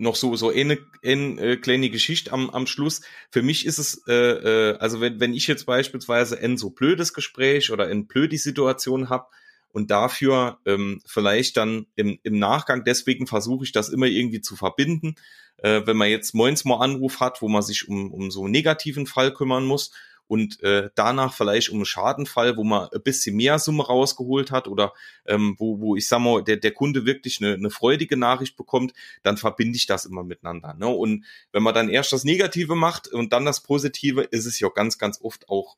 noch 0.00 0.16
so 0.16 0.34
so 0.36 0.50
eine, 0.50 0.78
eine 1.04 1.40
äh, 1.40 1.56
kleine 1.56 1.90
Geschichte 1.90 2.32
am, 2.32 2.50
am 2.50 2.66
Schluss. 2.66 3.02
Für 3.30 3.42
mich 3.42 3.66
ist 3.66 3.78
es, 3.78 4.02
äh, 4.08 4.14
äh, 4.14 4.78
also 4.78 5.00
wenn, 5.00 5.20
wenn 5.20 5.34
ich 5.34 5.46
jetzt 5.46 5.66
beispielsweise 5.66 6.38
ein 6.38 6.56
so 6.56 6.70
blödes 6.70 7.12
Gespräch 7.12 7.70
oder 7.70 7.86
eine 7.86 8.04
blöde 8.04 8.38
Situation 8.38 9.08
habe, 9.08 9.26
und 9.72 9.90
dafür 9.90 10.58
ähm, 10.66 11.00
vielleicht 11.06 11.56
dann 11.56 11.86
im, 11.94 12.18
im 12.24 12.38
Nachgang, 12.38 12.82
deswegen 12.84 13.28
versuche 13.28 13.64
ich 13.64 13.72
das 13.72 13.88
immer 13.88 14.06
irgendwie 14.06 14.40
zu 14.40 14.56
verbinden, 14.56 15.14
äh, 15.58 15.82
wenn 15.84 15.96
man 15.96 16.08
jetzt 16.08 16.34
moins 16.34 16.64
mal 16.64 16.80
Anruf 16.80 17.20
hat, 17.20 17.40
wo 17.40 17.48
man 17.48 17.62
sich 17.62 17.88
um, 17.88 18.12
um 18.12 18.30
so 18.30 18.44
einen 18.44 18.50
negativen 18.50 19.06
Fall 19.06 19.32
kümmern 19.32 19.64
muss 19.64 19.92
und 20.30 20.62
äh, 20.62 20.90
danach 20.94 21.34
vielleicht 21.34 21.70
um 21.70 21.78
einen 21.78 21.84
Schadenfall, 21.84 22.56
wo 22.56 22.62
man 22.62 22.88
ein 22.94 23.02
bisschen 23.02 23.34
mehr 23.34 23.58
Summe 23.58 23.84
rausgeholt 23.84 24.52
hat 24.52 24.68
oder 24.68 24.92
ähm, 25.26 25.56
wo, 25.58 25.80
wo 25.80 25.96
ich 25.96 26.06
sag 26.06 26.20
mal, 26.20 26.44
der, 26.44 26.56
der 26.56 26.70
Kunde 26.70 27.04
wirklich 27.04 27.42
eine, 27.42 27.54
eine 27.54 27.68
freudige 27.68 28.16
Nachricht 28.16 28.56
bekommt, 28.56 28.92
dann 29.24 29.38
verbinde 29.38 29.76
ich 29.76 29.86
das 29.86 30.04
immer 30.04 30.22
miteinander. 30.22 30.74
Ne? 30.74 30.86
Und 30.86 31.24
wenn 31.50 31.64
man 31.64 31.74
dann 31.74 31.88
erst 31.88 32.12
das 32.12 32.22
Negative 32.22 32.76
macht 32.76 33.08
und 33.08 33.32
dann 33.32 33.44
das 33.44 33.64
Positive, 33.64 34.22
ist 34.22 34.46
es 34.46 34.60
ja 34.60 34.68
ganz, 34.68 34.98
ganz 34.98 35.20
oft 35.20 35.48
auch 35.48 35.76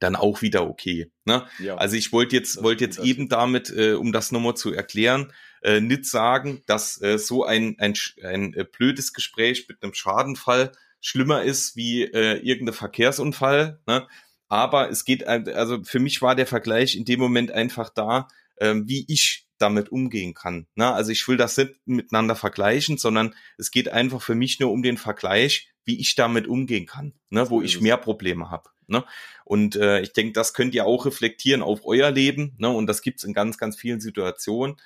dann 0.00 0.16
auch 0.16 0.42
wieder 0.42 0.68
okay. 0.68 1.12
Ne? 1.24 1.46
Ja, 1.60 1.76
also 1.76 1.94
ich 1.94 2.12
wollte 2.12 2.34
jetzt, 2.34 2.60
wollte 2.60 2.82
jetzt 2.82 2.98
eben 2.98 3.28
damit, 3.28 3.70
äh, 3.70 3.92
um 3.92 4.10
das 4.10 4.32
nochmal 4.32 4.56
zu 4.56 4.72
erklären, 4.72 5.32
äh, 5.62 5.80
nicht 5.80 6.06
sagen, 6.06 6.64
dass 6.66 7.00
äh, 7.00 7.18
so 7.18 7.44
ein, 7.44 7.76
ein, 7.78 7.94
ein 8.24 8.52
äh, 8.54 8.64
blödes 8.64 9.12
Gespräch 9.12 9.68
mit 9.68 9.80
einem 9.80 9.94
Schadenfall 9.94 10.72
schlimmer 11.04 11.42
ist 11.42 11.76
wie 11.76 12.02
äh, 12.02 12.38
irgendein 12.38 12.74
Verkehrsunfall. 12.74 13.78
Ne? 13.86 14.08
Aber 14.48 14.90
es 14.90 15.04
geht, 15.04 15.26
also 15.26 15.84
für 15.84 16.00
mich 16.00 16.22
war 16.22 16.34
der 16.34 16.46
Vergleich 16.46 16.96
in 16.96 17.04
dem 17.04 17.20
Moment 17.20 17.50
einfach 17.52 17.90
da, 17.90 18.28
äh, 18.56 18.74
wie 18.84 19.04
ich 19.08 19.46
damit 19.58 19.90
umgehen 19.90 20.32
kann. 20.32 20.66
Ne? 20.74 20.90
Also 20.90 21.12
ich 21.12 21.28
will 21.28 21.36
das 21.36 21.58
nicht 21.58 21.74
miteinander 21.84 22.34
vergleichen, 22.34 22.96
sondern 22.96 23.34
es 23.58 23.70
geht 23.70 23.90
einfach 23.90 24.22
für 24.22 24.34
mich 24.34 24.60
nur 24.60 24.72
um 24.72 24.82
den 24.82 24.96
Vergleich, 24.96 25.68
wie 25.84 26.00
ich 26.00 26.14
damit 26.14 26.46
umgehen 26.46 26.86
kann, 26.86 27.12
ne? 27.28 27.50
wo 27.50 27.60
ich 27.60 27.80
mehr 27.82 27.98
Probleme 27.98 28.50
habe. 28.50 28.70
Ne? 28.86 29.04
Und 29.44 29.76
äh, 29.76 30.00
ich 30.00 30.14
denke, 30.14 30.32
das 30.32 30.54
könnt 30.54 30.74
ihr 30.74 30.86
auch 30.86 31.04
reflektieren 31.04 31.62
auf 31.62 31.80
euer 31.84 32.10
Leben. 32.10 32.54
Ne? 32.58 32.70
Und 32.70 32.86
das 32.86 33.02
gibt's 33.02 33.24
in 33.24 33.34
ganz, 33.34 33.58
ganz 33.58 33.76
vielen 33.76 34.00
Situationen. 34.00 34.76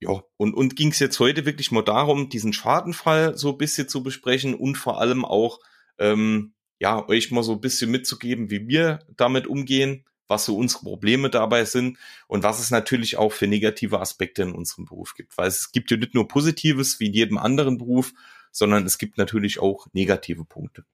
Ja, 0.00 0.22
und, 0.36 0.54
und 0.54 0.76
ging 0.76 0.90
es 0.90 1.00
jetzt 1.00 1.18
heute 1.18 1.44
wirklich 1.44 1.72
mal 1.72 1.82
darum, 1.82 2.28
diesen 2.28 2.52
Schadenfall 2.52 3.36
so 3.36 3.50
ein 3.50 3.58
bisschen 3.58 3.88
zu 3.88 4.02
besprechen 4.02 4.54
und 4.54 4.76
vor 4.76 5.00
allem 5.00 5.24
auch, 5.24 5.58
ähm, 5.98 6.54
ja, 6.78 7.08
euch 7.08 7.32
mal 7.32 7.42
so 7.42 7.52
ein 7.52 7.60
bisschen 7.60 7.90
mitzugeben, 7.90 8.50
wie 8.50 8.68
wir 8.68 9.00
damit 9.16 9.48
umgehen, 9.48 10.04
was 10.28 10.44
so 10.44 10.56
unsere 10.56 10.84
Probleme 10.84 11.30
dabei 11.30 11.64
sind 11.64 11.98
und 12.28 12.44
was 12.44 12.60
es 12.60 12.70
natürlich 12.70 13.16
auch 13.16 13.32
für 13.32 13.48
negative 13.48 13.98
Aspekte 14.00 14.42
in 14.42 14.52
unserem 14.52 14.84
Beruf 14.84 15.14
gibt. 15.14 15.36
Weil 15.36 15.48
es 15.48 15.72
gibt 15.72 15.90
ja 15.90 15.96
nicht 15.96 16.14
nur 16.14 16.28
Positives 16.28 17.00
wie 17.00 17.06
in 17.06 17.14
jedem 17.14 17.38
anderen 17.38 17.78
Beruf, 17.78 18.12
sondern 18.52 18.86
es 18.86 18.98
gibt 18.98 19.18
natürlich 19.18 19.58
auch 19.58 19.88
negative 19.92 20.44
Punkte. 20.44 20.84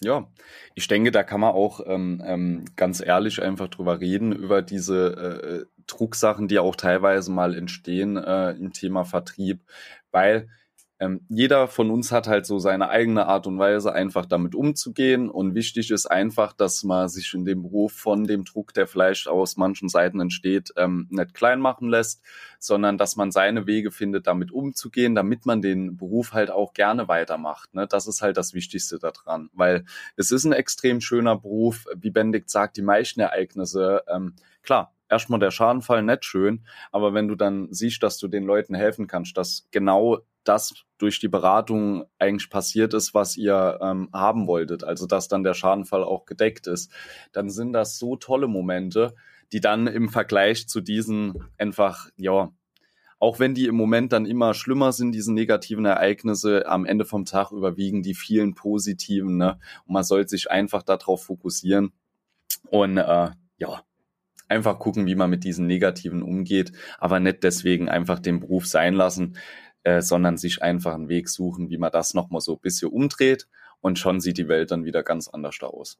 Ja, 0.00 0.28
ich 0.74 0.88
denke, 0.88 1.12
da 1.12 1.22
kann 1.22 1.40
man 1.40 1.52
auch 1.52 1.80
ähm, 1.86 2.22
ähm, 2.26 2.64
ganz 2.76 3.00
ehrlich 3.00 3.40
einfach 3.40 3.68
drüber 3.68 4.00
reden, 4.00 4.32
über 4.32 4.60
diese 4.60 5.66
äh, 5.66 5.73
Drucksachen, 5.96 6.48
die 6.48 6.58
auch 6.58 6.76
teilweise 6.76 7.30
mal 7.30 7.54
entstehen 7.54 8.16
äh, 8.16 8.52
im 8.52 8.72
Thema 8.72 9.04
Vertrieb, 9.04 9.60
weil 10.10 10.48
ähm, 11.00 11.20
jeder 11.28 11.66
von 11.66 11.90
uns 11.90 12.12
hat 12.12 12.28
halt 12.28 12.46
so 12.46 12.60
seine 12.60 12.88
eigene 12.88 13.26
Art 13.26 13.48
und 13.48 13.58
Weise, 13.58 13.92
einfach 13.92 14.26
damit 14.26 14.54
umzugehen. 14.54 15.28
Und 15.28 15.54
wichtig 15.54 15.90
ist 15.90 16.06
einfach, 16.06 16.52
dass 16.52 16.84
man 16.84 17.08
sich 17.08 17.34
in 17.34 17.44
dem 17.44 17.62
Beruf 17.62 17.92
von 17.92 18.24
dem 18.24 18.44
Druck, 18.44 18.72
der 18.74 18.86
vielleicht 18.86 19.26
aus 19.26 19.56
manchen 19.56 19.88
Seiten 19.88 20.20
entsteht, 20.20 20.72
ähm, 20.76 21.08
nicht 21.10 21.34
klein 21.34 21.60
machen 21.60 21.88
lässt, 21.88 22.22
sondern 22.60 22.96
dass 22.96 23.16
man 23.16 23.32
seine 23.32 23.66
Wege 23.66 23.90
findet, 23.90 24.28
damit 24.28 24.52
umzugehen, 24.52 25.16
damit 25.16 25.46
man 25.46 25.62
den 25.62 25.96
Beruf 25.96 26.32
halt 26.32 26.50
auch 26.50 26.72
gerne 26.72 27.08
weitermacht. 27.08 27.74
Ne? 27.74 27.86
Das 27.88 28.06
ist 28.06 28.22
halt 28.22 28.36
das 28.36 28.54
Wichtigste 28.54 28.98
daran, 28.98 29.50
weil 29.52 29.84
es 30.16 30.30
ist 30.30 30.44
ein 30.44 30.52
extrem 30.52 31.00
schöner 31.00 31.36
Beruf. 31.36 31.86
Wie 31.96 32.10
Benedikt 32.10 32.50
sagt, 32.50 32.76
die 32.76 32.82
meisten 32.82 33.20
Ereignisse, 33.20 34.04
ähm, 34.08 34.34
klar, 34.62 34.93
erstmal 35.14 35.38
der 35.40 35.52
Schadenfall 35.52 36.02
nicht 36.02 36.24
schön, 36.24 36.66
aber 36.90 37.14
wenn 37.14 37.28
du 37.28 37.36
dann 37.36 37.68
siehst, 37.70 38.02
dass 38.02 38.18
du 38.18 38.28
den 38.28 38.44
Leuten 38.44 38.74
helfen 38.74 39.06
kannst, 39.06 39.36
dass 39.36 39.68
genau 39.70 40.18
das 40.42 40.74
durch 40.98 41.20
die 41.20 41.28
Beratung 41.28 42.04
eigentlich 42.18 42.50
passiert 42.50 42.92
ist, 42.94 43.14
was 43.14 43.36
ihr 43.36 43.78
ähm, 43.80 44.10
haben 44.12 44.46
wolltet, 44.46 44.84
also 44.84 45.06
dass 45.06 45.28
dann 45.28 45.44
der 45.44 45.54
Schadenfall 45.54 46.04
auch 46.04 46.26
gedeckt 46.26 46.66
ist, 46.66 46.92
dann 47.32 47.48
sind 47.48 47.72
das 47.72 47.98
so 47.98 48.16
tolle 48.16 48.48
Momente, 48.48 49.14
die 49.52 49.60
dann 49.60 49.86
im 49.86 50.08
Vergleich 50.08 50.68
zu 50.68 50.80
diesen 50.80 51.44
einfach, 51.58 52.08
ja, 52.16 52.50
auch 53.20 53.38
wenn 53.38 53.54
die 53.54 53.66
im 53.66 53.76
Moment 53.76 54.12
dann 54.12 54.26
immer 54.26 54.52
schlimmer 54.52 54.92
sind, 54.92 55.12
diese 55.12 55.32
negativen 55.32 55.84
Ereignisse, 55.86 56.66
am 56.66 56.84
Ende 56.84 57.04
vom 57.04 57.24
Tag 57.24 57.52
überwiegen 57.52 58.02
die 58.02 58.14
vielen 58.14 58.54
positiven, 58.54 59.38
ne? 59.38 59.58
Und 59.86 59.94
man 59.94 60.04
sollte 60.04 60.30
sich 60.30 60.50
einfach 60.50 60.82
darauf 60.82 61.24
fokussieren. 61.24 61.92
Und 62.68 62.98
äh, 62.98 63.30
ja, 63.56 63.82
einfach 64.48 64.78
gucken, 64.78 65.06
wie 65.06 65.14
man 65.14 65.30
mit 65.30 65.44
diesen 65.44 65.66
Negativen 65.66 66.22
umgeht, 66.22 66.72
aber 66.98 67.20
nicht 67.20 67.42
deswegen 67.42 67.88
einfach 67.88 68.18
den 68.18 68.40
Beruf 68.40 68.66
sein 68.66 68.94
lassen, 68.94 69.36
äh, 69.82 70.00
sondern 70.00 70.36
sich 70.36 70.62
einfach 70.62 70.94
einen 70.94 71.08
Weg 71.08 71.28
suchen, 71.28 71.70
wie 71.70 71.78
man 71.78 71.92
das 71.92 72.14
nochmal 72.14 72.40
so 72.40 72.54
ein 72.54 72.60
bisschen 72.60 72.90
umdreht 72.90 73.48
und 73.80 73.98
schon 73.98 74.20
sieht 74.20 74.38
die 74.38 74.48
Welt 74.48 74.70
dann 74.70 74.84
wieder 74.84 75.02
ganz 75.02 75.28
anders 75.28 75.60
aus. 75.60 75.98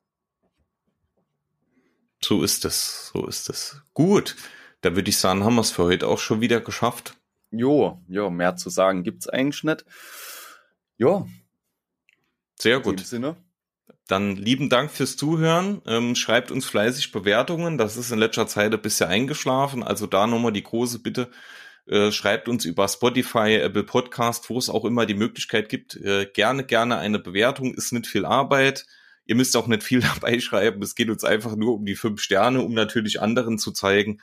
So 2.22 2.42
ist 2.42 2.64
es, 2.64 3.10
so 3.12 3.26
ist 3.26 3.50
es. 3.50 3.82
Gut, 3.92 4.36
da 4.80 4.96
würde 4.96 5.10
ich 5.10 5.18
sagen, 5.18 5.44
haben 5.44 5.56
wir 5.56 5.60
es 5.60 5.70
für 5.70 5.84
heute 5.84 6.08
auch 6.08 6.18
schon 6.18 6.40
wieder 6.40 6.60
geschafft. 6.60 7.16
Jo, 7.50 8.02
jo, 8.08 8.30
mehr 8.30 8.56
zu 8.56 8.70
sagen 8.70 9.02
gibt's 9.02 9.28
eigentlich 9.28 9.62
nicht. 9.64 9.84
Jo. 10.96 11.28
Sehr 12.58 12.80
gut. 12.80 12.94
In 12.94 12.96
dem 12.96 13.04
Sinne. 13.04 13.36
Dann 14.06 14.36
lieben 14.36 14.68
Dank 14.68 14.90
fürs 14.90 15.16
Zuhören. 15.16 15.80
Ähm, 15.86 16.14
schreibt 16.14 16.50
uns 16.50 16.66
fleißig 16.66 17.10
Bewertungen. 17.10 17.78
Das 17.78 17.96
ist 17.96 18.10
in 18.10 18.18
letzter 18.18 18.46
Zeit 18.46 18.74
ein 18.74 18.82
bisschen 18.82 19.08
eingeschlafen. 19.08 19.82
Also 19.82 20.06
da 20.06 20.26
nochmal 20.26 20.52
die 20.52 20.62
große 20.62 20.98
Bitte. 21.00 21.30
Äh, 21.86 22.12
schreibt 22.12 22.48
uns 22.48 22.64
über 22.64 22.88
Spotify, 22.88 23.56
Apple 23.56 23.84
Podcast, 23.84 24.48
wo 24.48 24.58
es 24.58 24.70
auch 24.70 24.84
immer 24.84 25.06
die 25.06 25.14
Möglichkeit 25.14 25.68
gibt. 25.68 25.96
Äh, 25.96 26.26
gerne, 26.32 26.64
gerne 26.64 26.98
eine 26.98 27.18
Bewertung. 27.18 27.74
Ist 27.74 27.92
nicht 27.92 28.06
viel 28.06 28.24
Arbeit. 28.24 28.86
Ihr 29.26 29.36
müsst 29.36 29.56
auch 29.56 29.66
nicht 29.66 29.82
viel 29.82 30.00
dabei 30.14 30.40
schreiben. 30.40 30.82
Es 30.82 30.94
geht 30.94 31.10
uns 31.10 31.24
einfach 31.24 31.56
nur 31.56 31.74
um 31.74 31.86
die 31.86 31.96
fünf 31.96 32.20
Sterne, 32.20 32.62
um 32.62 32.72
natürlich 32.74 33.20
anderen 33.20 33.58
zu 33.58 33.72
zeigen, 33.72 34.20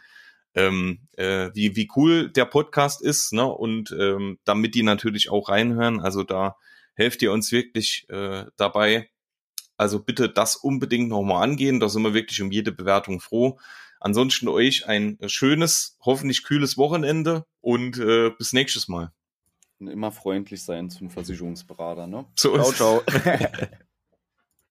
ähm, 0.53 1.07
äh, 1.17 1.49
wie, 1.53 1.75
wie 1.75 1.89
cool 1.95 2.29
der 2.29 2.45
Podcast 2.45 3.01
ist, 3.01 3.31
ne? 3.31 3.45
Und 3.45 3.95
ähm, 3.97 4.37
damit 4.43 4.75
die 4.75 4.83
natürlich 4.83 5.29
auch 5.29 5.49
reinhören. 5.49 6.01
Also 6.01 6.23
da 6.23 6.57
helft 6.93 7.21
ihr 7.21 7.31
uns 7.31 7.51
wirklich 7.51 8.05
äh, 8.09 8.45
dabei. 8.57 9.10
Also 9.81 9.97
bitte 9.99 10.29
das 10.29 10.55
unbedingt 10.55 11.09
nochmal 11.09 11.41
angehen. 11.41 11.79
Da 11.79 11.89
sind 11.89 12.03
wir 12.03 12.13
wirklich 12.13 12.39
um 12.39 12.51
jede 12.51 12.71
Bewertung 12.71 13.19
froh. 13.19 13.57
Ansonsten 13.99 14.47
euch 14.47 14.85
ein 14.85 15.17
schönes, 15.25 15.97
hoffentlich 16.01 16.43
kühles 16.43 16.77
Wochenende 16.77 17.47
und 17.61 17.97
äh, 17.97 18.29
bis 18.29 18.53
nächstes 18.53 18.87
Mal. 18.87 19.11
Und 19.79 19.87
immer 19.87 20.11
freundlich 20.11 20.63
sein 20.63 20.91
zum 20.91 21.09
Versicherungsberater, 21.09 22.05
ne? 22.05 22.27
So 22.35 22.53
Ciao, 22.53 22.71
ciao. 22.71 23.01